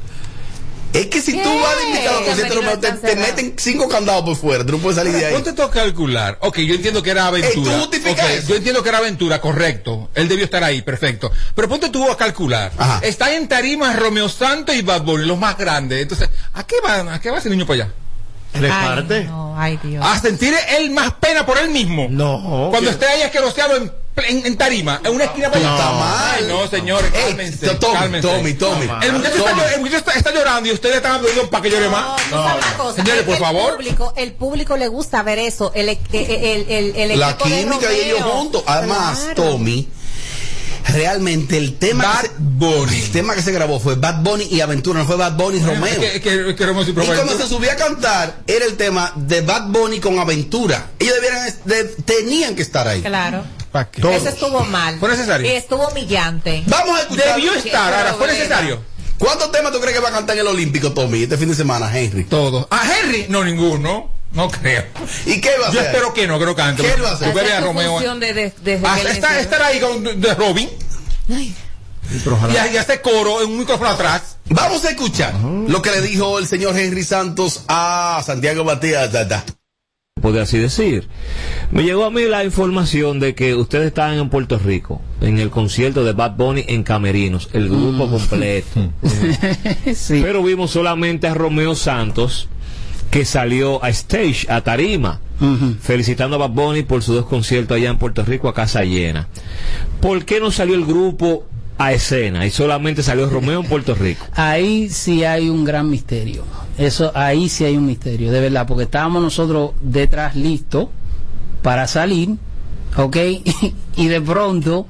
Es 0.93 1.07
que 1.07 1.21
si 1.21 1.33
tú 1.41 1.49
vas 1.59 1.77
de 1.77 1.83
invitado 1.89 2.17
al 2.19 2.25
concierto, 2.25 2.55
Romeo, 2.55 2.79
te, 2.79 2.91
te 2.91 3.15
meten 3.15 3.53
cinco 3.57 3.89
candados 3.89 4.23
por 4.23 4.35
fuera. 4.35 4.63
Tú 4.65 4.73
no 4.73 4.77
puedes 4.77 4.97
salir 4.97 5.11
de 5.13 5.25
ahí. 5.25 5.33
Ponte 5.33 5.53
tú 5.53 5.63
a 5.63 5.71
calcular. 5.71 6.37
Ok, 6.41 6.59
yo 6.59 6.75
entiendo 6.75 7.01
que 7.01 7.09
era 7.09 7.25
aventura. 7.27 7.73
Tú 7.73 7.79
justificas 7.81 8.25
Ok, 8.25 8.31
eso. 8.31 8.47
Yo 8.49 8.55
entiendo 8.57 8.83
que 8.83 8.89
era 8.89 8.99
aventura, 8.99 9.41
correcto. 9.41 10.09
Él 10.13 10.27
debió 10.27 10.45
estar 10.45 10.63
ahí, 10.63 10.81
perfecto. 10.83 11.31
Pero 11.55 11.67
ponte 11.67 11.89
tú 11.89 12.09
a 12.11 12.15
calcular. 12.15 12.71
Ajá. 12.77 12.99
Están 13.03 13.33
en 13.33 13.47
tarima 13.47 13.93
Romeo 13.93 14.29
Santos 14.29 14.75
y 14.75 14.83
Bad 14.83 15.01
Bunny, 15.01 15.25
los 15.25 15.39
más 15.39 15.57
grandes. 15.57 16.01
Entonces, 16.01 16.29
¿a 16.53 16.63
qué 16.65 16.75
va, 16.85 17.13
a 17.15 17.19
qué 17.19 17.31
va 17.31 17.39
ese 17.39 17.49
niño 17.49 17.65
para 17.65 17.85
allá? 17.85 17.93
¿Le 18.59 18.69
Ay, 18.71 18.85
parte? 18.87 19.23
no, 19.23 19.55
ay, 19.59 19.79
Dios. 19.81 20.05
A 20.05 20.19
sentir 20.19 20.53
él 20.77 20.91
más 20.91 21.11
pena 21.13 21.43
por 21.43 21.57
él 21.57 21.69
mismo. 21.71 22.05
No. 22.07 22.67
Cuando 22.69 22.91
que- 22.91 22.93
esté 22.93 23.07
ahí 23.07 23.23
asqueroseado 23.23 23.77
en, 23.77 23.91
en, 24.15 24.45
en 24.45 24.57
tarima, 24.57 25.01
en 25.03 25.15
una 25.15 25.23
esquina 25.25 25.49
para 25.51 25.59
allá. 25.59 25.69
No, 25.69 25.75
está 25.77 25.91
mal. 25.93 26.47
No, 26.47 26.67
señores, 26.67 27.11
Ey, 27.13 27.23
cálmense. 27.29 27.67
Tommy, 27.75 27.93
cálmense. 27.97 28.27
Tommy, 28.27 28.53
Tommy. 28.53 28.87
El 29.01 29.13
muchacho, 29.13 29.35
está, 29.37 29.73
el 29.73 29.79
muchacho 29.81 29.97
está, 29.97 30.11
está 30.13 30.33
llorando 30.33 30.69
y 30.69 30.71
ustedes 30.73 30.95
están 30.97 31.13
aplaudiendo 31.13 31.49
para 31.49 31.61
que 31.63 31.69
llore 31.71 31.85
No, 31.85 31.91
más. 31.91 32.21
sabes 32.29 32.65
una 32.65 32.77
cosa, 32.77 32.95
Señores, 32.97 33.19
es 33.21 33.25
por 33.25 33.35
que 33.35 33.41
favor. 33.41 33.69
El 33.71 33.75
público, 33.77 34.13
el 34.17 34.31
público 34.33 34.77
le 34.77 34.87
gusta 34.87 35.23
ver 35.23 35.39
eso. 35.39 35.71
El, 35.73 35.89
el, 35.89 35.97
el, 36.11 36.69
el, 36.95 37.11
el 37.11 37.19
La 37.19 37.31
equipo 37.31 37.49
de 37.49 37.59
química 37.63 37.93
y 37.93 37.99
ellos 38.01 38.21
juntos. 38.21 38.63
Además, 38.67 39.19
Claro. 39.19 39.43
Tommy, 39.43 39.87
realmente 40.89 41.57
el 41.57 41.77
tema, 41.77 42.03
Bad 42.03 42.29
Bunny. 42.37 43.01
el 43.01 43.11
tema 43.11 43.35
que 43.35 43.41
se 43.41 43.51
grabó 43.51 43.79
fue 43.79 43.95
Bad 43.95 44.21
Bunny 44.21 44.47
y 44.51 44.61
Aventura, 44.61 44.99
no 44.99 45.05
fue 45.05 45.15
Bad 45.15 45.33
Bunny 45.33 45.57
y 45.59 45.63
Romeo. 45.63 45.99
Que, 45.99 46.21
que, 46.21 46.55
que 46.55 46.65
Romeo 46.65 46.83
Y 46.83 46.91
aventura. 46.91 47.37
se 47.37 47.47
subía 47.47 47.73
a 47.73 47.75
cantar, 47.77 48.41
era 48.47 48.65
el 48.65 48.75
tema 48.77 49.11
de 49.15 49.41
Bad 49.41 49.67
Bunny 49.69 49.99
con 49.99 50.19
Aventura. 50.19 50.89
Ellos 50.99 51.15
debieran, 51.15 51.49
de- 51.65 51.83
tenían 52.05 52.55
que 52.55 52.61
estar 52.61 52.87
ahí. 52.87 53.01
Claro. 53.01 53.43
¿Para 53.73 53.89
qué? 53.91 54.01
Eso 54.15 54.29
estuvo 54.29 54.63
mal. 54.65 54.97
¿Fue 54.99 55.09
necesario? 55.09 55.51
Estuvo 55.51 55.87
humillante. 55.89 56.63
Vamos 56.67 56.97
a 56.97 57.01
escuchar. 57.01 57.35
Debió 57.35 57.53
estar, 57.55 57.93
ahora, 57.93 58.13
¿fue 58.13 58.27
necesario? 58.27 58.81
¿Cuántos 59.17 59.51
temas 59.51 59.71
tú 59.73 59.79
crees 59.81 59.95
que 59.95 59.99
va 60.01 60.09
a 60.09 60.11
cantar 60.13 60.35
en 60.35 60.41
el 60.41 60.47
Olímpico, 60.47 60.93
Tommy, 60.93 61.23
este 61.23 61.37
fin 61.37 61.49
de 61.49 61.55
semana, 61.55 61.91
Henry? 61.97 62.23
Todo. 62.25 62.67
¿A 62.71 62.83
Henry? 62.89 63.25
No, 63.29 63.43
ninguno. 63.43 64.11
No 64.33 64.49
creo. 64.49 64.83
¿Y 65.25 65.39
qué 65.41 65.51
va 65.61 65.67
a 65.67 65.71
Yo 65.71 65.79
hacer? 65.79 65.91
espero 65.91 66.13
que 66.13 66.27
no, 66.27 66.39
que 66.39 66.45
no 66.45 66.55
cante. 66.55 66.83
¿Qué 66.83 67.01
va 67.01 67.09
a 67.09 67.13
hacer? 67.13 67.31
Tú 67.33 67.39
a 67.39 67.59
Romeo. 67.61 67.99
de- 68.19 68.33
de- 68.33 68.81
Ah, 68.83 68.97
que 69.01 69.11
está- 69.11 69.39
estar 69.39 69.61
ahí 69.61 69.79
con 69.79 70.03
de 70.03 70.33
Robin 70.35 70.69
Ay, 71.29 71.53
y, 72.11 72.73
y 72.73 72.77
hace 72.77 73.01
coro 73.01 73.41
en 73.41 73.49
un 73.51 73.59
micrófono 73.59 73.89
atrás. 73.89 74.37
Vamos 74.45 74.83
a 74.85 74.89
escuchar 74.89 75.33
lo 75.35 75.81
que 75.81 75.91
le 75.91 76.01
dijo 76.01 76.37
el 76.39 76.47
señor 76.47 76.77
Henry 76.77 77.03
Santos 77.03 77.61
a 77.67 78.21
Santiago 78.25 78.63
Matías. 78.63 79.09
Puede 80.23 80.39
así 80.39 80.57
decir. 80.57 81.09
Me 81.69 81.83
llegó 81.83 82.05
a 82.05 82.09
mí 82.09 82.21
la 82.21 82.45
información 82.45 83.19
de 83.19 83.35
que 83.35 83.55
ustedes 83.55 83.87
estaban 83.87 84.17
en 84.17 84.29
Puerto 84.29 84.57
Rico, 84.57 85.01
en 85.19 85.37
el 85.37 85.49
concierto 85.49 86.05
de 86.05 86.13
Bad 86.13 86.37
Bunny 86.37 86.63
en 86.69 86.83
Camerinos, 86.83 87.49
el 87.51 87.67
grupo 87.67 88.09
completo. 88.09 88.89
Pero 90.07 90.41
vimos 90.41 90.71
solamente 90.71 91.27
a 91.27 91.33
Romeo 91.33 91.75
Santos, 91.75 92.47
que 93.11 93.25
salió 93.25 93.83
a 93.83 93.89
stage, 93.89 94.47
a 94.47 94.61
tarima, 94.61 95.19
felicitando 95.81 96.37
a 96.37 96.47
Bad 96.47 96.51
Bunny 96.51 96.83
por 96.83 97.03
sus 97.03 97.15
dos 97.15 97.25
conciertos 97.25 97.75
allá 97.75 97.89
en 97.89 97.97
Puerto 97.97 98.23
Rico 98.23 98.47
a 98.47 98.53
casa 98.53 98.85
llena. 98.85 99.27
¿Por 99.99 100.23
qué 100.23 100.39
no 100.39 100.51
salió 100.51 100.75
el 100.75 100.85
grupo 100.85 101.43
a 101.77 101.91
escena 101.91 102.45
y 102.45 102.51
solamente 102.51 103.03
salió 103.03 103.29
Romeo 103.29 103.61
en 103.61 103.67
Puerto 103.67 103.95
Rico? 103.95 104.25
Ahí 104.33 104.89
sí 104.89 105.23
hay 105.23 105.49
un 105.49 105.63
gran 105.63 105.89
misterio. 105.89 106.43
Eso, 106.77 107.11
ahí 107.15 107.49
sí 107.49 107.65
hay 107.65 107.77
un 107.77 107.85
misterio, 107.85 108.31
de 108.31 108.39
verdad, 108.39 108.65
porque 108.67 108.83
estábamos 108.83 109.21
nosotros 109.21 109.71
detrás 109.81 110.35
listos 110.35 110.87
para 111.61 111.87
salir, 111.87 112.37
¿ok? 112.97 113.17
y 113.95 114.07
de 114.07 114.21
pronto 114.21 114.87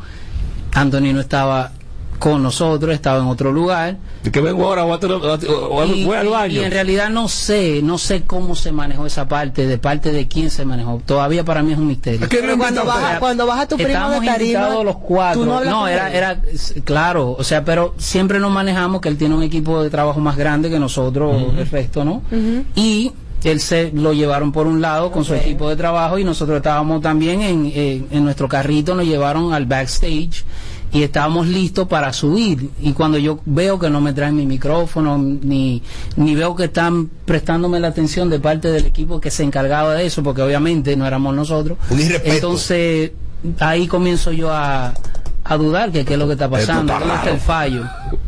Anthony 0.74 1.14
no 1.14 1.20
estaba 1.20 1.72
con 2.20 2.42
nosotros, 2.44 2.94
estaba 2.94 3.20
en 3.20 3.26
otro 3.26 3.52
lugar. 3.52 3.98
Que 4.32 4.40
vengo 4.40 4.66
ahora, 4.68 4.84
voy, 4.84 4.94
a- 4.94 5.68
voy 5.68 5.92
Y, 5.92 6.06
voy 6.06 6.18
al 6.18 6.28
baño. 6.30 6.54
y 6.62 6.64
en 6.64 6.72
realidad 6.72 7.10
no 7.10 7.28
sé, 7.28 7.82
no 7.84 7.98
sé 7.98 8.22
cómo 8.24 8.56
se 8.56 8.72
manejó 8.72 9.06
esa 9.06 9.28
parte, 9.28 9.68
de 9.68 9.78
parte 9.78 10.12
de 10.12 10.28
quién 10.28 10.50
se 10.50 10.64
manejó. 10.66 11.02
Todavía 11.06 11.44
para 11.44 11.62
mí 11.64 11.74
es 11.74 11.78
un 11.78 11.88
misterio. 11.88 12.28
Pero 12.30 12.58
cuando 12.58 12.86
baja, 12.86 13.20
cuando 13.20 13.46
baja 13.46 13.68
tu 13.68 13.76
primo 13.76 14.10
de 14.10 14.26
tarima, 14.26 14.70
los 14.84 14.98
cuatro. 14.98 15.42
tú 15.44 15.50
no 15.50 15.60
con 15.62 15.90
era, 15.90 16.10
él. 16.10 16.16
era, 16.16 16.42
claro, 16.84 17.36
o 17.38 17.44
sea, 17.44 17.66
pero 17.66 17.94
siempre 17.98 18.40
nos 18.40 18.52
manejamos 18.52 19.02
que 19.02 19.10
él 19.10 19.18
tiene 19.18 19.36
un 19.36 19.44
equipo 19.44 19.84
de 19.84 19.90
trabajo 19.90 20.20
más 20.20 20.38
grande 20.38 20.70
que 20.70 20.80
nosotros, 20.80 21.42
el 21.58 21.70
resto, 21.70 22.06
¿no? 22.06 22.22
Y 22.76 23.12
él 23.44 23.60
se 23.60 23.92
lo 23.94 24.14
llevaron 24.14 24.54
por 24.54 24.68
un 24.68 24.80
lado 24.82 25.12
con 25.12 25.26
su 25.26 25.34
equipo 25.34 25.68
de 25.68 25.76
trabajo 25.76 26.18
y 26.18 26.24
nosotros 26.24 26.56
estábamos 26.58 27.02
también 27.02 27.42
en, 27.42 27.66
en, 27.76 28.08
en 28.10 28.24
nuestro 28.24 28.48
carrito, 28.48 28.96
nos 28.96 29.06
llevaron 29.06 29.54
al 29.54 29.66
backstage 29.66 30.46
y 30.94 31.02
estábamos 31.02 31.48
listos 31.48 31.88
para 31.88 32.14
subir. 32.14 32.70
Y 32.80 32.94
cuando 32.94 33.18
yo 33.18 33.40
veo 33.46 33.80
que 33.80 33.90
no 33.90 34.00
me 34.00 34.14
traen 34.14 34.36
mi 34.36 34.46
micrófono 34.46 35.18
ni, 35.18 35.82
ni 36.16 36.36
veo 36.36 36.56
que 36.56 36.66
están 36.66 37.10
prestándome 37.26 37.80
la 37.80 37.88
atención 37.88 38.30
de 38.30 38.40
parte 38.40 38.72
del 38.72 38.86
equipo 38.86 39.20
que 39.20 39.32
se 39.32 39.44
encargaba 39.44 39.96
de 39.96 40.06
eso 40.06 40.22
porque 40.24 40.42
obviamente 40.44 40.96
no 40.96 41.06
éramos 41.08 41.36
nosotros 41.36 41.78
entonces 42.24 43.12
ahí 43.60 43.88
comienzo 43.88 44.32
yo 44.32 44.52
a, 44.52 44.94
a 45.44 45.58
dudar 45.58 45.92
que 45.92 46.06
qué 46.06 46.14
es 46.14 46.20
lo 46.20 46.28
que 46.28 46.34
está 46.34 46.50
pasando 46.50 46.94
Esto 46.94 47.04
está 47.04 47.16
dónde 47.16 47.16
está 47.16 47.32
el 47.32 47.40
fallo. 47.40 47.84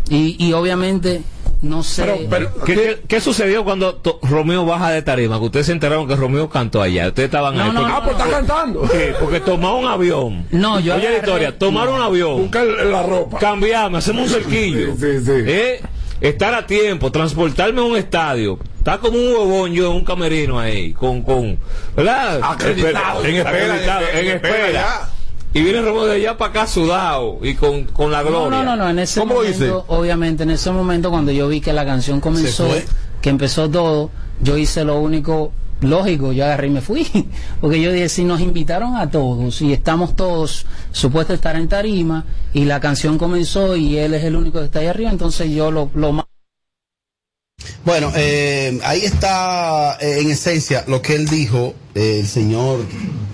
Y, 0.10 0.36
y 0.44 0.54
obviamente 0.54 1.22
no 1.62 1.84
sé. 1.84 2.04
Pero, 2.04 2.18
pero, 2.30 2.64
¿qué, 2.66 2.74
qué, 2.76 3.02
qué 3.08 3.22
sucedió 3.22 3.64
cuando 3.64 4.02
Romeo 4.22 4.66
baja 4.66 4.92
de 4.92 5.02
tarima? 5.02 5.40
Que 5.40 5.46
ustedes 5.46 5.66
se 5.68 5.72
enteraron 5.72 6.08
que 6.08 6.16
Romeo 6.16 6.50
cantó 6.50 6.82
allá. 6.82 7.08
Ustedes 7.08 7.28
estaban 7.28 7.56
No, 7.56 7.64
ahí. 7.64 7.72
no, 7.72 7.76
porque- 7.82 7.90
no, 7.90 7.96
Ah, 7.98 8.04
pues 8.04 8.18
está 8.18 8.30
cantando. 8.30 8.88
Sí, 8.88 9.00
porque 9.20 9.40
tomar 9.40 9.74
un 9.76 9.86
avión. 9.88 10.46
No, 10.52 10.80
yo 10.80 10.96
Oye, 10.96 11.10
Victoria, 11.16 11.58
tomar 11.58 11.90
un 11.90 12.02
avión. 12.02 12.38
Buscar 12.44 12.66
la 12.66 13.04
ropa. 13.04 13.40
Cambiarme, 13.40 13.98
hacemos 13.98 14.24
un 14.24 14.30
cerquillo. 14.30 14.94
¿Eh? 15.02 15.82
Estar 16.22 16.54
a 16.54 16.66
tiempo, 16.66 17.12
transportarme 17.12 17.82
a 17.82 17.84
un 17.84 17.98
estadio. 17.98 18.58
Está 18.78 19.00
como 19.00 19.18
un 19.18 19.28
huevón 19.34 19.74
yo 19.74 19.90
en 19.92 19.98
un 19.98 20.06
camerino 20.06 20.60
ahí, 20.60 20.94
con, 20.94 21.22
con, 21.24 21.58
¿verdad? 21.96 22.40
Acreditado. 22.44 23.26
En 23.26 23.36
espera, 23.36 23.50
Acreditado, 23.74 24.02
en 24.14 24.18
en 24.18 24.28
espera 24.36 24.58
espera. 24.68 25.10
Y 25.56 25.64
viene 25.64 25.82
Romeo 25.82 26.06
de 26.06 26.16
allá 26.16 26.38
para 26.38 26.50
acá 26.52 26.68
sudado 26.68 27.40
y 27.42 27.56
con, 27.56 27.86
con 27.86 28.12
la 28.12 28.22
gloria. 28.22 28.62
no, 28.62 28.64
no, 28.66 28.76
no, 28.76 28.90
en 28.90 29.00
ese 29.00 29.22
¿Cómo 29.22 29.36
momento, 29.36 29.58
dice? 29.58 29.72
obviamente, 29.88 30.44
en 30.44 30.50
ese 30.50 30.70
momento 30.70 31.10
cuando 31.10 31.32
yo 31.32 31.48
vi 31.48 31.62
que 31.62 31.72
la 31.72 31.86
canción 31.86 32.20
comenzó, 32.20 32.68
que 33.22 33.30
empezó 33.30 33.70
todo, 33.70 34.12
yo 34.42 34.58
hice 34.58 34.84
lo 34.84 35.00
único 35.00 35.54
lógico, 35.80 36.34
yo 36.34 36.44
agarré 36.44 36.68
y 36.68 36.72
me 36.72 36.82
fui, 36.82 37.08
porque 37.62 37.82
yo 37.82 37.94
dije, 37.94 38.10
si 38.10 38.26
nos 38.26 38.42
invitaron 38.42 38.98
a 38.98 39.10
todos 39.10 39.62
y 39.62 39.72
estamos 39.72 40.18
todos 40.18 40.66
supuestos 40.92 41.36
estar 41.36 41.56
en 41.56 41.70
tarima 41.70 42.26
y 42.54 42.66
la 42.66 42.82
canción 42.82 43.18
comenzó 43.18 43.78
y 43.78 43.98
él 43.98 44.14
es 44.14 44.26
el 44.26 44.36
único 44.36 44.60
que 44.60 44.66
está 44.66 44.80
ahí 44.80 44.88
arriba, 44.88 45.10
entonces 45.10 45.50
yo 45.52 45.72
lo, 45.72 45.90
lo 45.96 46.12
más... 46.12 46.26
Bueno, 47.86 48.12
eh, 48.16 48.80
ahí 48.84 49.06
está 49.06 49.98
eh, 50.02 50.18
en 50.20 50.32
esencia 50.32 50.84
lo 50.88 51.02
que 51.02 51.14
él 51.16 51.28
dijo, 51.28 51.74
eh, 51.94 52.20
el 52.22 52.28
señor, 52.28 52.86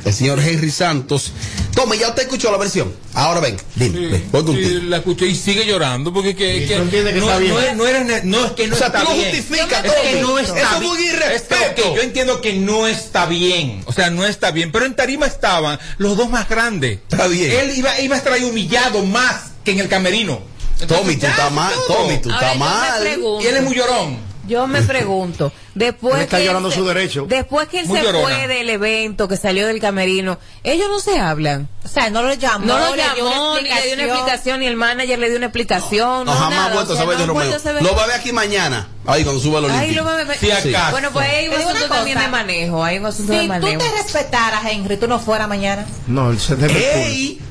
el 0.05 0.13
señor 0.13 0.39
Henry 0.39 0.69
Santos. 0.69 1.31
Tome, 1.73 1.97
ya 1.97 2.09
usted 2.09 2.23
escuchó 2.23 2.51
la 2.51 2.57
versión. 2.57 2.93
Ahora 3.13 3.39
ven, 3.39 3.57
dime, 3.75 4.07
ven, 4.07 4.27
voy. 4.31 4.63
Sí, 4.63 4.81
la 4.83 4.97
escuché 4.97 5.25
y 5.25 5.35
sigue 5.35 5.65
llorando 5.65 6.13
porque 6.13 6.35
que, 6.35 6.65
que 6.67 6.75
entiendes 6.75 7.13
que 7.13 7.19
no, 7.19 7.25
está 7.27 7.39
bien. 7.39 7.53
no 7.53 7.59
es, 7.61 7.75
no, 7.77 7.87
era- 7.87 8.21
no 8.23 8.45
es 8.45 8.51
que 8.51 8.67
no 8.67 8.75
O 8.75 8.77
sea, 8.77 8.87
está 8.87 9.03
tú 9.05 9.13
bien. 9.13 9.31
justificas, 9.31 9.85
es 9.85 9.91
que 9.93 10.21
no 10.21 10.37
está 10.37 10.59
Eso 10.59 10.73
es 10.73 10.79
bien. 10.81 10.91
un 10.91 10.99
irrespeto. 11.01 11.81
Es 11.89 11.95
yo 11.95 12.01
entiendo 12.01 12.41
que 12.41 12.53
no 12.53 12.87
está 12.87 13.25
bien, 13.25 13.81
o 13.85 13.93
sea, 13.93 14.09
no 14.11 14.25
está 14.25 14.51
bien, 14.51 14.71
pero 14.71 14.85
en 14.85 14.95
tarima 14.95 15.25
estaban 15.25 15.79
los 15.97 16.15
dos 16.17 16.29
más 16.29 16.47
grandes. 16.47 16.99
Está 17.09 17.27
bien. 17.27 17.51
Él 17.51 17.73
iba, 17.77 17.99
iba 18.01 18.15
a 18.15 18.17
estar 18.17 18.33
ahí 18.33 18.43
humillado 18.43 19.03
más 19.05 19.51
que 19.63 19.71
en 19.71 19.79
el 19.79 19.87
camerino. 19.87 20.50
Tommy, 20.87 21.15
tú 21.17 21.25
estás 21.27 21.51
mal. 21.51 21.73
Tommy, 21.87 22.17
tú 22.19 22.29
estás 22.31 22.57
mal. 22.57 23.03
Y 23.41 23.45
él 23.47 23.55
es 23.57 23.63
muy 23.63 23.75
llorón. 23.75 24.31
Yo 24.47 24.65
me 24.67 24.81
pregunto, 24.81 25.53
después 25.75 26.15
Él 26.15 26.21
está 26.21 26.37
que 26.37 26.41
él 26.43 26.47
llorando 26.47 26.71
su 26.71 26.83
derecho. 26.83 27.25
Después 27.29 27.67
que 27.69 27.79
él 27.81 27.85
Muy 27.85 27.99
se 27.99 28.03
llorona. 28.05 28.23
fue 28.35 28.47
del 28.47 28.69
evento, 28.71 29.27
que 29.27 29.37
salió 29.37 29.67
del 29.67 29.79
camerino, 29.79 30.39
ellos 30.63 30.87
no 30.89 30.99
se 30.99 31.19
hablan. 31.19 31.69
O 31.85 31.87
sea, 31.87 32.09
no 32.09 32.23
lo 32.23 32.33
llamó, 32.33 32.65
No 32.65 32.77
lo 32.79 32.95
llamó, 32.95 33.55
ni 33.61 33.69
le 33.69 33.81
dio 33.85 33.93
una 33.93 34.03
explicación, 34.03 34.59
ni 34.59 34.65
el 34.65 34.75
manager 34.75 35.19
le 35.19 35.27
dio 35.29 35.37
una 35.37 35.45
explicación. 35.45 36.25
No, 36.25 36.25
No, 36.25 36.33
jamás 36.33 36.49
nada, 36.49 36.65
ha 36.71 36.73
vuelto 36.73 36.91
o 36.91 36.95
a 36.95 36.97
sea, 36.97 37.05
saber 37.05 37.17
de 37.19 37.27
no 37.27 37.33
Romeo. 37.33 37.81
Lo 37.81 37.95
va 37.95 38.03
a 38.03 38.07
ver 38.07 38.15
aquí 38.19 38.31
mañana. 38.33 38.87
Ahí 39.05 39.23
cuando 39.23 39.39
suba 39.41 39.59
el 39.59 39.71
Ay, 39.71 39.91
lo 39.93 40.03
va 40.03 40.13
a 40.19 40.23
ver- 40.23 40.37
Si 40.37 40.51
acaso. 40.51 40.91
Bueno, 40.91 41.11
pues 41.13 41.29
hay 41.29 41.47
un 41.47 41.53
asunto 41.53 41.87
también 41.87 42.19
de 42.19 42.27
manejo, 42.27 42.83
hay 42.83 42.97
un 42.97 43.05
asunto 43.05 43.31
de 43.33 43.37
Si 43.39 43.45
tú 43.45 43.53
manejo. 43.53 43.77
te 43.83 43.91
respetaras, 43.91 44.65
Henry, 44.65 44.97
tú 44.97 45.07
no 45.07 45.19
fueras 45.19 45.47
mañana. 45.47 45.85
No, 46.07 46.31
él 46.31 46.39
se 46.39 46.55
debe 46.55 47.05
¡Ey! 47.05 47.41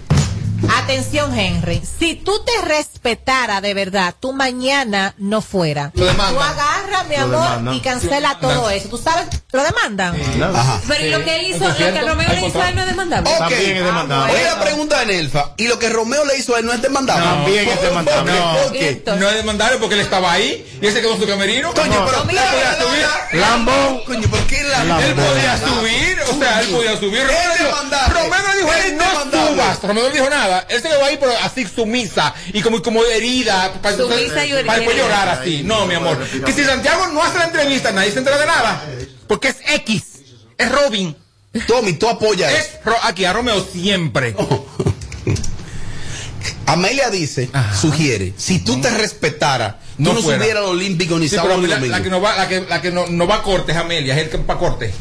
Atención, 0.69 1.37
Henry. 1.39 1.81
Si 1.99 2.15
tú 2.15 2.33
te 2.45 2.53
respetaras 2.67 3.63
de 3.63 3.75
verdad, 3.75 4.15
tú 4.19 4.33
mañana 4.33 5.15
no 5.19 5.41
fuera. 5.41 5.91
Lo 5.95 6.05
demandan. 6.05 6.35
Tú 6.35 6.41
agarras, 6.41 7.07
mi 7.09 7.17
Lo 7.17 7.43
amor, 7.43 7.75
y 7.75 7.81
cancela 7.81 8.39
todo 8.41 8.71
eso. 8.71 8.89
¿Tú 8.89 8.99
sabes? 8.99 9.27
¿Lo 9.53 9.63
demandan? 9.65 10.15
Ajá. 10.55 10.81
Pero 10.87 11.07
¿y 11.07 11.11
lo 11.11 11.25
que 11.25 11.37
él 11.37 11.47
hizo, 11.55 11.65
¿Hay 11.65 11.71
lo 11.71 11.77
que? 11.93 12.01
Romeo 12.03 12.29
¿Hay 12.31 12.37
le 12.41 12.47
hizo 12.49 12.63
a 12.63 12.69
él 12.69 12.75
no 12.77 12.81
es 12.83 12.87
demandable. 12.89 13.31
Ok. 13.31 13.39
También 13.39 13.77
es 13.77 13.85
demandable. 13.85 14.33
Oye 14.35 14.45
la 14.45 14.61
pregunta 14.61 14.99
de 15.01 15.07
Nelfa. 15.07 15.51
¿Y 15.57 15.67
lo 15.69 15.79
que 15.79 15.89
Romeo 15.89 16.25
le 16.25 16.37
hizo 16.39 16.55
a 16.55 16.59
él 16.61 16.67
no 16.67 16.73
es 16.73 16.83
demandable? 16.83 17.25
También 17.27 17.69
es 17.69 17.83
demandable. 17.83 18.33
¿Por 18.63 18.73
qué? 18.73 19.03
No. 19.07 19.17
No 19.17 19.29
es 19.29 19.35
demandable 19.37 19.79
porque 19.79 19.95
él 19.95 20.01
estaba 20.03 20.33
ahí 20.33 20.79
y 20.81 20.87
él 20.87 20.93
se 20.93 21.01
quedó 21.01 21.15
en 21.15 21.21
su 21.21 21.27
camerino. 21.27 21.73
Coño, 21.75 22.05
pero 22.07 22.25
no, 22.25 22.33
la- 22.33 22.77
no, 22.79 23.39
la- 23.41 23.49
Lambón. 23.49 24.01
Coño, 24.07 24.29
¿por 24.29 24.41
qué 24.47 24.63
la 24.63 24.83
Él 25.05 25.15
podía 25.15 25.59
subir, 25.59 26.19
o 26.31 26.39
sea, 26.39 26.61
él 26.61 26.69
podía 26.69 26.97
subir. 26.99 27.23
Romeo 27.23 27.49
no 27.49 27.55
dijo-. 27.55 28.09
Romeo 28.13 28.43
no 28.43 28.57
dijo, 28.57 28.73
Es 28.73 28.85
"Ey, 28.85 28.93
no 28.93 29.05
demandable". 29.05 29.51
subas. 29.53 29.83
Romeo 29.83 30.05
no 30.05 30.11
dijo 30.11 30.31
nada. 30.31 30.50
Él 30.69 30.83
se 30.83 30.89
quedó 30.89 31.05
ahí, 31.05 31.17
pero 31.19 31.33
así 31.43 31.67
sumisa 31.67 32.35
y 32.53 32.61
como, 32.63 32.83
como 32.83 33.05
herida. 33.05 33.73
Para, 33.83 33.97
Sumisa 33.97 34.45
y 34.45 34.51
para 34.65 34.79
después 34.79 34.89
herida. 34.97 35.03
llorar 35.03 35.29
así. 35.29 35.63
No, 35.65 35.87
mi 35.87 35.95
amor. 35.95 36.19
Que 36.45 36.53
si 36.53 36.65
Santiago 36.65 37.07
no 37.09 37.23
hace 37.23 37.39
la 37.39 37.45
entrevista, 37.45 37.93
nadie 37.93 38.11
se 38.13 38.19
entera 38.19 38.39
de 38.39 38.47
nada. 38.47 38.85
Porque 39.27 39.49
es 39.49 39.57
X. 39.67 40.03
Es 40.59 40.71
Robin. 40.71 41.17
Tommy, 41.67 41.95
tú 41.95 42.09
apoyas. 42.09 42.53
Es 42.53 42.71
Ro- 42.85 42.97
aquí 43.03 43.25
a 43.25 43.33
Romeo 43.33 43.65
siempre. 43.73 44.35
Amelia 46.67 47.11
dice, 47.11 47.51
sugiere, 47.79 48.33
si 48.37 48.61
tú 48.61 48.81
te 48.81 48.89
respetaras, 48.91 49.75
tú 49.97 50.05
No 50.05 50.15
no, 50.15 50.23
fuera. 50.23 50.39
subieras 50.41 50.63
al 50.63 50.69
Olímpico 50.71 51.19
ni 51.19 51.29
Sí, 51.29 51.35
sábado 51.35 51.61
la, 51.61 51.75
domingo. 51.77 51.97
la 51.97 52.03
que 52.03 52.11
no 52.11 52.21
va, 52.21 52.37
la 52.37 52.49
que, 52.49 52.61
la 52.69 52.81
que 52.81 52.93
no, 52.93 53.07
no 53.09 53.27
va 53.27 53.37
a 53.37 53.43
corte 53.43 53.73
es 53.73 53.79
Amelia, 53.79 54.15
es 54.15 54.21
el 54.23 54.31
que 54.31 54.37
va 54.39 54.55
a 54.55 54.59
corte. 54.59 54.93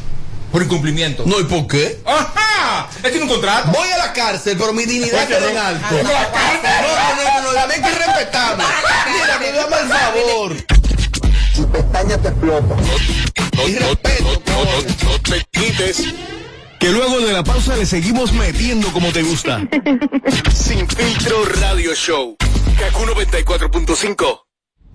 Por 0.50 0.62
incumplimiento. 0.62 1.22
No, 1.26 1.38
¿y 1.38 1.44
por 1.44 1.66
qué? 1.66 2.00
¡Ajá! 2.04 2.88
Él 3.02 3.10
tiene 3.10 3.22
un 3.22 3.28
contrato. 3.28 3.70
Voy 3.70 3.88
a 3.90 3.98
la 3.98 4.12
cárcel, 4.12 4.56
pero 4.58 4.72
mi 4.72 4.84
dignidad 4.84 5.26
queda 5.28 5.48
en 5.48 5.54
no. 5.54 5.60
alto. 5.60 5.86
¿Cómo 5.88 6.02
la? 6.12 6.22
No, 6.82 6.88
no, 6.92 7.42
no, 7.42 7.52
no, 7.52 7.66
no, 7.66 7.72
hay 7.72 7.80
que 7.80 7.98
respetarme. 7.98 8.64
Mira, 9.12 9.38
que 9.38 9.52
dame 9.52 9.76
el 9.76 9.88
favor. 9.88 10.56
Tu 11.54 11.70
pestaña 11.70 12.18
te 12.18 12.28
explota. 12.28 12.74
Y 13.66 13.74
respeto, 13.76 14.64
no 15.04 15.20
te 15.20 15.44
quites. 15.52 16.04
Que 16.80 16.88
luego 16.88 17.20
de 17.20 17.32
la 17.32 17.44
pausa 17.44 17.76
le 17.76 17.84
seguimos 17.86 18.32
metiendo 18.32 18.90
como 18.92 19.12
te 19.12 19.22
gusta. 19.22 19.60
Sin 20.54 20.88
filtro 20.88 21.44
radio 21.60 21.94
show. 21.94 22.36
Kaku 22.78 23.04
94.5. 23.04 24.49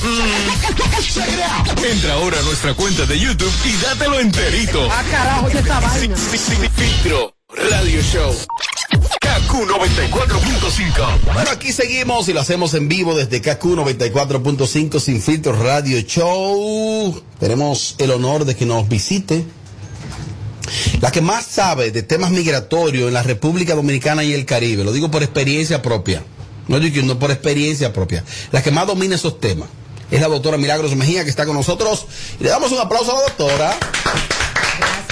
entra 1.83 2.13
ahora 2.13 2.37
a 2.39 2.43
nuestra 2.43 2.75
cuenta 2.75 3.05
de 3.05 3.19
YouTube 3.19 3.51
y 3.65 3.71
dátelo 3.83 4.19
enterito. 4.19 4.87
Ah, 4.91 5.03
carajo, 5.09 5.47
¿qué 5.47 5.57
esta 5.59 5.79
vaina? 5.79 6.15
Filtro 6.15 7.38
radio 7.71 8.01
show. 8.01 8.33
KQ 9.19 9.51
94.5. 9.51 11.33
Bueno, 11.33 11.51
aquí 11.51 11.73
seguimos 11.73 12.27
y 12.29 12.33
lo 12.33 12.39
hacemos 12.39 12.73
en 12.73 12.87
vivo 12.87 13.15
desde 13.15 13.41
KQ 13.41 13.63
94.5 13.63 14.99
Sin 14.99 15.21
Filtro 15.21 15.53
Radio 15.53 15.99
Show. 16.01 17.21
Tenemos 17.39 17.95
el 17.97 18.11
honor 18.11 18.45
de 18.45 18.55
que 18.55 18.65
nos 18.65 18.87
visite 18.87 19.45
La 21.01 21.11
que 21.11 21.21
más 21.21 21.45
sabe 21.45 21.91
de 21.91 22.03
temas 22.03 22.31
migratorios 22.31 23.07
en 23.07 23.13
la 23.13 23.23
República 23.23 23.75
Dominicana 23.75 24.23
y 24.23 24.33
el 24.33 24.45
Caribe, 24.45 24.83
lo 24.83 24.91
digo 24.91 25.11
por 25.11 25.23
experiencia 25.23 25.81
propia, 25.81 26.23
no 26.67 26.79
digo 26.79 26.95
que 26.95 27.03
no 27.03 27.19
por 27.19 27.31
experiencia 27.31 27.91
propia, 27.93 28.23
la 28.51 28.61
que 28.61 28.71
más 28.71 28.87
domina 28.87 29.15
esos 29.15 29.39
temas 29.39 29.69
es 30.11 30.21
la 30.21 30.27
doctora 30.27 30.57
Milagros 30.57 30.95
Mejía 30.95 31.23
que 31.23 31.29
está 31.29 31.45
con 31.45 31.55
nosotros 31.55 32.05
y 32.39 32.43
le 32.43 32.49
damos 32.49 32.71
un 32.71 32.79
aplauso 32.79 33.11
a 33.11 33.15
la 33.15 33.21
doctora. 33.21 33.77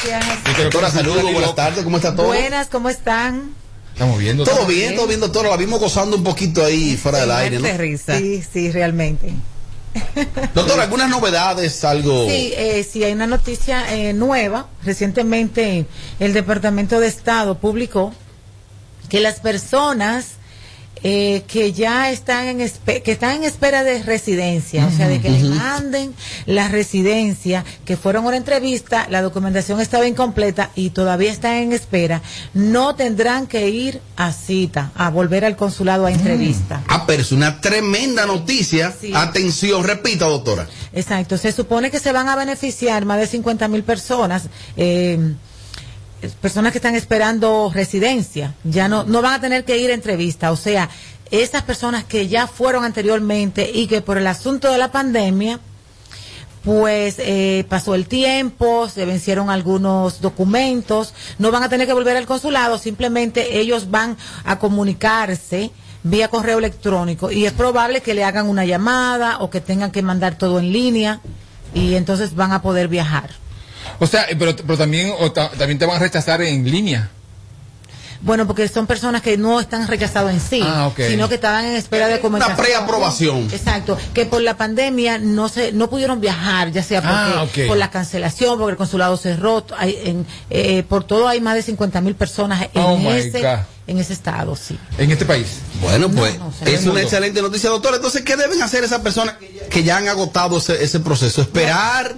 Gracias. 0.06 0.58
Doctora, 0.58 0.92
saludos, 0.92 1.24
buenas 1.24 1.56
tardes, 1.56 1.84
¿cómo 1.84 1.98
está 1.98 2.16
todo? 2.16 2.28
Buenas, 2.28 2.68
¿cómo 2.68 2.90
están? 2.90 3.54
Estamos 3.94 4.20
viendo. 4.20 4.44
Todo 4.44 4.66
bien, 4.68 4.96
todo 4.96 5.08
bien, 5.08 5.20
doctora, 5.20 5.50
la 5.50 5.58
vimos 5.58 5.80
gozando 5.80 6.18
un 6.18 6.24
poquito 6.24 6.64
ahí 6.64 6.96
fuera 6.98 7.20
del 7.20 7.32
aire, 7.32 7.60
¿no? 7.60 7.68
Sí, 7.98 8.44
sí, 8.44 8.72
realmente. 8.72 9.34
Doctora, 10.54 10.84
¿algunas 10.84 11.10
novedades, 11.10 11.84
algo? 11.84 12.28
Sí, 12.28 12.54
eh, 12.56 12.88
sí, 12.90 13.04
hay 13.04 13.14
una 13.14 13.26
noticia 13.26 13.92
eh, 13.96 14.14
nueva. 14.14 14.68
Recientemente 14.84 15.88
el 16.20 16.34
Departamento 16.34 17.00
de 17.00 17.08
Estado 17.08 17.58
publicó 17.58 18.14
que 19.10 19.20
las 19.20 19.40
personas 19.40 20.37
eh, 21.04 21.44
que 21.48 21.74
ya 21.74 22.12
están 22.12 22.48
en 22.48 22.58
que 22.60 23.12
están 23.12 23.38
en 23.38 23.44
espera 23.44 23.84
de 23.84 24.04
residencia, 24.04 24.86
o 24.86 24.92
sea, 24.92 25.08
de 25.08 25.22
que 25.22 25.30
le 25.30 25.44
manden 25.44 26.14
la 26.46 26.68
residencia, 26.68 27.64
que 27.86 27.98
fueron 27.98 28.26
a 28.26 28.28
una 28.30 28.38
entrevista, 28.38 29.08
la 29.10 29.22
documentación 29.22 29.80
estaba 29.80 30.08
incompleta 30.08 30.72
y 30.76 30.92
todavía 30.92 31.32
están 31.32 31.56
en 31.56 31.74
espera, 31.74 32.22
no 32.54 32.96
tendrán 32.96 33.48
que 33.48 33.70
ir 33.70 34.02
a 34.16 34.32
cita, 34.32 34.92
a 34.96 35.10
volver 35.10 35.46
al 35.46 35.56
consulado 35.56 36.06
a 36.06 36.12
entrevista. 36.12 36.84
Ah, 36.88 37.06
pero 37.06 37.22
es 37.22 37.32
una 37.32 37.62
tremenda 37.62 38.26
noticia. 38.26 38.94
Atención, 39.14 39.84
repita, 39.84 40.26
doctora. 40.26 40.68
Exacto, 40.94 41.38
se 41.38 41.52
supone 41.52 41.92
que 41.92 42.00
se 42.00 42.12
van 42.12 42.30
a 42.30 42.36
beneficiar 42.36 43.06
más 43.06 43.20
de 43.20 43.28
50 43.28 43.68
mil 43.68 43.84
personas, 43.84 44.44
eh, 44.76 45.36
personas 46.42 46.72
que 46.72 46.80
están 46.80 46.96
esperando 46.96 47.72
residencia, 47.74 48.56
ya 48.64 48.88
no, 48.88 49.04
no 49.04 49.22
van 49.22 49.34
a 49.34 49.42
tener 49.42 49.66
que 49.66 49.78
ir 49.78 49.92
a 49.92 49.94
entrevista, 49.94 50.52
o 50.52 50.58
sea, 50.58 50.90
esas 51.32 51.64
personas 51.64 52.04
que 52.04 52.28
ya 52.28 52.48
fueron 52.48 52.84
anteriormente 52.84 53.70
y 53.74 53.88
que 53.88 54.02
por 54.02 54.18
el 54.18 54.28
asunto 54.28 54.72
de 54.72 54.78
la 54.78 54.92
pandemia, 54.92 55.60
pues 56.64 57.16
eh, 57.20 57.66
pasó 57.70 57.96
el 57.96 58.08
tiempo, 58.08 58.90
se 58.90 59.06
vencieron 59.06 59.50
algunos 59.50 60.22
documentos, 60.22 61.14
no 61.38 61.52
van 61.52 61.64
a 61.64 61.70
tener 61.70 61.88
que 61.88 61.94
volver 61.94 62.18
al 62.18 62.26
consulado, 62.26 62.78
simplemente 62.78 63.60
ellos 63.60 63.90
van 63.90 64.18
a 64.44 64.60
comunicarse 64.60 65.72
vía 66.04 66.28
correo 66.28 66.60
electrónico 66.60 67.32
y 67.32 67.46
es 67.46 67.54
probable 67.54 68.02
que 68.02 68.14
le 68.14 68.24
hagan 68.24 68.48
una 68.48 68.66
llamada 68.66 69.40
o 69.40 69.50
que 69.50 69.62
tengan 69.62 69.92
que 69.92 70.02
mandar 70.02 70.38
todo 70.38 70.60
en 70.60 70.72
línea 70.72 71.22
y 71.74 71.96
entonces 71.96 72.36
van 72.36 72.52
a 72.52 72.62
poder 72.62 72.88
viajar. 72.88 73.30
O 74.00 74.08
sea, 74.08 74.24
eh, 74.30 74.36
pero, 74.38 74.56
pero 74.56 74.78
también, 74.78 75.14
o 75.20 75.32
ta- 75.32 75.50
también 75.52 75.78
te 75.80 75.86
van 75.86 75.98
a 75.98 76.00
rechazar 76.00 76.42
en 76.42 76.70
línea. 76.70 77.10
Bueno, 78.20 78.48
porque 78.48 78.68
son 78.68 78.88
personas 78.88 79.22
que 79.22 79.38
no 79.38 79.60
están 79.60 79.88
rechazados 79.88 80.32
en 80.32 80.40
sí, 80.40 80.60
Ah, 80.64 80.90
sino 80.96 81.30
que 81.30 81.36
estaban 81.36 81.66
en 81.66 81.76
espera 81.76 82.08
de 82.08 82.20
comunicación. 82.20 82.58
preaprobación. 82.58 83.48
Exacto, 83.54 83.96
que 84.16 84.26
por 84.26 84.42
la 84.42 84.58
pandemia 84.58 85.20
no 85.20 85.50
se 85.50 85.72
no 85.72 85.88
pudieron 85.88 86.20
viajar, 86.20 86.72
ya 86.72 86.82
sea 86.82 87.02
porque, 87.02 87.64
Ah, 87.64 87.68
por 87.68 87.78
la 87.78 87.92
cancelación, 87.92 88.58
porque 88.58 88.72
el 88.72 88.78
consulado 88.78 89.18
cerró, 89.18 89.64
hay, 89.78 90.00
en, 90.04 90.26
eh, 90.50 90.82
por 90.90 91.04
todo 91.04 91.28
hay 91.28 91.42
más 91.42 91.54
de 91.54 91.62
50 91.62 92.02
mil 92.02 92.16
personas 92.16 92.64
en, 92.74 92.82
Oh, 92.82 92.98
ese, 93.14 93.44
en 93.86 94.00
ese 94.00 94.14
estado, 94.14 94.56
sí. 94.56 94.80
En 94.98 95.12
este 95.12 95.26
país. 95.26 95.60
Bueno, 95.80 96.10
pues 96.10 96.40
no, 96.40 96.52
es 96.66 96.86
una 96.88 97.02
excelente 97.04 97.40
noticia, 97.44 97.70
doctora. 97.70 97.98
Entonces, 97.98 98.24
¿qué 98.24 98.36
deben 98.36 98.60
hacer 98.64 98.84
esas 98.84 99.02
personas 99.02 99.36
que 99.36 99.54
ya, 99.54 99.70
que 99.70 99.84
ya 99.84 99.98
han 99.98 100.08
agotado 100.08 100.58
ese, 100.58 100.84
ese 100.84 101.00
proceso? 101.02 101.44
Esperar. 101.44 102.16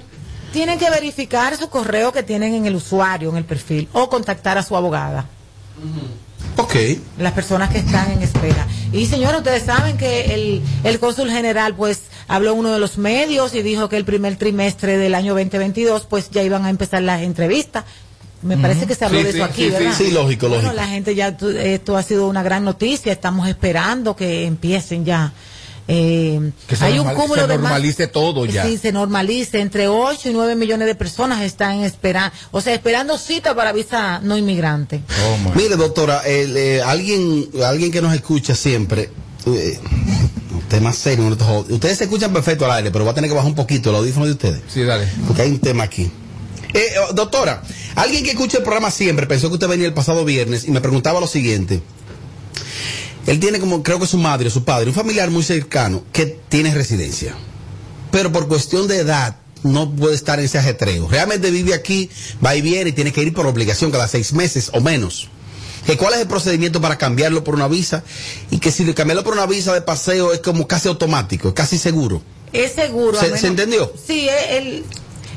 Tienen 0.51 0.79
que 0.79 0.89
verificar 0.89 1.55
su 1.57 1.69
correo 1.69 2.11
que 2.11 2.23
tienen 2.23 2.53
en 2.53 2.65
el 2.65 2.75
usuario, 2.75 3.29
en 3.29 3.37
el 3.37 3.45
perfil, 3.45 3.87
o 3.93 4.09
contactar 4.09 4.57
a 4.57 4.63
su 4.63 4.75
abogada. 4.75 5.25
Ok. 6.57 6.75
las 7.17 7.31
personas 7.33 7.69
que 7.69 7.77
están 7.79 8.11
en 8.11 8.21
espera. 8.21 8.67
Y 8.91 9.05
señores, 9.05 9.37
ustedes 9.37 9.63
saben 9.63 9.97
que 9.97 10.33
el, 10.33 10.61
el 10.83 10.99
cónsul 10.99 11.29
general 11.31 11.73
pues 11.75 12.01
habló 12.27 12.53
uno 12.53 12.71
de 12.73 12.79
los 12.79 12.97
medios 12.97 13.53
y 13.55 13.61
dijo 13.61 13.87
que 13.87 13.95
el 13.97 14.03
primer 14.03 14.35
trimestre 14.35 14.97
del 14.97 15.15
año 15.15 15.33
2022 15.35 16.05
pues 16.09 16.29
ya 16.31 16.43
iban 16.43 16.65
a 16.65 16.69
empezar 16.69 17.01
las 17.01 17.21
entrevistas. 17.21 17.85
Me 18.41 18.57
parece 18.57 18.87
que 18.87 18.95
se 18.95 19.05
habló 19.05 19.19
Sí, 19.19 19.25
de 19.25 19.31
sí, 19.31 19.37
eso 19.37 19.45
aquí, 19.45 19.63
sí, 19.65 19.69
¿verdad? 19.69 19.93
sí. 19.97 20.05
Sí, 20.05 20.11
lógico, 20.11 20.47
Bueno, 20.47 20.63
lógico. 20.63 20.81
la 20.81 20.87
gente 20.87 21.13
ya, 21.15 21.27
esto 21.61 21.97
ha 21.97 22.03
sido 22.03 22.27
una 22.27 22.41
gran 22.43 22.63
noticia, 22.65 23.11
estamos 23.11 23.47
esperando 23.47 24.15
que 24.15 24.45
empiecen 24.45 25.05
ya. 25.05 25.31
Eh, 25.91 26.51
Que 26.67 26.75
se, 26.75 26.85
hay 26.85 26.99
un 26.99 27.07
cúmulo 27.15 27.41
se 27.41 27.47
de 27.47 27.57
más- 27.57 27.63
normalice 27.71 28.05
todo 28.07 28.45
ya. 28.45 28.63
Sí, 28.63 28.77
se 28.77 28.91
normalice. 28.91 29.59
Entre 29.59 29.87
8 29.87 30.29
y 30.29 30.33
9 30.33 30.55
millones 30.55 30.85
de 30.87 30.93
personas 30.93 31.41
están 31.41 31.79
esperando, 31.83 32.31
o 32.51 32.61
sea, 32.61 32.75
esperando 32.75 33.17
cita 33.17 33.55
para 33.55 33.71
visa 33.73 34.19
no 34.21 34.37
inmigrante. 34.37 35.01
Mire, 35.55 35.75
doctora, 35.77 36.19
el, 36.27 36.55
eh, 36.55 36.81
alguien, 36.83 37.49
alguien 37.65 37.91
que 37.91 38.01
nos 38.03 38.13
escucha 38.13 38.53
siempre, 38.53 39.09
eh, 39.47 39.79
un 40.53 40.61
tema 40.69 40.93
serio, 40.93 41.27
ustedes 41.69 41.97
se 41.97 42.03
escuchan 42.03 42.31
perfecto 42.33 42.65
al 42.65 42.71
aire, 42.73 42.91
pero 42.91 43.03
va 43.03 43.11
a 43.11 43.15
tener 43.15 43.27
que 43.31 43.35
bajar 43.35 43.49
un 43.49 43.55
poquito 43.55 43.89
el 43.89 43.95
audífono 43.95 44.27
de 44.27 44.33
ustedes. 44.33 44.61
Sí, 44.71 44.83
dale. 44.83 45.07
Porque 45.25 45.41
hay 45.41 45.49
un 45.49 45.59
tema 45.59 45.85
aquí. 45.85 46.11
Eh, 46.71 46.85
oh, 47.09 47.13
doctora, 47.13 47.63
alguien 47.95 48.23
que 48.23 48.29
escucha 48.29 48.57
el 48.57 48.63
programa 48.63 48.91
siempre 48.91 49.25
pensó 49.25 49.47
que 49.47 49.55
usted 49.55 49.67
venía 49.67 49.87
el 49.87 49.93
pasado 49.95 50.23
viernes 50.23 50.67
y 50.67 50.71
me 50.71 50.81
preguntaba 50.81 51.19
lo 51.19 51.25
siguiente. 51.25 51.81
Él 53.27 53.39
tiene 53.39 53.59
como, 53.59 53.83
creo 53.83 53.99
que 53.99 54.07
su 54.07 54.17
madre, 54.17 54.49
su 54.49 54.63
padre, 54.63 54.87
un 54.89 54.95
familiar 54.95 55.29
muy 55.29 55.43
cercano 55.43 56.03
que 56.11 56.25
tiene 56.49 56.73
residencia. 56.73 57.35
Pero 58.11 58.31
por 58.31 58.47
cuestión 58.47 58.87
de 58.87 58.97
edad 58.97 59.37
no 59.63 59.91
puede 59.93 60.15
estar 60.15 60.39
en 60.39 60.45
ese 60.45 60.57
ajetreo. 60.57 61.07
Realmente 61.07 61.51
vive 61.51 61.73
aquí, 61.73 62.09
va 62.43 62.55
y 62.55 62.61
viene 62.61 62.89
y 62.89 62.93
tiene 62.93 63.11
que 63.11 63.21
ir 63.21 63.33
por 63.33 63.45
obligación 63.45 63.91
cada 63.91 64.07
seis 64.07 64.33
meses 64.33 64.71
o 64.73 64.81
menos. 64.81 65.29
Que 65.85 65.97
¿Cuál 65.97 66.13
es 66.13 66.21
el 66.21 66.27
procedimiento 66.27 66.81
para 66.81 66.97
cambiarlo 66.97 67.43
por 67.43 67.55
una 67.55 67.67
visa? 67.67 68.03
Y 68.51 68.59
que 68.59 68.71
si 68.71 68.85
cambiarlo 68.93 69.23
por 69.23 69.33
una 69.33 69.45
visa 69.45 69.73
de 69.73 69.81
paseo 69.81 70.33
es 70.33 70.39
como 70.39 70.67
casi 70.67 70.87
automático, 70.87 71.53
casi 71.53 71.77
seguro. 71.77 72.21
Es 72.53 72.73
seguro. 72.73 73.17
a 73.17 73.21
¿Se- 73.21 73.27
menos- 73.27 73.41
se 73.41 73.47
entendió? 73.47 73.93
Sí, 74.07 74.27
el, 74.49 74.83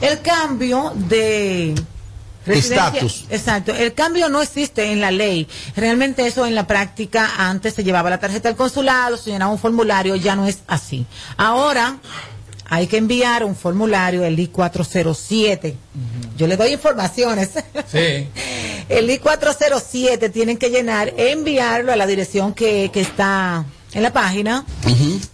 el 0.00 0.20
cambio 0.22 0.92
de 1.08 1.74
Estatus. 2.46 3.24
Exacto. 3.30 3.74
El 3.74 3.94
cambio 3.94 4.28
no 4.28 4.42
existe 4.42 4.90
en 4.90 5.00
la 5.00 5.10
ley. 5.10 5.48
Realmente 5.76 6.26
eso 6.26 6.46
en 6.46 6.54
la 6.54 6.66
práctica 6.66 7.30
antes 7.38 7.74
se 7.74 7.84
llevaba 7.84 8.10
la 8.10 8.18
tarjeta 8.18 8.48
al 8.48 8.56
consulado, 8.56 9.16
se 9.16 9.30
llenaba 9.30 9.52
un 9.52 9.58
formulario, 9.58 10.16
ya 10.16 10.36
no 10.36 10.46
es 10.46 10.58
así. 10.66 11.06
Ahora 11.36 11.98
hay 12.68 12.86
que 12.86 12.96
enviar 12.96 13.44
un 13.44 13.54
formulario, 13.54 14.24
el 14.24 14.38
I-407. 14.38 15.74
Yo 16.38 16.46
le 16.46 16.56
doy 16.56 16.72
informaciones. 16.72 17.50
Sí. 17.86 18.28
El 18.88 19.10
I-407 19.10 20.32
tienen 20.32 20.56
que 20.56 20.70
llenar, 20.70 21.12
enviarlo 21.16 21.92
a 21.92 21.96
la 21.96 22.06
dirección 22.06 22.52
que, 22.52 22.90
que 22.92 23.02
está 23.02 23.64
en 23.94 24.02
la 24.02 24.12
página 24.12 24.64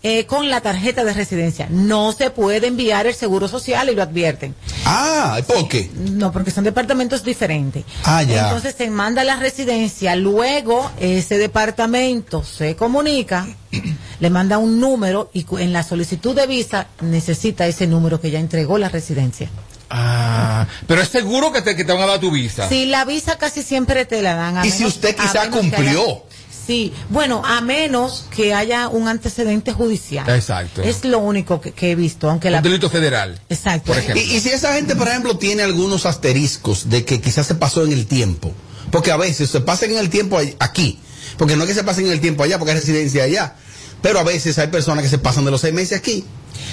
eh, 0.03 0.27
con 0.27 0.49
la 0.49 0.61
tarjeta 0.61 1.05
de 1.05 1.13
residencia. 1.13 1.69
No 1.71 2.13
se 2.13 2.31
puede 2.31 2.67
enviar 2.67 3.07
el 3.07 3.15
seguro 3.15 3.49
social 3.49 3.89
y 3.89 3.95
lo 3.95 4.03
advierten. 4.03 4.55
Ah, 4.85 5.39
¿por 5.47 5.69
qué? 5.69 5.91
No, 5.95 6.33
porque 6.33 6.51
son 6.51 6.65
departamentos 6.65 7.25
diferentes. 7.25 7.85
Ah, 8.05 8.23
ya. 8.23 8.45
Entonces 8.45 8.75
se 8.77 8.91
manda 8.91 9.23
a 9.23 9.25
la 9.25 9.37
residencia, 9.37 10.17
luego 10.17 10.91
ese 11.01 11.39
departamento 11.39 12.43
se 12.45 12.77
comunica, 12.77 13.47
le 14.21 14.31
manda 14.31 14.59
un 14.59 14.81
número 14.81 15.31
y 15.33 15.47
en 15.59 15.73
la 15.73 15.83
solicitud 15.83 16.35
de 16.35 16.47
visa 16.47 16.89
necesita 17.01 17.67
ese 17.67 17.87
número 17.87 18.21
que 18.21 18.31
ya 18.31 18.41
entregó 18.41 18.79
la 18.79 18.89
residencia. 18.89 19.49
Ah, 19.91 20.67
pero 20.87 21.01
es 21.01 21.09
seguro 21.09 21.51
que 21.51 21.63
te, 21.63 21.75
que 21.75 21.85
te 21.85 21.93
van 21.93 22.03
a 22.03 22.07
dar 22.07 22.21
tu 22.21 22.31
visa. 22.31 22.69
Si 22.69 22.87
la 22.87 23.05
visa 23.05 23.39
casi 23.39 23.63
siempre 23.63 24.05
te 24.05 24.21
la 24.21 24.35
dan. 24.35 24.59
a 24.59 24.67
¿Y 24.67 24.71
si 24.71 24.85
usted 24.85 25.17
quizá 25.17 25.49
cumplió? 25.51 26.25
Sí, 26.69 26.93
bueno, 27.09 27.43
a 27.47 27.63
menos 27.63 28.27
que 28.31 28.53
haya 28.53 28.89
un 28.89 29.09
antecedente 29.09 29.73
judicial. 29.73 30.29
Exacto. 30.29 30.83
Es 30.83 31.03
lo 31.03 31.19
único 31.19 31.63
que, 31.63 31.73
que 31.73 31.93
he 31.93 31.95
visto, 31.95 32.29
aunque 32.29 32.51
la... 32.51 32.59
Un 32.59 32.65
delito 32.65 32.91
federal. 32.91 33.41
Exacto. 33.49 33.95
Y, 34.15 34.19
y 34.19 34.41
si 34.41 34.51
esa 34.51 34.75
gente, 34.75 34.95
por 34.95 35.09
ejemplo, 35.09 35.39
tiene 35.39 35.63
algunos 35.63 36.05
asteriscos 36.05 36.91
de 36.91 37.07
que 37.07 37.23
quizás 37.23 37.47
se 37.47 37.55
pasó 37.55 37.87
en 37.87 37.93
el 37.93 38.07
tiempo, 38.07 38.53
porque 38.91 39.11
a 39.11 39.17
veces 39.17 39.49
se 39.49 39.61
pasan 39.63 39.93
en 39.93 39.99
el 39.99 40.11
tiempo 40.11 40.39
aquí, 40.59 40.99
porque 41.39 41.57
no 41.57 41.63
es 41.65 41.69
que 41.69 41.75
se 41.75 41.85
pasen 41.85 42.05
en 42.05 42.13
el 42.13 42.21
tiempo 42.21 42.43
allá, 42.43 42.59
porque 42.59 42.73
hay 42.73 42.81
residencia 42.81 43.25
allá, 43.25 43.57
pero 44.03 44.19
a 44.19 44.25
veces 44.25 44.59
hay 44.59 44.69
personas 44.69 45.03
que 45.03 45.09
se 45.09 45.19
pasan 45.19 45.47
de 45.47 45.51
los 45.51 45.63
seis 45.63 45.73
meses 45.73 45.99
aquí. 45.99 46.27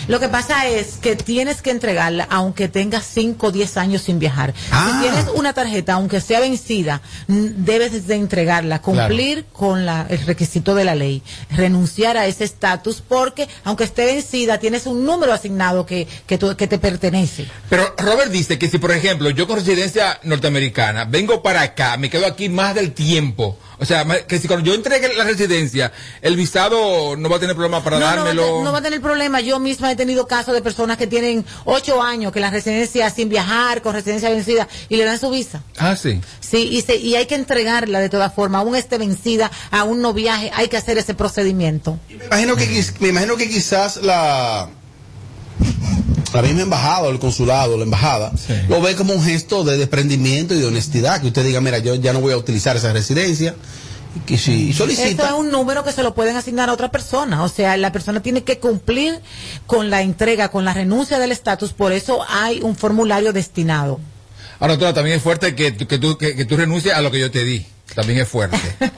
Lo 0.07 0.19
que 0.19 0.29
pasa 0.29 0.67
es 0.67 0.97
que 1.01 1.15
tienes 1.15 1.61
que 1.61 1.71
entregarla 1.71 2.27
aunque 2.29 2.67
tengas 2.67 3.05
5 3.05 3.47
o 3.47 3.51
10 3.51 3.77
años 3.77 4.01
sin 4.03 4.19
viajar. 4.19 4.53
Ah. 4.71 4.91
Si 5.01 5.07
tienes 5.09 5.25
una 5.35 5.53
tarjeta, 5.53 5.93
aunque 5.93 6.21
sea 6.21 6.39
vencida, 6.39 7.01
debes 7.27 8.07
de 8.07 8.15
entregarla, 8.15 8.81
cumplir 8.81 9.45
con 9.51 9.85
la- 9.85 10.05
el 10.09 10.25
requisito 10.25 10.75
de 10.75 10.83
la 10.85 10.95
ley, 10.95 11.21
renunciar 11.51 12.17
a 12.17 12.25
ese 12.27 12.43
estatus 12.43 13.01
porque 13.07 13.47
aunque 13.63 13.83
esté 13.83 14.05
vencida, 14.05 14.57
tienes 14.59 14.85
un 14.87 15.05
número 15.05 15.33
asignado 15.33 15.85
que, 15.85 16.07
que, 16.27 16.37
tú- 16.37 16.55
que 16.55 16.67
te 16.67 16.77
pertenece. 16.79 17.47
Pero 17.69 17.93
Robert 17.97 18.31
dice 18.31 18.57
que 18.59 18.69
si, 18.69 18.77
por 18.77 18.91
ejemplo, 18.91 19.29
yo 19.29 19.47
con 19.47 19.57
residencia 19.57 20.19
norteamericana 20.23 21.05
vengo 21.05 21.41
para 21.41 21.61
acá, 21.61 21.97
me 21.97 22.09
quedo 22.09 22.25
aquí 22.25 22.49
más 22.49 22.75
del 22.75 22.93
tiempo. 22.93 23.57
O 23.77 23.83
sea, 23.83 24.05
que 24.25 24.39
si 24.39 24.47
cuando 24.47 24.65
yo 24.67 24.73
entregue 24.73 25.13
la 25.15 25.25
residencia, 25.25 25.91
el 26.21 26.37
visado 26.37 27.17
no 27.17 27.27
va 27.27 27.35
a 27.35 27.39
tener 27.41 27.55
problema 27.57 27.83
para 27.83 27.99
no, 27.99 28.05
no 28.05 28.05
va, 28.07 28.11
a 28.13 28.15
dármelo. 28.23 28.63
no 28.63 28.71
va 28.71 28.77
a 28.77 28.81
tener 28.81 29.01
problema. 29.01 29.41
Yo 29.41 29.59
mismo 29.59 29.74
misma 29.75 29.91
he 29.91 29.95
tenido 29.95 30.25
casos 30.27 30.53
de 30.53 30.61
personas 30.61 30.97
que 30.97 31.05
tienen 31.07 31.45
ocho 31.65 32.01
años, 32.01 32.31
que 32.31 32.39
la 32.39 32.49
residencia 32.49 33.09
sin 33.09 33.29
viajar, 33.29 33.81
con 33.81 33.93
residencia 33.93 34.29
vencida, 34.29 34.67
y 34.89 34.95
le 34.95 35.03
dan 35.03 35.19
su 35.19 35.29
visa. 35.29 35.63
Ah, 35.77 35.95
sí. 35.95 36.21
Sí, 36.39 36.69
y, 36.71 36.81
se, 36.81 36.95
y 36.95 37.15
hay 37.15 37.25
que 37.25 37.35
entregarla 37.35 37.99
de 37.99 38.09
todas 38.09 38.33
formas, 38.33 38.61
aún 38.61 38.75
esté 38.75 38.97
vencida, 38.97 39.51
aún 39.71 40.01
no 40.01 40.13
viaje, 40.13 40.49
hay 40.53 40.67
que 40.69 40.77
hacer 40.77 40.97
ese 40.97 41.13
procedimiento. 41.13 41.99
Me 42.09 42.25
imagino 42.25 42.55
que, 42.55 42.69
quiz- 42.69 42.93
me 42.99 43.09
imagino 43.09 43.35
que 43.35 43.49
quizás 43.49 43.97
la, 43.97 44.69
la 46.33 46.41
misma 46.41 46.61
embajada 46.61 47.03
o 47.03 47.09
el 47.11 47.19
consulado, 47.19 47.77
la 47.77 47.83
embajada, 47.83 48.31
lo 48.69 48.81
ve 48.81 48.95
como 48.95 49.13
un 49.13 49.23
gesto 49.23 49.63
de 49.63 49.77
desprendimiento 49.77 50.53
y 50.53 50.59
de 50.59 50.65
honestidad. 50.65 51.21
Que 51.21 51.27
usted 51.27 51.43
diga, 51.43 51.61
mira, 51.61 51.79
yo 51.79 51.95
ya 51.95 52.13
no 52.13 52.19
voy 52.21 52.33
a 52.33 52.37
utilizar 52.37 52.75
esa 52.77 52.91
residencia. 52.93 53.55
Que 54.25 54.37
si 54.37 54.69
Esto 54.71 54.83
solicita. 54.83 55.27
es 55.27 55.33
un 55.33 55.51
número 55.51 55.83
que 55.83 55.91
se 55.91 56.03
lo 56.03 56.13
pueden 56.15 56.35
asignar 56.35 56.69
a 56.69 56.73
otra 56.73 56.89
persona. 56.91 57.43
O 57.43 57.49
sea, 57.49 57.75
la 57.77 57.91
persona 57.91 58.21
tiene 58.21 58.43
que 58.43 58.59
cumplir 58.59 59.19
con 59.67 59.89
la 59.89 60.01
entrega, 60.01 60.49
con 60.49 60.63
la 60.65 60.73
renuncia 60.73 61.19
del 61.19 61.31
estatus. 61.31 61.73
Por 61.73 61.91
eso 61.91 62.25
hay 62.29 62.61
un 62.61 62.75
formulario 62.75 63.33
destinado. 63.33 63.99
Ahora, 64.59 64.73
doctora, 64.73 64.93
también 64.93 65.17
es 65.17 65.23
fuerte 65.23 65.53
que, 65.55 65.75
que 65.75 65.97
tú, 65.97 66.17
que, 66.17 66.35
que 66.35 66.45
tú 66.45 66.55
renuncies 66.55 66.93
a 66.93 67.01
lo 67.01 67.11
que 67.11 67.19
yo 67.19 67.29
te 67.29 67.43
di. 67.43 67.65
También 67.93 68.19
es 68.19 68.27
fuerte. 68.27 68.57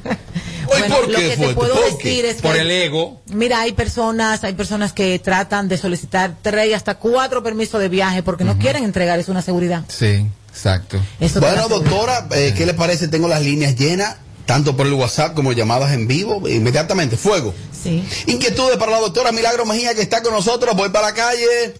Bueno, 0.67 1.01
lo 1.07 1.17
que 1.17 1.37
te 1.37 1.53
puedo 1.53 1.75
decir 1.85 2.25
es 2.25 2.41
Por 2.41 2.53
que, 2.55 2.59
el 2.61 2.69
ego. 2.69 3.21
mira, 3.27 3.61
hay 3.61 3.71
personas, 3.71 4.43
hay 4.43 4.53
personas 4.53 4.91
que 4.91 5.17
tratan 5.17 5.69
de 5.69 5.77
solicitar 5.77 6.35
tres 6.41 6.69
y 6.69 6.73
hasta 6.73 6.95
cuatro 6.95 7.41
permisos 7.41 7.79
de 7.79 7.87
viaje 7.87 8.21
porque 8.21 8.43
no 8.43 8.57
quieren 8.59 8.83
entregar, 8.83 9.17
es 9.17 9.29
una 9.29 9.41
seguridad. 9.41 9.83
Sí, 9.87 10.27
exacto. 10.49 10.99
Eso 11.21 11.39
Bueno, 11.39 11.69
doctora, 11.69 12.27
eh, 12.31 12.53
¿qué 12.55 12.65
le 12.65 12.73
parece? 12.73 13.07
Tengo 13.07 13.29
las 13.29 13.41
líneas 13.41 13.77
llenas, 13.77 14.17
tanto 14.47 14.75
por 14.75 14.87
el 14.87 14.93
WhatsApp 14.93 15.35
como 15.35 15.53
llamadas 15.53 15.93
en 15.93 16.07
vivo. 16.07 16.49
Inmediatamente, 16.49 17.17
fuego. 17.17 17.53
Sí. 17.71 18.03
Inquietudes 18.25 18.77
para 18.77 18.93
la 18.93 18.99
doctora 18.99 19.31
Milagro 19.31 19.67
Mejía 19.67 19.93
que 19.93 20.01
está 20.01 20.23
con 20.23 20.33
nosotros. 20.33 20.75
Voy 20.75 20.89
para 20.89 21.09
la 21.09 21.13
calle. 21.13 21.75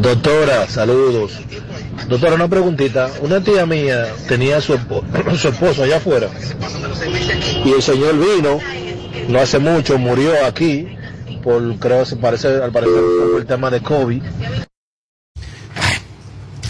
Doctora, 0.00 0.66
saludos. 0.70 1.32
Doctora, 2.08 2.36
una 2.36 2.48
preguntita. 2.48 3.10
Una 3.20 3.44
tía 3.44 3.66
mía 3.66 4.14
tenía 4.26 4.62
su, 4.62 4.78
su 5.38 5.48
esposo 5.48 5.82
allá 5.82 5.98
afuera 5.98 6.30
y 7.64 7.72
el 7.72 7.82
señor 7.82 8.18
vino, 8.18 8.58
no 9.28 9.38
hace 9.40 9.58
mucho, 9.58 9.98
murió 9.98 10.44
aquí 10.44 10.88
por, 11.42 11.78
creo, 11.78 12.04
se 12.06 12.16
parece, 12.16 12.48
al 12.62 12.72
parecer, 12.72 13.00
por 13.30 13.40
el 13.40 13.46
tema 13.46 13.70
de 13.70 13.82
COVID. 13.82 14.22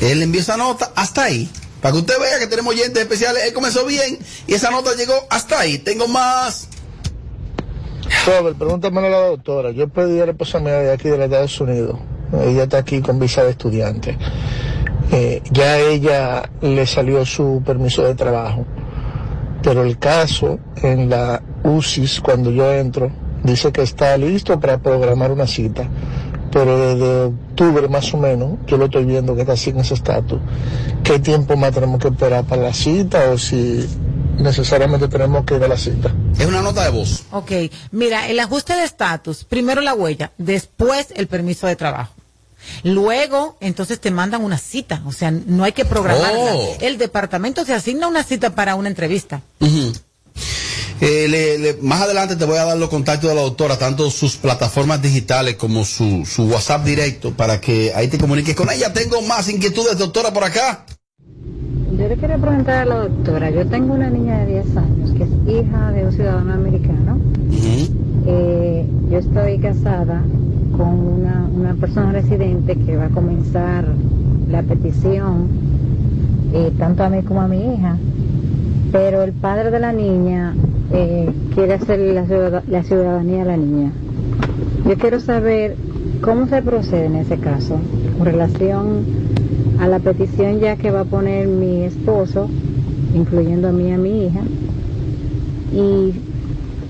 Él 0.01 0.23
envió 0.23 0.41
esa 0.41 0.57
nota 0.57 0.93
hasta 0.95 1.25
ahí. 1.25 1.49
Para 1.85 1.93
que 1.93 1.99
usted 1.99 2.19
vea 2.19 2.39
que 2.39 2.47
tenemos 2.47 2.73
oyentes 2.73 3.03
especiales. 3.03 3.45
Él 3.45 3.53
comenzó 3.53 3.85
bien 3.85 4.19
y 4.47 4.55
esa 4.55 4.71
nota 4.71 4.95
llegó 4.97 5.13
hasta 5.29 5.61
ahí. 5.61 5.77
Tengo 5.77 6.09
más. 6.09 6.67
Robert, 8.27 8.57
pregúntame 8.57 9.07
a 9.07 9.11
la 9.11 9.19
doctora. 9.19 9.71
Yo 9.71 9.87
pedí 9.91 10.19
a 10.19 10.25
la 10.25 10.33
esposa 10.33 10.61
mía 10.61 10.79
de 10.79 10.93
aquí 10.93 11.11
de 11.11 11.19
los 11.19 11.27
Estados 11.27 11.61
Unidos. 11.61 11.99
Ella 12.43 12.63
está 12.63 12.79
aquí 12.79 13.03
con 13.03 13.19
visa 13.19 13.45
de 13.45 13.51
estudiante. 13.51 14.17
Eh, 15.13 15.43
ya 15.51 15.73
a 15.75 15.79
ella 15.79 16.51
le 16.63 16.87
salió 16.87 17.27
su 17.27 17.63
permiso 17.63 18.03
de 18.03 18.15
trabajo. 18.15 18.65
Pero 19.63 19.83
el 19.83 19.99
caso 19.99 20.59
en 20.77 21.11
la 21.11 21.43
UCIS, 21.65 22.23
cuando 22.23 22.51
yo 22.51 22.73
entro, 22.73 23.13
dice 23.43 23.73
que 23.73 23.83
está 23.83 24.17
listo 24.17 24.59
para 24.59 24.79
programar 24.79 25.33
una 25.33 25.47
cita. 25.47 25.87
Pero 26.55 26.79
desde 26.79 27.25
octubre 27.25 27.89
más 27.89 28.15
o 28.15 28.17
menos, 28.17 28.59
yo 28.69 28.77
lo 28.77 28.85
estoy 28.85 29.05
viendo 29.05 29.35
que 29.35 29.41
está 29.41 29.55
así 29.55 29.71
en 29.71 29.81
ese 29.81 29.95
estatus. 29.95 30.39
¿Qué 31.03 31.19
tiempo 31.19 31.57
más 31.57 31.75
tenemos 31.75 32.01
que 32.01 32.07
esperar 32.07 32.45
para 32.45 32.63
la 32.63 32.73
cita 32.73 33.29
o 33.31 33.37
si 33.37 33.85
necesariamente 34.39 35.09
tenemos 35.09 35.45
que 35.45 35.57
ir 35.57 35.65
a 35.65 35.67
la 35.67 35.77
cita? 35.77 36.15
Es 36.39 36.47
una 36.47 36.63
nota 36.63 36.85
de 36.85 36.91
voz. 36.91 37.25
Ok, 37.33 37.51
mira, 37.91 38.29
el 38.29 38.39
ajuste 38.39 38.73
de 38.75 38.85
estatus, 38.85 39.43
primero 39.43 39.81
la 39.81 39.95
huella, 39.95 40.31
después 40.39 41.09
el 41.17 41.27
permiso 41.27 41.67
de 41.67 41.75
trabajo. 41.75 42.15
Luego, 42.85 43.57
entonces 43.61 43.99
te 43.99 44.13
mandan 44.13 44.45
una 44.45 44.57
cita, 44.57 45.03
o 45.07 45.13
sea, 45.13 45.33
no 45.33 45.65
hay 45.65 45.73
que 45.73 45.85
programarla. 45.85 46.55
Oh. 46.55 46.77
El 46.81 46.99
departamento 46.99 47.65
se 47.65 47.75
asigna 47.75 48.07
una 48.07 48.23
cita 48.23 48.55
para 48.55 48.77
una 48.77 48.89
entrevista. 48.89 49.43
Ujú. 49.59 49.93
Eh, 51.07 51.27
le- 51.29 51.59
le- 51.59 51.77
más 51.83 52.01
adelante 52.01 52.35
te 52.35 52.47
voy 52.47 52.57
a 52.57 52.65
dar 52.65 52.79
los 52.79 52.89
contactos 52.89 53.29
de 53.29 53.37
la 53.37 53.43
doctora, 53.43 53.77
tanto 53.77 54.11
sus 54.11 54.37
plataformas 54.39 55.03
digitales 55.03 55.57
como 55.57 55.85
su, 55.85 56.25
su 56.25 56.45
WhatsApp 56.47 56.83
directo, 56.85 57.33
para 57.33 57.61
que 57.61 57.93
ahí 57.95 58.09
te 58.09 58.17
comuniques 58.17 58.55
con 58.55 58.71
ella. 58.71 58.91
Tengo 58.93 59.21
más 59.21 59.51
inquietudes, 59.51 59.99
doctora, 59.99 60.33
por 60.33 60.45
acá. 60.45 60.87
Yo 61.99 62.09
le 62.09 62.17
quería 62.17 62.39
preguntar 62.39 62.79
a 62.79 62.85
la 62.87 62.95
doctora, 63.01 63.51
yo 63.51 63.67
tengo 63.67 63.93
una 63.93 64.09
niña 64.09 64.39
de 64.41 64.47
10 64.63 64.77
años 64.79 65.11
que 65.17 65.25
es 65.25 65.29
hija 65.59 65.91
de 65.93 66.07
un 66.07 66.13
ciudadano 66.13 66.55
americano. 66.55 67.21
Eh, 68.27 68.87
yo 69.11 69.19
estoy 69.19 69.59
casada 69.59 70.23
con 70.77 70.89
una, 70.89 71.47
una 71.55 71.75
persona 71.75 72.13
residente 72.13 72.77
que 72.77 72.97
va 72.97 73.05
a 73.07 73.11
comenzar 73.11 73.85
la 74.51 74.63
petición, 74.63 75.49
eh, 76.55 76.73
tanto 76.79 77.05
a 77.05 77.11
mí 77.11 77.23
como 77.23 77.43
a 77.43 77.47
mi 77.49 77.75
hija, 77.75 77.99
pero 78.91 79.23
el 79.23 79.33
padre 79.33 79.71
de 79.71 79.79
la 79.81 79.93
niña 79.93 80.55
eh, 80.93 81.31
quiere 81.55 81.75
hacer 81.75 81.99
la, 82.01 82.27
ciudad- 82.27 82.63
la 82.69 82.83
ciudadanía 82.83 83.43
a 83.43 83.47
la 83.47 83.57
niña. 83.57 83.93
Yo 84.87 84.97
quiero 84.99 85.21
saber 85.21 85.77
cómo 86.21 86.47
se 86.49 86.63
procede 86.63 87.07
en 87.07 87.17
ese 87.17 87.39
caso, 87.39 87.79
con 88.19 88.27
relación 88.27 89.05
a 89.81 89.89
la 89.89 89.99
petición 89.99 90.61
ya 90.61 90.77
que 90.77 90.91
va 90.91 91.01
a 91.01 91.05
poner 91.05 91.47
mi 91.49 91.85
esposo, 91.85 92.49
incluyendo 93.15 93.69
a 93.69 93.73
mí 93.73 93.89
y 93.89 93.93
a 93.93 93.99
mi 93.99 94.27
hija, 94.27 94.41
y 95.73 96.13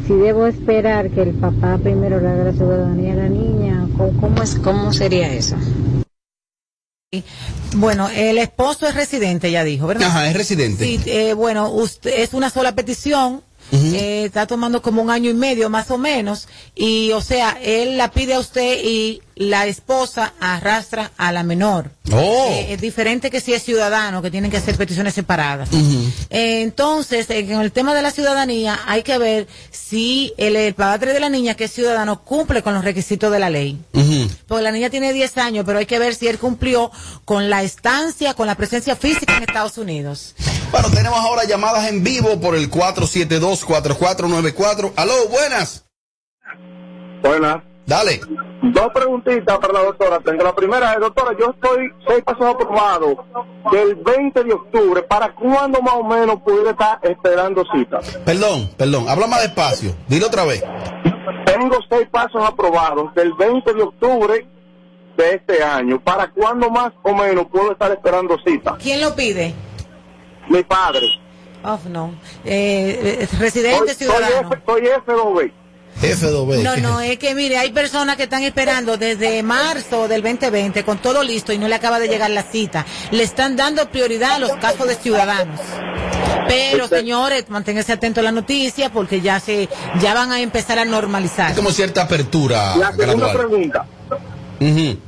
si 0.07 0.15
debo 0.15 0.47
esperar 0.47 1.11
que 1.11 1.23
el 1.23 1.31
papá 1.31 1.79
primero 1.79 2.21
le 2.21 2.29
haga 2.29 2.45
la 2.45 2.53
ciudadanía 2.53 3.13
a 3.15 3.17
la 3.17 3.29
niña, 3.29 3.87
¿cómo, 3.97 4.13
cómo 4.21 4.43
es, 4.43 4.55
cómo 4.57 4.93
sería 4.93 5.33
eso? 5.33 5.57
Bueno, 7.77 8.09
el 8.15 8.39
esposo 8.39 8.87
es 8.89 8.95
residente, 8.95 9.51
ya 9.51 9.63
dijo, 9.65 9.87
¿verdad? 9.87 10.09
Ajá, 10.09 10.29
es 10.29 10.37
residente. 10.37 10.85
Sí, 10.85 11.01
eh, 11.07 11.33
bueno, 11.35 11.71
usted, 11.71 12.13
es 12.19 12.35
una 12.35 12.51
sola 12.51 12.75
petición. 12.75 13.41
Eh, 13.73 14.25
está 14.27 14.47
tomando 14.47 14.83
como 14.83 15.03
un 15.03 15.11
año 15.11 15.31
y 15.31 15.35
medio 15.35 15.71
más 15.71 15.91
o 15.91 15.99
menos 15.99 16.49
y 16.75 17.12
o 17.12 17.21
sea 17.21 17.59
él 17.62 17.97
la 17.97 18.11
pide 18.11 18.35
a 18.35 18.41
usted 18.41 18.79
y 18.85 19.23
la 19.37 19.66
esposa 19.66 20.32
arrastra 20.41 21.11
a 21.16 21.32
la 21.32 21.43
menor 21.43 21.91
Oh. 22.12 22.49
Eh, 22.51 22.74
es 22.74 22.80
diferente 22.82 23.30
que 23.30 23.41
si 23.41 23.55
es 23.55 23.62
ciudadano 23.62 24.20
que 24.20 24.30
tienen 24.30 24.51
que 24.51 24.59
hacer 24.59 24.76
peticiones 24.76 25.14
separadas 25.14 25.70
Eh, 26.28 26.61
entonces, 26.62 27.30
en 27.30 27.51
el 27.61 27.72
tema 27.72 27.95
de 27.95 28.03
la 28.03 28.11
ciudadanía, 28.11 28.78
hay 28.87 29.03
que 29.03 29.16
ver 29.16 29.47
si 29.70 30.35
el, 30.37 30.55
el 30.57 30.74
padre 30.74 31.14
de 31.14 31.20
la 31.20 31.30
niña, 31.30 31.55
que 31.55 31.64
es 31.64 31.72
ciudadano, 31.72 32.20
cumple 32.22 32.62
con 32.62 32.74
los 32.74 32.85
requisitos 32.85 33.32
de 33.32 33.39
la 33.39 33.49
ley. 33.49 33.80
Porque 34.47 34.62
la 34.62 34.70
niña 34.70 34.91
tiene 34.91 35.14
10 35.14 35.39
años, 35.39 35.64
pero 35.64 35.78
hay 35.78 35.87
que 35.87 35.99
ver 35.99 36.14
si 36.14 36.28
él 36.28 36.39
cumplió 36.39 36.91
con 37.24 37.49
la 37.49 37.62
estancia, 37.62 38.35
con 38.35 38.47
la 38.47 38.55
presencia 38.55 38.97
física 38.97 39.39
en 39.39 39.45
Estados 39.45 39.78
Unidos. 39.78 40.35
Bueno, 40.70 40.91
tenemos 40.91 41.18
ahora 41.18 41.45
llamadas 41.45 41.89
en 41.89 42.05
vivo 42.05 42.39
por 42.41 42.55
el 42.55 42.70
472-4494. 42.70 44.93
Aló, 44.97 45.28
buenas. 45.28 45.85
Buenas. 47.22 47.62
Dale. 47.87 48.20
Dos 48.62 48.89
preguntitas 48.95 49.59
para 49.59 49.72
la 49.72 49.82
doctora. 49.85 50.20
Tengo 50.20 50.43
la 50.43 50.55
primera, 50.55 50.95
es, 50.95 51.01
doctora, 51.01 51.37
yo 51.39 51.51
estoy 51.51 51.93
seis 52.09 52.22
pasos 52.24 52.47
aprobados 52.47 53.16
del 53.72 53.95
20 53.97 54.45
de 54.45 54.53
octubre. 54.55 55.03
¿Para 55.03 55.35
cuándo 55.35 55.82
más 55.82 55.95
o 55.95 56.05
menos 56.05 56.41
pudiera 56.43 56.70
estar 56.70 56.99
esperando 57.03 57.62
cita? 57.74 58.01
Perdón, 58.24 58.70
perdón, 58.76 59.09
habla 59.09 59.26
más 59.26 59.43
despacio. 59.43 59.95
Dilo 60.09 60.26
otra 60.28 60.45
vez. 60.45 60.64
Tengo 61.45 61.76
seis 61.91 62.09
pasos 62.11 62.43
aprobados 62.43 63.14
del 63.14 63.35
20 63.35 63.74
de 63.74 63.82
octubre 63.82 64.49
de 65.16 65.35
este 65.35 65.62
año. 65.62 66.01
¿Para 66.01 66.30
cuándo 66.30 66.70
más 66.70 66.93
o 67.03 67.14
menos 67.14 67.47
puedo 67.53 67.72
estar 67.72 67.91
esperando 67.93 68.37
cita? 68.47 68.76
¿Quién 68.82 69.01
lo 69.01 69.14
pide? 69.14 69.55
Mi 70.49 70.62
padre. 70.62 71.07
Oh, 71.64 71.78
no. 71.91 72.14
Eh, 72.45 73.18
eh, 73.20 73.28
residente, 73.39 73.95
Soy, 73.95 74.07
soy, 74.07 74.16
ciudadano. 74.16 74.51
F, 74.53 74.62
soy 74.66 74.82
F2B. 74.82 75.53
F2B. 76.03 76.63
No, 76.63 76.77
no, 76.77 77.01
es 77.01 77.19
que 77.19 77.35
mire, 77.35 77.57
hay 77.59 77.73
personas 77.73 78.17
que 78.17 78.25
están 78.25 78.43
esperando 78.43 78.97
desde 78.97 79.43
marzo 79.43 80.09
del 80.09 80.23
2020 80.23 80.85
con 80.85 80.99
todo 80.99 81.23
listo 81.23 81.53
y 81.53 81.59
no 81.59 81.69
le 81.69 81.75
acaba 81.75 81.99
de 81.99 82.09
llegar 82.09 82.31
la 82.31 82.43
cita. 82.43 82.85
Le 83.11 83.23
están 83.23 83.57
dando 83.57 83.89
prioridad 83.91 84.33
a 84.33 84.39
los 84.39 84.53
casos 84.57 84.87
de 84.89 84.97
ciudadanos. 84.97 85.61
Pero 86.47 86.89
señores, 86.89 87.47
manténganse 87.49 87.93
atentos 87.93 88.21
a 88.21 88.25
la 88.25 88.33
noticia 88.33 88.91
porque 88.91 89.21
ya 89.23 89.41
se 89.41 89.69
ya 90.01 90.13
van 90.15 90.31
a 90.31 90.41
empezar 90.41 90.79
a 90.79 90.85
normalizar. 90.85 91.49
Hay 91.51 91.55
como 91.57 91.71
cierta 91.71 92.03
apertura 92.03 92.77
La 92.77 92.93
segunda 92.93 93.15
gradual. 93.29 93.37
pregunta. 93.39 93.87
Y 94.61 94.99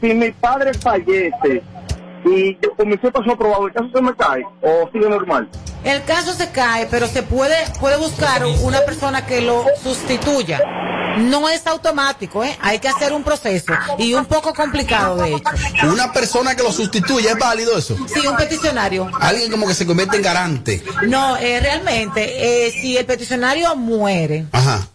si 0.00 0.14
mi 0.14 0.30
padre 0.32 0.72
fallece 0.74 1.62
y 2.34 2.58
yo 2.62 2.74
con 2.76 2.88
mi 2.88 2.96
paso 2.96 3.32
aprobado, 3.32 3.66
¿el 3.66 3.72
caso 3.72 3.88
se 3.94 4.02
me 4.02 4.14
cae 4.14 4.44
o 4.62 4.88
sigue 4.92 5.08
normal? 5.08 5.48
El 5.84 6.02
caso 6.04 6.32
se 6.32 6.50
cae, 6.50 6.86
pero 6.90 7.06
se 7.06 7.22
puede 7.22 7.54
puede 7.80 7.96
buscar 7.96 8.44
una 8.62 8.80
persona 8.80 9.26
que 9.26 9.40
lo 9.40 9.64
sustituya. 9.82 10.60
No 11.18 11.48
es 11.48 11.66
automático, 11.66 12.44
¿eh? 12.44 12.56
Hay 12.60 12.78
que 12.78 12.88
hacer 12.88 13.12
un 13.12 13.24
proceso 13.24 13.72
y 13.98 14.14
un 14.14 14.26
poco 14.26 14.54
complicado 14.54 15.16
de 15.16 15.34
hecho. 15.34 15.50
Una 15.90 16.12
persona 16.12 16.54
que 16.54 16.62
lo 16.62 16.70
sustituye, 16.70 17.28
¿es 17.30 17.38
válido 17.38 17.76
eso? 17.76 17.96
Sí, 18.06 18.24
un 18.26 18.36
peticionario. 18.36 19.10
Alguien 19.20 19.50
como 19.50 19.66
que 19.66 19.74
se 19.74 19.86
convierte 19.86 20.16
en 20.16 20.22
garante. 20.22 20.82
No, 21.08 21.36
eh, 21.36 21.58
realmente, 21.60 22.66
eh, 22.66 22.70
si 22.70 22.96
el 22.96 23.06
peticionario 23.06 23.74
muere, 23.74 24.46
Ajá. 24.52 24.86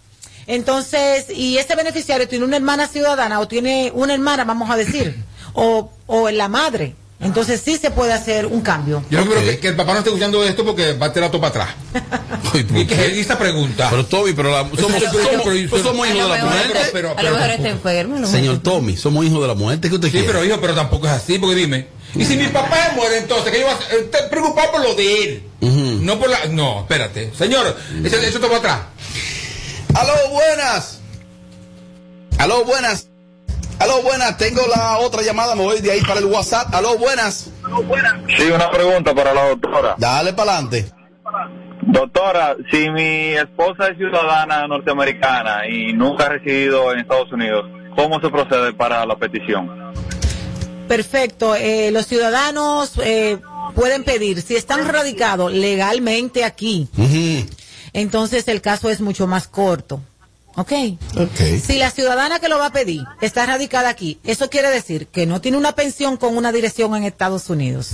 Entonces, 0.48 1.28
y 1.30 1.58
ese 1.58 1.76
beneficiario 1.76 2.28
tiene 2.28 2.46
una 2.46 2.58
hermana 2.58 2.88
ciudadana 2.88 3.40
o 3.40 3.48
tiene 3.48 3.92
una 3.94 4.14
hermana, 4.14 4.44
vamos 4.44 4.70
a 4.70 4.76
decir, 4.76 5.24
o, 5.54 5.90
o 6.06 6.30
la 6.30 6.48
madre. 6.48 6.96
Entonces 7.24 7.62
sí 7.64 7.78
se 7.78 7.92
puede 7.92 8.14
hacer 8.14 8.46
un 8.46 8.62
cambio. 8.62 9.04
Yo 9.10 9.26
creo 9.26 9.44
que, 9.44 9.60
que 9.60 9.68
el 9.70 9.76
papá 9.76 9.94
no 9.94 10.00
esté 10.00 10.10
escuchando 10.10 10.44
esto 10.44 10.64
porque 10.66 10.94
va 10.94 11.08
a 11.08 11.14
tirar 11.14 11.32
todo 11.32 11.42
para 11.42 11.66
atrás. 11.66 11.76
y 12.76 12.86
que 12.86 13.14
y 13.16 13.20
esta 13.20 13.38
pregunta. 13.38 13.88
Pero 13.90 14.06
Toby, 14.06 14.34
pero 14.34 14.52
la- 14.52 14.64
somos, 14.64 15.02
somos- 15.02 15.02
pero- 15.44 15.84
somos 15.84 16.08
A 16.08 16.10
hijos 16.14 16.32
de 16.32 16.38
la 16.38 16.46
muerte. 16.46 16.68
está- 16.80 16.90
pero- 16.92 17.18
a 17.18 17.24
lo 17.24 17.32
mejor 17.32 17.50
está 17.50 17.70
enfermo. 17.70 18.20
¿no? 18.20 18.28
Señor 18.28 18.60
Tommy, 18.60 18.98
somos 18.98 19.26
hijos 19.26 19.42
de 19.42 19.48
la 19.48 19.54
muerte. 19.54 19.90
¿Qué 19.90 19.96
usted 19.96 20.08
Sí, 20.10 20.12
quiere? 20.14 20.28
pero 20.28 20.44
hijo, 20.46 20.58
pero 20.62 20.74
tampoco 20.76 21.08
es 21.08 21.14
así, 21.14 21.40
porque 21.40 21.56
dime. 21.56 21.88
Y 22.16 22.26
si 22.26 22.36
mi 22.38 22.48
papá 22.48 22.92
muere 22.96 23.18
entonces, 23.18 23.52
que 23.52 23.60
yo 23.60 23.66
voy 23.66 23.76
a 23.76 23.78
ser- 23.90 24.00
estoy 24.02 24.22
preocupado 24.30 24.72
por 24.72 24.82
lo 24.84 24.94
de 24.94 25.24
él. 25.24 25.44
No 26.02 26.20
por 26.20 26.30
la. 26.30 26.46
No, 26.48 26.82
espérate. 26.82 27.32
Señor, 27.38 27.76
eso, 28.04 28.18
eso 28.18 28.40
toma 28.40 28.58
atrás. 28.58 28.80
Aló, 29.96 30.14
buenas. 30.32 31.00
Aló, 32.38 32.66
buenas. 32.66 33.08
Aló, 33.80 34.02
buenas. 34.02 34.38
Tengo 34.38 34.62
la 34.68 34.98
otra 35.00 35.22
llamada. 35.22 35.56
Me 35.56 35.64
voy 35.64 35.82
de 35.82 35.92
ahí 35.92 36.02
para 36.02 36.20
el 36.20 36.26
WhatsApp. 36.26 36.74
Aló, 36.74 36.98
buenas. 36.98 37.50
Sí, 38.38 38.50
una 38.54 38.70
pregunta 38.72 39.14
para 39.14 39.34
la 39.34 39.50
doctora. 39.50 39.96
Dale 39.98 40.34
para 40.34 40.54
adelante. 40.54 40.92
Doctora, 41.82 42.56
si 42.72 42.90
mi 42.90 43.34
esposa 43.34 43.88
es 43.90 43.98
ciudadana 43.98 44.68
norteamericana 44.68 45.68
y 45.68 45.94
nunca 45.94 46.26
ha 46.26 46.30
residido 46.30 46.92
en 46.92 47.00
Estados 47.00 47.32
Unidos, 47.32 47.66
¿cómo 47.96 48.20
se 48.22 48.30
procede 48.30 48.74
para 48.74 49.06
la 49.06 49.16
petición? 49.18 49.94
Perfecto. 50.88 51.56
Eh, 51.56 51.92
los 51.92 52.08
ciudadanos 52.08 52.94
eh, 53.04 53.38
pueden 53.76 54.04
pedir, 54.04 54.42
si 54.42 54.56
están 54.56 54.88
radicados 54.88 55.52
legalmente 55.52 56.46
aquí, 56.46 56.88
entonces 57.94 58.48
el 58.48 58.62
caso 58.62 58.90
es 58.90 59.02
mucho 59.02 59.28
más 59.28 59.48
corto. 59.48 60.02
¿Ok? 60.56 60.72
Si 61.62 61.78
la 61.78 61.90
ciudadana 61.90 62.40
que 62.40 62.48
lo 62.50 62.60
va 62.60 62.68
a 62.68 62.72
pedir 62.74 63.04
está 63.22 63.46
radicada 63.46 63.90
aquí, 63.90 64.20
eso 64.24 64.50
quiere 64.50 64.70
decir 64.70 65.08
que 65.08 65.26
no 65.26 65.42
tiene 65.42 65.58
una 65.58 65.74
pensión 65.74 66.18
con 66.18 66.38
una 66.38 66.52
dirección 66.52 66.96
en 66.96 67.04
Estados 67.04 67.50
Unidos. 67.50 67.92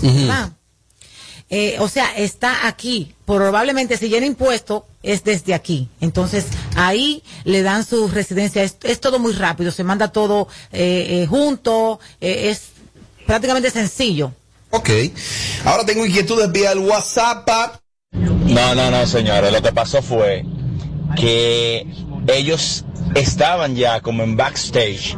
Eh, 1.51 1.77
o 1.79 1.87
sea, 1.87 2.15
está 2.15 2.67
aquí. 2.67 3.15
Probablemente 3.25 3.97
si 3.97 4.07
llena 4.07 4.25
impuesto 4.27 4.85
es 5.01 5.23
desde 5.23 5.53
aquí. 5.55 5.89
Entonces 5.99 6.45
ahí 6.75 7.23
le 7.43 7.63
dan 7.63 7.85
su 7.85 8.07
residencia. 8.07 8.61
Es, 8.61 8.75
es 8.83 8.99
todo 8.99 9.17
muy 9.17 9.33
rápido. 9.33 9.71
Se 9.71 9.83
manda 9.83 10.09
todo 10.09 10.47
eh, 10.71 11.21
eh, 11.23 11.27
junto. 11.27 11.99
eh, 12.21 12.49
es 12.49 12.63
prácticamente 13.25 13.71
sencillo. 13.71 14.31
Ok. 14.69 14.89
Ahora 15.65 15.85
tengo 15.85 16.05
inquietudes 16.05 16.51
vía 16.51 16.71
el 16.71 16.79
WhatsApp. 16.79 17.49
No, 18.11 18.75
no, 18.75 18.91
no, 18.91 19.07
señores. 19.07 19.51
Lo 19.51 19.61
que 19.61 19.71
pasó 19.71 20.03
fue 20.03 20.45
que 21.15 21.87
ellos 22.37 22.85
estaban 23.15 23.75
ya 23.75 24.01
como 24.01 24.23
en 24.23 24.35
backstage. 24.35 25.17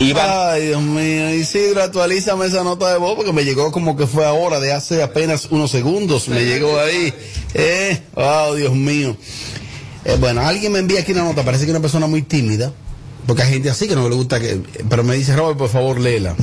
Iban, 0.00 0.26
Ay, 0.28 0.68
Dios 0.68 0.82
mío. 0.82 1.34
Isidro, 1.34 1.82
actualízame 1.82 2.46
esa 2.46 2.64
nota 2.64 2.92
de 2.92 2.98
voz 2.98 3.16
porque 3.16 3.32
me 3.32 3.44
llegó 3.44 3.70
como 3.72 3.96
que 3.96 4.06
fue 4.06 4.24
ahora, 4.24 4.60
de 4.60 4.72
hace 4.72 5.02
apenas 5.02 5.46
unos 5.50 5.70
segundos. 5.70 6.28
Me 6.28 6.44
llegó 6.44 6.78
ahí. 6.78 7.12
Eh, 7.54 8.02
oh, 8.14 8.54
Dios 8.54 8.74
mío. 8.74 9.16
Eh, 10.04 10.16
bueno, 10.18 10.40
alguien 10.40 10.72
me 10.72 10.78
envía 10.78 11.00
aquí 11.00 11.12
una 11.12 11.24
nota. 11.24 11.44
Parece 11.44 11.64
que 11.64 11.70
una 11.70 11.80
persona 11.80 12.06
muy 12.06 12.22
tímida. 12.22 12.72
Porque 13.26 13.42
hay 13.42 13.52
gente 13.52 13.70
así 13.70 13.86
que 13.86 13.94
no 13.94 14.08
le 14.08 14.14
gusta 14.14 14.40
que. 14.40 14.60
Pero 14.88 15.04
me 15.04 15.14
dice, 15.16 15.36
Robert, 15.36 15.58
por 15.58 15.68
favor, 15.68 15.98
léela. 16.00 16.34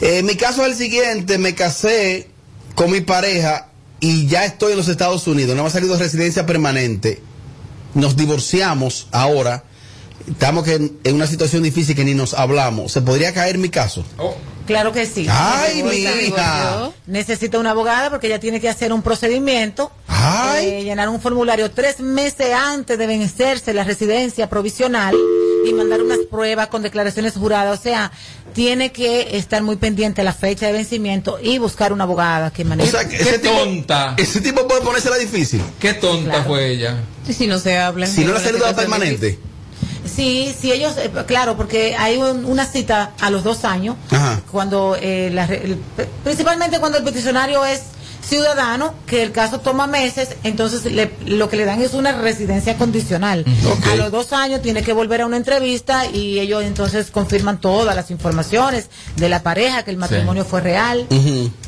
Eh, 0.00 0.22
mi 0.22 0.36
caso 0.36 0.64
es 0.64 0.72
el 0.72 0.76
siguiente. 0.76 1.38
Me 1.38 1.54
casé 1.54 2.28
con 2.74 2.90
mi 2.90 3.00
pareja 3.02 3.68
y 4.00 4.26
ya 4.26 4.44
estoy 4.44 4.72
en 4.72 4.78
los 4.78 4.88
Estados 4.88 5.26
Unidos. 5.26 5.54
No 5.54 5.62
me 5.62 5.68
ha 5.68 5.72
salido 5.72 5.96
residencia 5.96 6.46
permanente. 6.46 7.20
Nos 7.94 8.16
divorciamos 8.16 9.06
ahora. 9.12 9.64
Estamos 10.28 10.64
que 10.64 10.74
en, 10.74 10.98
en 11.04 11.14
una 11.14 11.26
situación 11.26 11.62
difícil 11.62 11.96
que 11.96 12.04
ni 12.04 12.14
nos 12.14 12.34
hablamos. 12.34 12.92
¿Se 12.92 13.00
podría 13.02 13.32
caer 13.34 13.58
mi 13.58 13.68
caso? 13.68 14.04
Claro 14.66 14.92
que 14.92 15.06
sí. 15.06 15.26
Ay, 15.28 15.82
mi 15.82 15.96
hija. 15.96 16.90
Necesita 17.06 17.58
una 17.58 17.72
abogada 17.72 18.10
porque 18.10 18.28
ella 18.28 18.38
tiene 18.38 18.60
que 18.60 18.68
hacer 18.68 18.92
un 18.92 19.02
procedimiento, 19.02 19.90
eh, 20.60 20.82
llenar 20.84 21.08
un 21.08 21.20
formulario 21.20 21.70
tres 21.72 22.00
meses 22.00 22.54
antes 22.54 22.96
de 22.96 23.06
vencerse 23.06 23.74
la 23.74 23.84
residencia 23.84 24.48
provisional 24.48 25.16
y 25.66 25.72
mandar 25.72 26.02
unas 26.02 26.18
pruebas 26.30 26.68
con 26.68 26.82
declaraciones 26.82 27.34
juradas. 27.34 27.78
O 27.78 27.82
sea, 27.82 28.10
tiene 28.54 28.92
que 28.92 29.36
estar 29.36 29.62
muy 29.62 29.76
pendiente 29.76 30.20
a 30.20 30.24
la 30.24 30.32
fecha 30.32 30.66
de 30.66 30.72
vencimiento 30.72 31.38
y 31.42 31.58
buscar 31.58 31.92
una 31.92 32.04
abogada 32.04 32.50
que 32.52 32.64
maneje. 32.64 32.88
O 32.88 32.92
sea, 32.92 33.08
que 33.08 33.16
ese 33.16 33.38
tipo, 33.38 33.54
tonta. 33.54 34.14
Ese 34.18 34.40
tipo 34.40 34.66
puede 34.66 34.80
ponérsela 34.82 35.16
difícil. 35.16 35.62
Qué 35.78 35.94
tonta 35.94 36.30
Claro. 36.30 36.44
fue 36.44 36.68
ella. 36.70 36.96
Si 37.30 37.46
no 37.46 37.58
se 37.58 37.78
hablan. 37.78 38.08
Si 38.08 38.24
no 38.24 38.32
la 38.32 38.40
salida 38.40 38.74
permanente. 38.74 39.38
Sí, 40.04 40.54
sí, 40.60 40.72
ellos, 40.72 40.94
eh, 40.98 41.10
claro, 41.26 41.56
porque 41.56 41.94
hay 41.96 42.16
un- 42.16 42.44
una 42.44 42.66
cita 42.66 43.12
a 43.20 43.30
los 43.30 43.44
dos 43.44 43.64
años, 43.64 43.96
Ajá. 44.10 44.40
cuando 44.50 44.96
eh, 45.00 45.30
la 45.32 45.46
re- 45.46 45.62
el- 45.64 45.78
principalmente 46.24 46.80
cuando 46.80 46.98
el 46.98 47.04
peticionario 47.04 47.64
es 47.64 47.80
ciudadano, 48.26 48.94
que 49.06 49.22
el 49.22 49.32
caso 49.32 49.60
toma 49.60 49.86
meses, 49.86 50.30
entonces 50.44 50.84
le- 50.90 51.12
lo 51.26 51.48
que 51.48 51.56
le 51.56 51.64
dan 51.64 51.80
es 51.82 51.92
una 51.94 52.12
residencia 52.12 52.76
condicional. 52.78 53.44
A 53.92 53.96
los 53.96 54.10
dos 54.12 54.32
años 54.32 54.62
tiene 54.62 54.82
que 54.82 54.92
volver 54.92 55.22
a 55.22 55.26
una 55.26 55.36
entrevista 55.36 56.06
y 56.06 56.38
ellos 56.38 56.62
entonces 56.64 57.10
confirman 57.10 57.60
todas 57.60 57.94
las 57.96 58.10
informaciones 58.10 58.88
de 59.16 59.28
la 59.28 59.42
pareja, 59.42 59.84
que 59.84 59.90
el 59.90 59.96
matrimonio 59.96 60.44
fue 60.44 60.60
real 60.60 61.06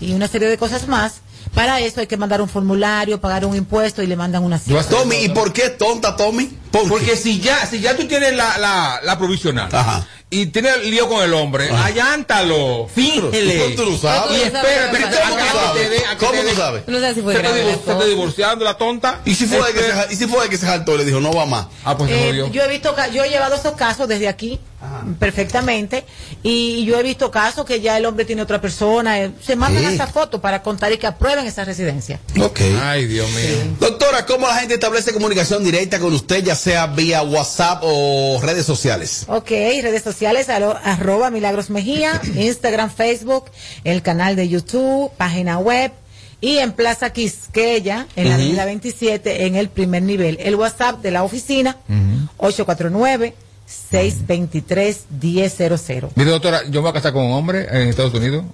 y 0.01 0.13
una 0.13 0.29
serie 0.29 0.49
de 0.49 0.57
cosas 0.59 0.89
más. 0.89 1.15
Para 1.55 1.79
eso 1.81 2.01
hay 2.01 2.07
que 2.09 2.17
mandar 2.17 2.41
un 2.43 2.49
formulario, 2.49 3.21
pagar 3.21 3.45
un 3.45 3.55
impuesto 3.55 4.03
y 4.03 4.07
le 4.09 4.17
mandan 4.17 4.43
una 4.43 4.59
cita. 4.59 4.83
Tommy, 4.89 5.17
¿y 5.17 5.29
por 5.29 5.53
qué 5.53 5.71
tonta, 5.71 6.17
Tommy? 6.17 6.51
Porque 6.89 7.17
si 7.17 7.39
ya, 7.39 7.65
si 7.67 7.79
ya 7.81 7.97
tú 7.97 8.09
tienes 8.09 8.35
la, 8.35 8.59
la, 8.59 9.01
la 9.05 9.19
provisional 9.19 9.69
y 10.41 10.47
tienes 10.47 10.85
lío 10.85 11.09
con 11.09 11.23
el 11.23 11.33
hombre, 11.35 11.71
allántalo, 11.71 12.89
fíngele. 12.95 13.59
¿Cómo 13.59 13.75
tú 13.77 13.91
lo 13.93 13.99
sabes? 13.99 14.39
Y 14.39 14.43
espérate, 14.43 14.99
¿Cómo 14.99 15.07
a 15.07 15.11
tú 15.11 15.17
sabes? 15.53 16.19
¿Cómo 16.19 16.33
tú 16.43 16.57
sabes? 16.57 16.83
No 16.89 17.01
sé 17.01 17.15
si 17.15 17.23
fue 17.23 17.35
Se 17.35 17.71
está, 17.71 18.01
se 18.01 18.09
divorciando 18.09 18.65
la 18.65 18.77
tonta. 18.77 19.21
¿Y 19.25 19.35
si 19.35 19.47
fue, 19.47 19.59
de 19.59 19.73
que 19.73 19.81
se, 19.81 19.87
Espera- 19.89 20.07
ja- 20.07 20.13
y 20.13 20.17
si 20.17 20.27
fue 20.27 20.49
que 20.49 20.57
se 20.57 20.67
jaltó 20.67 20.95
y 20.95 20.99
le 20.99 21.05
dijo, 21.05 21.21
no 21.21 21.33
va 21.33 21.47
más? 21.47 21.67
Ah, 21.85 21.97
pues 21.97 22.11
se 22.11 22.17
Eh, 22.17 22.27
jodió. 22.29 22.51
yo 22.51 22.63
he 22.63 22.69
visto 22.69 22.95
ca- 22.95 23.09
yo 23.09 23.25
he 23.25 23.29
llevado 23.29 23.55
esos 23.55 23.75
casos 23.75 24.09
desde 24.09 24.29
aquí 24.29 24.59
perfectamente 25.19 26.05
y 26.43 26.85
yo 26.85 26.99
he 26.99 27.03
visto 27.03 27.31
casos 27.31 27.65
que 27.65 27.81
ya 27.81 27.97
el 27.97 28.07
hombre 28.07 28.25
tiene 28.25 28.43
otra 28.43 28.61
persona 28.61 29.21
eh, 29.21 29.31
se 29.43 29.57
mandan 29.57 29.83
Sí. 29.83 29.89
hasta 29.89 30.07
fotos 30.07 30.41
para 30.41 30.63
contar 30.63 30.93
y 30.93 30.99
que 30.99 31.07
aprueben 31.07 31.47
esa 31.47 31.65
residencia 31.65 32.21
Ok. 32.41 32.61
Ay, 32.83 33.07
Dios 33.07 33.29
mío. 33.31 33.77
Doctora, 33.81 34.25
¿cómo 34.27 34.47
la 34.47 34.57
gente 34.57 34.75
establece 34.75 35.13
comunicación 35.13 35.65
directa 35.65 35.99
con 35.99 36.13
usted, 36.13 36.43
ya 36.45 36.55
sea 36.55 36.87
vía 36.87 37.23
WhatsApp 37.23 37.81
o 37.83 38.39
redes 38.43 38.67
sociales? 38.67 39.25
Ok, 39.29 39.51
redes 39.51 40.03
sociales, 40.03 40.49
alo- 40.49 40.79
arroba 40.85 41.31
Milagros 41.31 41.71
Mejía, 41.71 42.21
Instagram, 42.37 42.91
Facebook, 42.91 43.47
el 43.85 44.03
canal 44.03 44.37
de 44.37 44.49
YouTube, 44.49 45.11
página 45.17 45.59
web 45.59 45.93
y 46.41 46.59
en 46.59 46.73
Plaza 46.73 47.11
Quisqueya, 47.13 48.07
en 48.17 48.29
la 48.29 48.35
avenida 48.35 48.65
27, 48.67 49.47
en 49.47 49.55
el 49.57 49.69
primer 49.71 50.03
nivel. 50.03 50.37
El 50.41 50.57
WhatsApp 50.57 51.01
de 51.01 51.11
la 51.11 51.23
oficina, 51.23 51.79
849-623-1000. 53.69 56.11
Mire, 56.15 56.31
doctora, 56.31 56.63
yo 56.65 56.71
me 56.73 56.81
voy 56.81 56.91
a 56.91 56.93
casar 56.93 57.13
con 57.13 57.25
un 57.25 57.33
hombre 57.33 57.67
en 57.71 57.89
Estados 57.89 58.15
Unidos. 58.15 58.45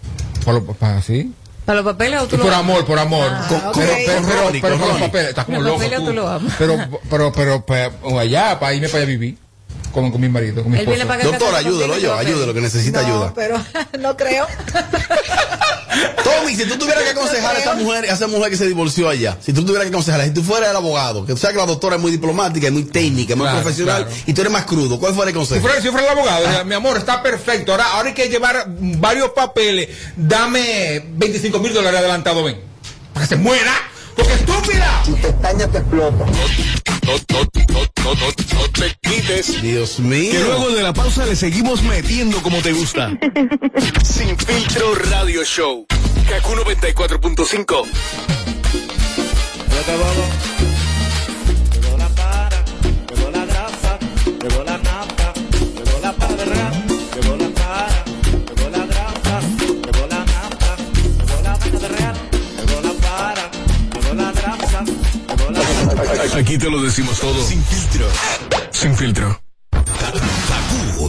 Por 0.44 0.54
lo, 0.54 0.64
para 0.64 0.98
así. 0.98 1.32
¿Para 1.64 1.82
los 1.82 1.92
papeles 1.92 2.20
o 2.22 2.26
tú 2.26 2.36
Y 2.36 2.38
lo 2.38 2.44
por 2.44 2.54
amas? 2.54 2.64
amor, 2.70 2.86
por 2.86 2.98
amor. 2.98 3.28
Ah, 3.30 3.70
Con- 3.72 3.82
pero, 3.82 3.92
pero, 4.06 4.22
pero, 4.60 4.78
con 4.78 4.88
los 4.88 4.98
papeles, 5.00 5.28
estás 5.28 5.44
como 5.44 5.58
Los 5.58 5.66
loco. 5.66 5.78
papeles 5.78 5.98
tú. 6.00 6.06
tú 6.06 6.12
lo 6.14 6.28
amas. 6.28 6.54
Pero, 6.58 6.76
pero, 7.10 7.32
pero, 7.32 7.64
pero, 7.66 8.18
allá, 8.18 8.58
para 8.58 8.74
irme 8.74 8.88
para 8.88 8.98
allá 9.02 9.06
a 9.06 9.10
vivir. 9.10 9.36
Con, 9.92 10.10
con 10.12 10.20
mi 10.20 10.28
marido, 10.28 10.62
con 10.62 10.70
mi 10.72 10.78
Él 10.78 10.86
viene 10.86 11.02
esposo. 11.02 11.30
casarse 11.30 11.56
ayúdelo 11.56 11.98
yo, 11.98 12.14
ayúdelo, 12.14 12.54
que 12.54 12.60
necesita 12.60 13.02
No, 13.02 13.08
ayuda. 13.08 13.32
pero 13.34 13.60
no 14.00 14.16
creo. 14.16 14.46
Tommy, 16.22 16.54
si 16.54 16.64
tú 16.66 16.78
tuvieras 16.78 17.02
que 17.02 17.10
aconsejar 17.10 17.56
a 17.56 17.58
esa 17.58 17.74
mujer, 17.74 18.04
a 18.08 18.12
esa 18.14 18.28
mujer 18.28 18.50
que 18.50 18.56
se 18.56 18.66
divorció 18.66 19.08
allá, 19.08 19.36
si 19.40 19.52
tú 19.52 19.62
tuvieras 19.64 19.84
que 19.84 19.88
aconsejarla, 19.90 20.24
si 20.26 20.30
tú 20.32 20.42
fueras 20.42 20.70
el 20.70 20.76
abogado, 20.76 21.26
que 21.26 21.32
tú 21.32 21.38
sabes 21.38 21.54
que 21.56 21.60
la 21.60 21.66
doctora 21.66 21.96
es 21.96 22.02
muy 22.02 22.12
diplomática, 22.12 22.68
es 22.68 22.72
muy 22.72 22.84
técnica, 22.84 23.32
es 23.32 23.36
muy 23.36 23.46
Claro, 23.46 23.60
profesional, 23.62 24.04
claro. 24.06 24.20
y 24.26 24.32
tú 24.32 24.40
eres 24.42 24.52
más 24.52 24.64
crudo, 24.64 25.00
¿cuál 25.00 25.14
fuera 25.14 25.30
el 25.30 25.34
Si 25.34 25.38
consejo? 25.38 25.60
fuera, 25.66 25.80
si 25.82 25.88
fuera 25.88 26.06
el 26.12 26.18
abogado, 26.18 26.44
diría, 26.46 26.64
mi 26.64 26.74
amor, 26.74 26.96
está 26.96 27.22
perfecto. 27.22 27.72
Ahora, 27.72 27.92
ahora 27.92 28.08
hay 28.10 28.14
que 28.14 28.28
llevar 28.28 28.66
varios 28.68 29.30
papeles. 29.30 29.88
Dame 30.16 31.02
25 31.14 31.58
mil 31.58 31.74
dólares 31.74 31.98
adelantado, 31.98 32.44
ven. 32.44 32.60
Para 33.12 33.26
que 33.26 33.34
se 33.34 33.36
muera. 33.36 33.72
Porque 34.14 34.32
estúpida. 34.34 35.02
Si 35.04 35.12
pestaña 35.12 35.66
te 35.66 35.78
explota. 35.78 36.24
No, 37.10 37.16
no, 37.16 37.42
no, 37.42 37.80
no, 38.04 38.14
no, 38.14 38.26
no 38.54 38.70
te 38.70 38.96
quites. 39.02 39.60
Dios 39.60 39.98
mío. 39.98 40.30
Que 40.30 40.38
luego 40.38 40.70
de 40.70 40.80
la 40.80 40.92
pausa 40.92 41.26
le 41.26 41.34
seguimos 41.34 41.82
metiendo 41.82 42.40
como 42.40 42.58
te 42.58 42.72
gusta. 42.72 43.10
Sin 44.04 44.38
filtro 44.38 44.94
radio 44.94 45.42
show. 45.44 45.86
Kaku 46.28 46.52
94.5. 46.54 47.86
Llegó 49.70 50.04
la 50.04 50.89
Aquí 66.36 66.58
te 66.58 66.70
lo 66.70 66.82
decimos 66.82 67.18
todo. 67.18 67.42
Sin 67.46 67.64
filtro. 67.64 68.06
Sin 68.70 68.94
filtro. 68.94 69.40
Kaku 69.70 71.08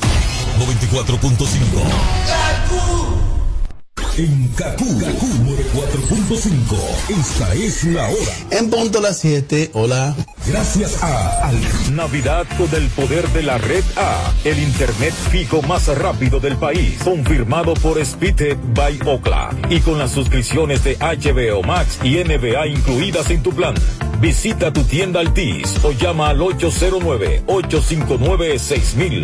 94.5. 0.60 2.51
En 4.18 4.48
Kaku, 4.50 4.84
4.5. 4.84 6.78
Esta 7.10 7.54
es 7.54 7.84
la 7.86 8.10
hora. 8.10 8.34
En 8.52 8.70
punto 8.70 9.00
las 9.00 9.20
7. 9.20 9.72
Hola. 9.74 10.14
Gracias 10.46 11.02
a 11.02 11.48
Al. 11.48 11.96
Navidad 11.96 12.46
con 12.58 12.68
el 12.76 12.90
poder 12.90 13.26
de 13.30 13.44
la 13.44 13.58
red 13.58 13.84
A, 13.96 14.34
el 14.44 14.60
internet 14.60 15.14
fijo 15.32 15.62
más 15.62 15.88
rápido 15.98 16.42
del 16.42 16.58
país, 16.58 16.98
confirmado 17.04 17.74
por 17.76 18.04
Speedhead 18.06 18.58
by 18.74 19.00
Okla 19.06 19.56
y 19.70 19.80
con 19.80 19.98
las 19.98 20.12
suscripciones 20.12 20.84
de 20.84 20.98
HBO 20.98 21.64
Max 21.64 22.00
y 22.04 22.22
NBA 22.22 22.68
incluidas 22.68 23.30
en 23.30 23.42
tu 23.42 23.52
plan. 23.54 23.76
Visita 24.20 24.74
tu 24.74 24.84
tienda 24.84 25.22
Altis 25.22 25.80
o 25.84 25.94
llama 25.94 26.30
al 26.30 26.42
809 26.42 27.44
859 27.48 28.60
6000. 28.60 29.24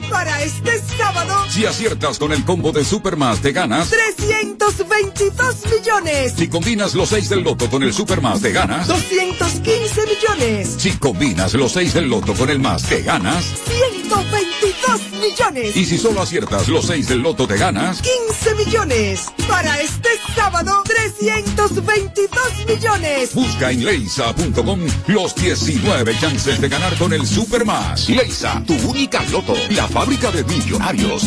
Para 0.11 0.43
este 0.43 0.79
sábado, 0.97 1.45
Si 1.49 1.65
aciertas 1.65 2.19
con 2.19 2.31
el 2.31 2.43
combo 2.43 2.71
de 2.71 2.83
Supermas, 2.83 3.39
te 3.41 3.51
ganas. 3.53 3.89
322 3.89 5.55
millones. 5.71 6.33
Si 6.37 6.47
combinas 6.47 6.93
los 6.93 7.09
6 7.09 7.29
del 7.29 7.41
loto 7.41 7.69
con 7.69 7.81
el 7.81 7.93
Supermas, 7.93 8.41
te 8.41 8.51
ganas. 8.51 8.87
215 8.87 10.01
millones. 10.05 10.75
Si 10.77 10.91
combinas 10.97 11.53
los 11.53 11.71
6 11.71 11.93
del 11.93 12.09
loto 12.09 12.33
con 12.33 12.49
el 12.49 12.59
más, 12.59 12.83
te 12.83 13.01
ganas. 13.01 13.43
122 13.67 15.10
millones. 15.21 15.75
Y 15.75 15.85
si 15.85 15.97
solo 15.97 16.21
aciertas 16.21 16.67
los 16.67 16.85
6 16.87 17.07
del 17.07 17.19
loto, 17.19 17.47
te 17.47 17.57
ganas. 17.57 18.01
15 18.01 18.55
millones. 18.55 19.25
Para 19.47 19.79
este 19.81 20.09
sábado, 20.35 20.83
322 20.85 22.65
millones. 22.67 23.33
Busca 23.33 23.71
en 23.71 23.85
leisa.com 23.85 24.79
los 25.07 25.35
19 25.35 26.17
chances 26.19 26.59
de 26.59 26.67
ganar 26.69 26.97
con 26.97 27.13
el 27.13 27.25
Supermas. 27.25 28.09
Leisa, 28.09 28.61
tu 28.65 28.73
única 28.89 29.23
loto, 29.31 29.53
la 29.69 29.87
fábrica 29.87 30.31
de 30.31 30.43
millonarios. 30.43 31.23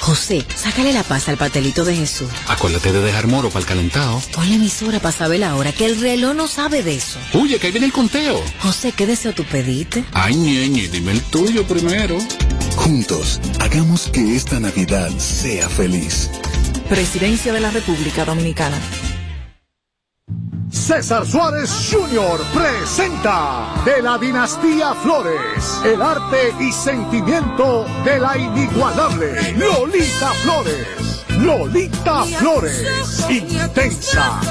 José, 0.00 0.44
sácale 0.56 0.94
la 0.94 1.02
paz 1.02 1.28
al 1.28 1.36
pastelito 1.36 1.84
de 1.84 1.94
Jesús. 1.94 2.28
Acuérdate 2.48 2.90
de 2.90 3.00
dejar 3.02 3.26
moro 3.26 3.48
para 3.50 3.60
el 3.60 3.66
calentado. 3.66 4.20
Ponle 4.34 4.54
emisora 4.54 4.98
para 4.98 5.12
saber 5.12 5.40
la 5.40 5.54
hora, 5.56 5.72
que 5.72 5.84
el 5.84 6.00
reloj 6.00 6.34
no 6.34 6.48
sabe 6.48 6.82
de 6.82 6.94
eso. 6.94 7.18
Oye, 7.34 7.58
que 7.58 7.66
ahí 7.66 7.72
viene 7.72 7.86
el 7.86 7.92
conteo. 7.92 8.42
José, 8.60 8.92
¿qué 8.92 9.06
deseo 9.06 9.34
tú 9.34 9.44
pediste? 9.44 10.04
Ay, 10.12 10.36
ñeñe, 10.36 10.88
dime 10.88 11.12
el 11.12 11.20
tuyo 11.20 11.66
primero. 11.66 12.16
Juntos, 12.80 13.40
hagamos 13.60 14.08
que 14.08 14.34
esta 14.34 14.58
Navidad 14.58 15.10
sea 15.18 15.68
feliz. 15.68 16.30
Presidencia 16.88 17.52
de 17.52 17.60
la 17.60 17.70
República 17.70 18.24
Dominicana. 18.24 18.78
César 20.70 21.26
Suárez 21.26 21.70
Jr. 21.90 22.40
presenta 22.54 23.74
de 23.84 24.02
la 24.02 24.18
dinastía 24.18 24.94
Flores, 24.94 25.80
el 25.84 26.00
arte 26.00 26.54
y 26.58 26.72
sentimiento 26.72 27.86
de 28.04 28.18
la 28.18 28.36
inigualable 28.38 29.52
Lolita 29.56 30.30
Flores. 30.42 31.10
Lolita 31.38 32.24
Flores, 32.24 33.26
intensa, 33.28 34.40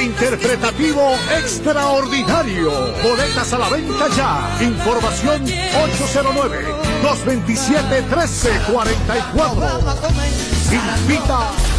interpretativo 0.00 1.14
extraordinario. 1.38 2.70
Boletas 3.02 3.52
a 3.52 3.58
la 3.58 3.68
venta 3.68 4.08
ya. 4.16 4.56
Información 4.64 5.42
809 5.44 6.64
227 7.02 8.02
1344. 8.02 9.80
Invita. 10.70 11.71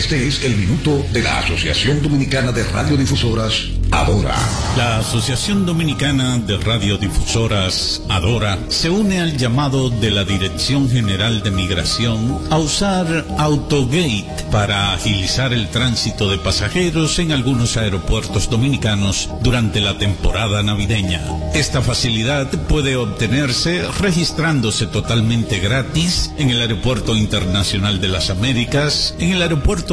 Este 0.00 0.26
es 0.26 0.42
el 0.44 0.56
minuto 0.56 1.04
de 1.12 1.22
la 1.22 1.40
Asociación 1.40 2.02
Dominicana 2.02 2.52
de 2.52 2.64
Radiodifusoras, 2.64 3.68
Adora. 3.90 4.34
La 4.74 4.96
Asociación 4.96 5.66
Dominicana 5.66 6.38
de 6.38 6.56
Radiodifusoras, 6.56 8.00
Adora, 8.08 8.58
se 8.68 8.88
une 8.88 9.20
al 9.20 9.36
llamado 9.36 9.90
de 9.90 10.10
la 10.10 10.24
Dirección 10.24 10.88
General 10.88 11.42
de 11.42 11.50
Migración 11.50 12.40
a 12.48 12.56
usar 12.56 13.26
Autogate 13.36 14.46
para 14.50 14.94
agilizar 14.94 15.52
el 15.52 15.68
tránsito 15.68 16.30
de 16.30 16.38
pasajeros 16.38 17.18
en 17.18 17.32
algunos 17.32 17.76
aeropuertos 17.76 18.48
dominicanos 18.48 19.28
durante 19.42 19.82
la 19.82 19.98
temporada 19.98 20.62
navideña. 20.62 21.20
Esta 21.52 21.82
facilidad 21.82 22.48
puede 22.68 22.96
obtenerse 22.96 23.82
registrándose 24.00 24.86
totalmente 24.86 25.58
gratis 25.58 26.32
en 26.38 26.48
el 26.48 26.62
Aeropuerto 26.62 27.16
Internacional 27.16 28.00
de 28.00 28.08
las 28.08 28.30
Américas, 28.30 29.14
en 29.18 29.32
el 29.32 29.42
Aeropuerto 29.42 29.89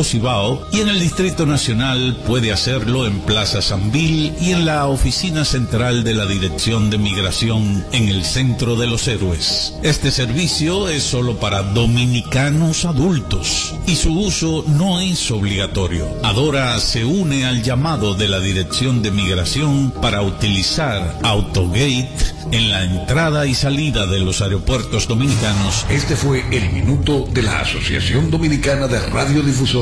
Y 0.72 0.82
en 0.82 0.90
el 0.90 1.00
Distrito 1.00 1.48
Nacional 1.48 2.16
puede 2.28 2.52
hacerlo 2.52 3.08
en 3.08 3.20
Plaza 3.22 3.64
Sanvil 3.64 4.32
y 4.40 4.52
en 4.52 4.64
la 4.64 4.86
oficina 4.86 5.44
central 5.44 6.04
de 6.04 6.14
la 6.14 6.28
Dirección 6.28 6.92
de 6.92 7.00
Migración 7.00 7.84
en 7.92 8.08
el 8.08 8.24
Centro 8.24 8.76
de 8.76 8.86
los 8.86 9.08
Héroes. 9.08 9.74
Este 9.82 10.12
servicio 10.12 10.88
es 10.88 11.02
solo 11.02 11.40
para 11.40 11.64
dominicanos 11.64 12.86
adultos 12.86 13.74
y 13.88 13.96
su 13.96 14.14
uso 14.20 14.64
no 14.68 15.00
es 15.00 15.32
obligatorio. 15.32 16.08
Adora 16.24 16.80
se 16.80 17.04
une 17.04 17.46
al 17.46 17.64
llamado 17.64 18.14
de 18.14 18.28
la 18.28 18.40
Dirección 18.40 19.02
de 19.02 19.10
Migración 19.10 19.90
para 20.00 20.22
utilizar 20.22 21.18
Autogate 21.24 22.08
en 22.52 22.70
la 22.70 22.84
entrada 22.84 23.46
y 23.46 23.56
salida 23.56 24.06
de 24.06 24.20
los 24.20 24.42
aeropuertos 24.42 25.08
dominicanos. 25.08 25.86
Este 25.90 26.16
fue 26.16 26.46
el 26.52 26.72
minuto 26.72 27.28
de 27.32 27.42
la 27.42 27.60
Asociación 27.60 28.32
Dominicana 28.32 28.88
de 28.88 28.98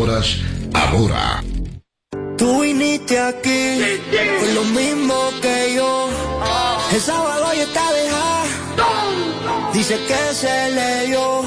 Adora. 0.05 1.43
Tú 2.37 2.61
viniste 2.61 3.19
aquí 3.19 3.79
con 4.39 4.53
lo 4.53 4.63
mismo 4.65 5.15
que 5.41 5.73
yo. 5.75 6.09
El 6.93 7.01
sábado 7.01 7.51
ya 7.55 7.63
está 7.63 7.91
dejada. 7.91 8.43
Dice 9.73 9.97
que 10.07 10.35
se 10.35 10.69
leyó 10.69 11.41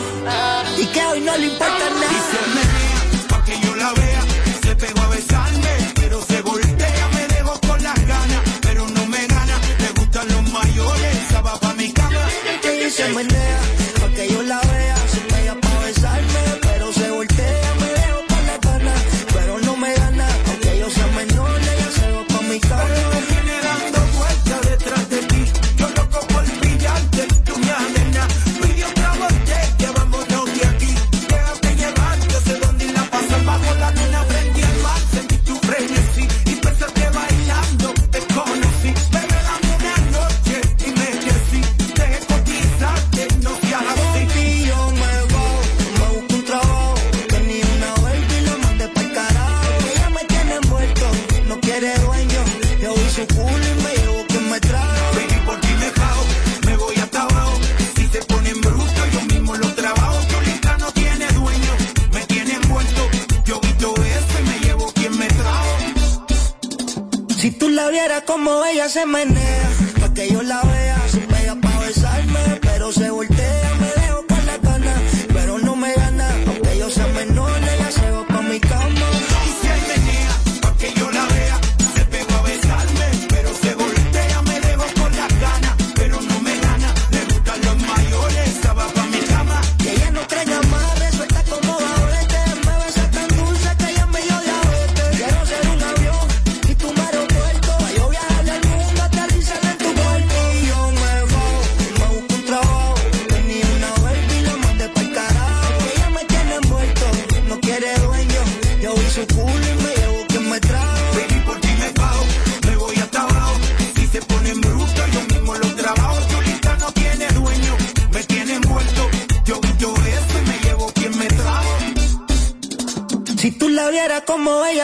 y 0.77 0.87
que 0.87 1.07
hoy 1.07 1.21
no 1.21 1.37
le 1.37 1.47
importa 1.47 1.85
nada. 2.01 3.29
Pa' 3.29 3.45
que 3.45 3.61
yo 3.61 3.77
la 3.77 3.93
vea, 3.93 4.23
se 4.65 4.75
pegó 4.75 5.03
a 5.03 5.09
besarme, 5.09 5.93
pero 5.95 6.21
se 6.23 6.43
voltea, 6.43 7.09
me 7.15 7.27
dejó 7.29 7.61
con 7.61 7.81
las 7.81 8.07
ganas, 8.09 8.43
pero 8.61 8.89
no 8.89 9.07
me 9.07 9.25
gana, 9.29 9.57
le 9.79 10.01
gustan 10.01 10.27
los 10.27 10.53
mayores, 10.53 11.17
esa 11.29 11.43
va 11.43 11.61
pa' 11.61 11.75
mi 11.75 11.93
cama. 11.93 12.29
Ella 12.65 12.91
se 12.91 13.09
menea 13.11 13.88
ella 68.49 68.89
se 68.89 69.05
menea, 69.05 69.68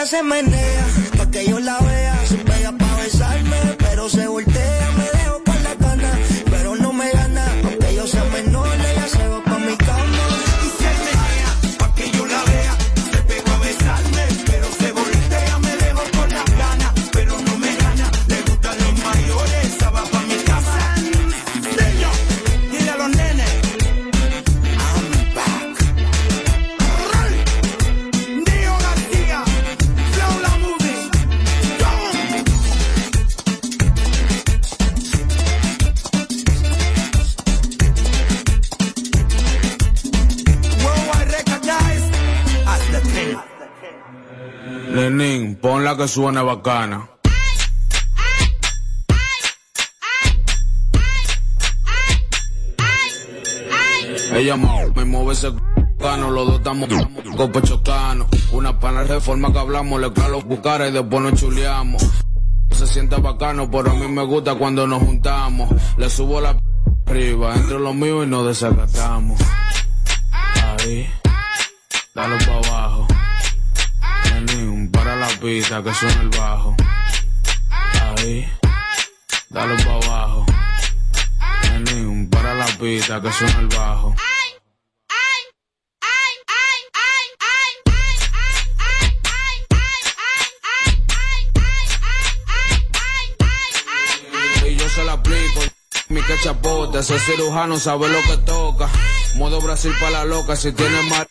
se 0.05 0.21
menea, 0.21 0.74
que 46.05 46.09
suene 46.09 46.41
bacana. 46.43 47.09
Ella 54.35 54.55
me 54.55 55.05
mueve 55.05 55.33
ese 55.33 55.51
cano, 55.99 56.29
los 56.29 56.45
dos 56.47 56.57
estamos 56.57 56.89
con 57.35 57.51
pecho 57.51 57.81
cano. 57.81 58.27
Una 58.51 58.79
pana 58.79 59.03
reforma 59.03 59.51
que 59.51 59.57
hablamos, 59.57 59.99
le 59.99 60.13
claro 60.13 60.33
los 60.33 60.45
bucares 60.45 60.91
y 60.91 60.93
después 60.93 61.23
nos 61.23 61.39
chuleamos. 61.39 62.07
Se 62.71 62.85
siente 62.85 63.15
bacano, 63.15 63.71
pero 63.71 63.89
a 63.89 63.95
mí 63.95 64.07
me 64.07 64.25
gusta 64.25 64.53
cuando 64.53 64.85
nos 64.85 65.01
juntamos. 65.01 65.69
Le 65.97 66.07
subo 66.09 66.39
la 66.39 66.55
arriba, 67.07 67.55
entre 67.55 67.79
los 67.79 67.95
míos 67.95 68.25
y 68.25 68.29
nos 68.29 68.45
desacatamos. 68.45 69.39
Que 75.83 75.93
suena 75.93 76.21
el 76.21 76.29
bajo. 76.29 76.75
Ahí, 78.17 78.49
dale 79.49 79.83
pa' 79.83 79.93
abajo. 79.93 80.45
Lenín, 81.63 82.29
para 82.29 82.53
la 82.53 82.65
pista 82.65 83.21
que 83.21 83.31
suena 83.31 83.59
el 83.59 83.67
bajo. 83.67 84.15
Y 94.65 94.75
yo 94.75 94.89
se 94.89 95.03
la 95.03 95.13
aplico. 95.13 95.61
Mi 96.09 96.21
que 96.21 96.37
chapote, 96.39 96.99
ese 96.99 97.19
cirujano 97.19 97.77
sabe 97.79 98.07
lo 98.09 98.21
que 98.21 98.37
toca. 98.45 98.89
Modo 99.35 99.59
Brasil 99.59 99.93
para 99.99 100.11
la 100.11 100.25
loca, 100.25 100.55
si 100.55 100.71
tiene 100.71 101.01
mar. 101.09 101.27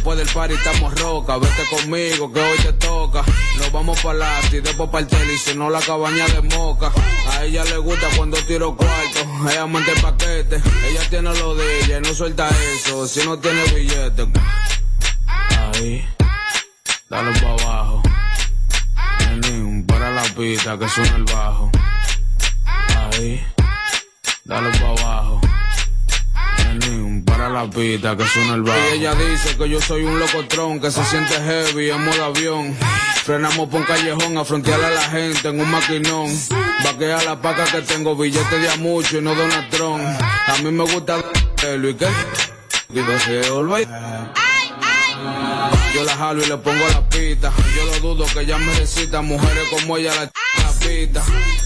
Después 0.00 0.16
del 0.16 0.28
party 0.28 0.54
estamos 0.54 0.98
roca, 0.98 1.36
vete 1.36 1.62
conmigo 1.68 2.32
que 2.32 2.40
hoy 2.40 2.58
te 2.60 2.72
toca. 2.72 3.22
Nos 3.58 3.70
vamos 3.70 4.00
para 4.00 4.18
la 4.20 4.40
y 4.50 4.60
después 4.60 4.88
para 4.88 5.00
el 5.00 5.06
tele 5.06 5.34
y 5.34 5.36
si 5.36 5.54
no 5.54 5.68
la 5.68 5.78
cabaña 5.80 6.26
de 6.26 6.40
moca. 6.40 6.90
A 7.28 7.44
ella 7.44 7.62
le 7.64 7.76
gusta 7.76 8.08
cuando 8.16 8.38
tiro 8.44 8.74
cuarto, 8.74 9.20
ella 9.50 9.66
mante 9.66 9.92
el 9.92 10.00
paquete. 10.00 10.62
Ella 10.86 11.02
tiene 11.10 11.34
lo 11.34 11.54
de 11.54 11.80
ella 11.80 11.98
y 11.98 12.00
no 12.00 12.14
suelta 12.14 12.48
eso, 12.48 13.06
si 13.06 13.22
no 13.26 13.38
tiene 13.40 13.62
billete. 13.74 14.26
Ahí, 15.26 16.08
dale 17.10 17.38
para 17.38 17.52
abajo. 17.52 18.02
Lenín, 19.18 19.84
para 19.84 20.12
la 20.12 20.22
pista 20.22 20.78
que 20.78 20.88
suena 20.88 21.16
el 21.16 21.24
bajo. 21.24 21.70
Ahí, 22.64 23.46
dale 24.46 24.70
para 24.78 24.92
abajo. 24.92 25.40
Lenín, 26.74 27.24
para 27.24 27.48
la 27.48 27.68
pista 27.68 28.16
que 28.16 28.26
suena 28.26 28.54
el 28.54 28.62
bajo. 28.62 28.78
Y 28.92 28.98
ella 28.98 29.14
dice 29.14 29.56
que 29.56 29.68
yo 29.68 29.80
soy 29.80 30.04
un 30.04 30.18
locotrón 30.18 30.80
que 30.80 30.90
se 30.90 31.04
siente 31.04 31.34
heavy 31.34 31.90
en 31.90 32.04
modo 32.04 32.24
avión. 32.24 32.76
Frenamos 33.24 33.68
por 33.68 33.80
un 33.80 33.86
callejón 33.86 34.38
a 34.38 34.44
frontear 34.44 34.82
a 34.82 34.90
la 34.90 35.02
gente 35.02 35.48
en 35.48 35.60
un 35.60 35.70
maquinón. 35.70 36.30
Vaquea 36.84 37.22
la 37.24 37.40
paca 37.40 37.64
que 37.64 37.82
tengo 37.82 38.16
billete 38.16 38.58
de 38.58 38.68
a 38.70 38.76
mucho 38.76 39.18
y 39.18 39.22
no 39.22 39.34
Donatron. 39.34 40.00
A 40.00 40.56
mí 40.62 40.70
me 40.70 40.84
gusta 40.84 41.18
Luis 41.76 41.96
que 41.96 42.08
y 42.92 43.00
deseo 43.00 43.62
lo 43.62 43.76
yo 45.94 46.04
la 46.04 46.16
jalo 46.16 46.42
y 46.42 46.46
le 46.46 46.56
pongo 46.56 46.88
la 46.88 47.08
pita. 47.08 47.52
Yo 47.76 47.84
lo 47.84 47.98
dudo 48.00 48.26
que 48.32 48.40
ella 48.40 48.58
me 48.58 48.66
necesita. 48.66 49.20
Mujeres 49.20 49.68
como 49.70 49.96
ella 49.96 50.14
la, 50.14 50.22
la 50.22 50.72
pita. 50.78 51.22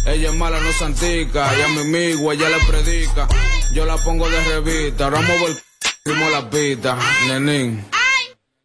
Ella 0.07 0.31
es 0.31 0.35
mala, 0.35 0.61
no 0.61 0.73
santica. 0.73 1.55
Ella 1.55 1.67
es 1.67 1.73
mi 1.73 1.81
amigo, 1.81 2.33
ella 2.33 2.49
le 2.49 2.59
predica. 2.67 3.29
Yo 3.75 3.85
la 3.85 3.97
pongo 3.97 4.31
de 4.31 4.41
revista, 4.45 5.07
ahora 5.07 5.20
muevo 5.20 5.49
el 5.49 5.61
primo 6.05 6.31
la 6.31 6.49
pita, 6.49 6.97
nenín. 7.27 7.85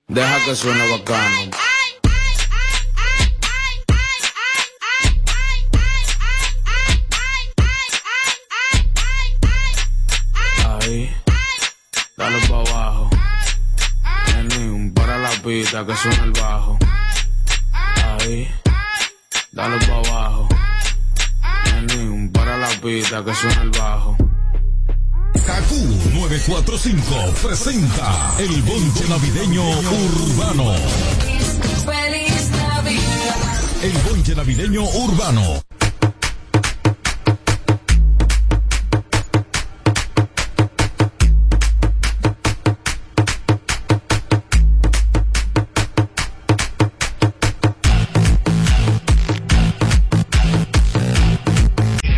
Deja 0.07 0.45
que 0.45 0.55
suene 0.55 0.87
bacano. 0.87 1.49
Ahí, 10.67 11.15
dale 12.15 12.47
pa' 12.47 12.59
abajo. 12.59 13.09
Nenín, 14.35 14.93
para 14.93 15.17
la 15.17 15.31
pita, 15.31 15.87
que 15.87 15.95
suena 15.95 16.23
el 16.23 16.31
bajo. 16.33 16.77
Ahí, 17.73 18.47
dale 19.53 19.87
pa' 19.87 20.07
abajo. 20.07 20.49
Nenín, 21.65 22.31
para 22.31 22.57
la 22.57 22.69
pita, 22.79 23.25
que 23.25 23.33
suena 23.33 23.63
el 23.63 23.71
bajo. 23.71 24.15
Kaku 25.33 25.75
945 26.13 27.33
presenta 27.41 28.35
el 28.39 28.61
bonche 28.63 29.07
navideño 29.07 29.63
urbano. 29.69 30.75
Feliz 31.85 32.49
Navidad. 32.51 33.83
El 33.83 33.97
bonche 34.09 34.35
navideño 34.35 34.83
urbano 34.83 35.61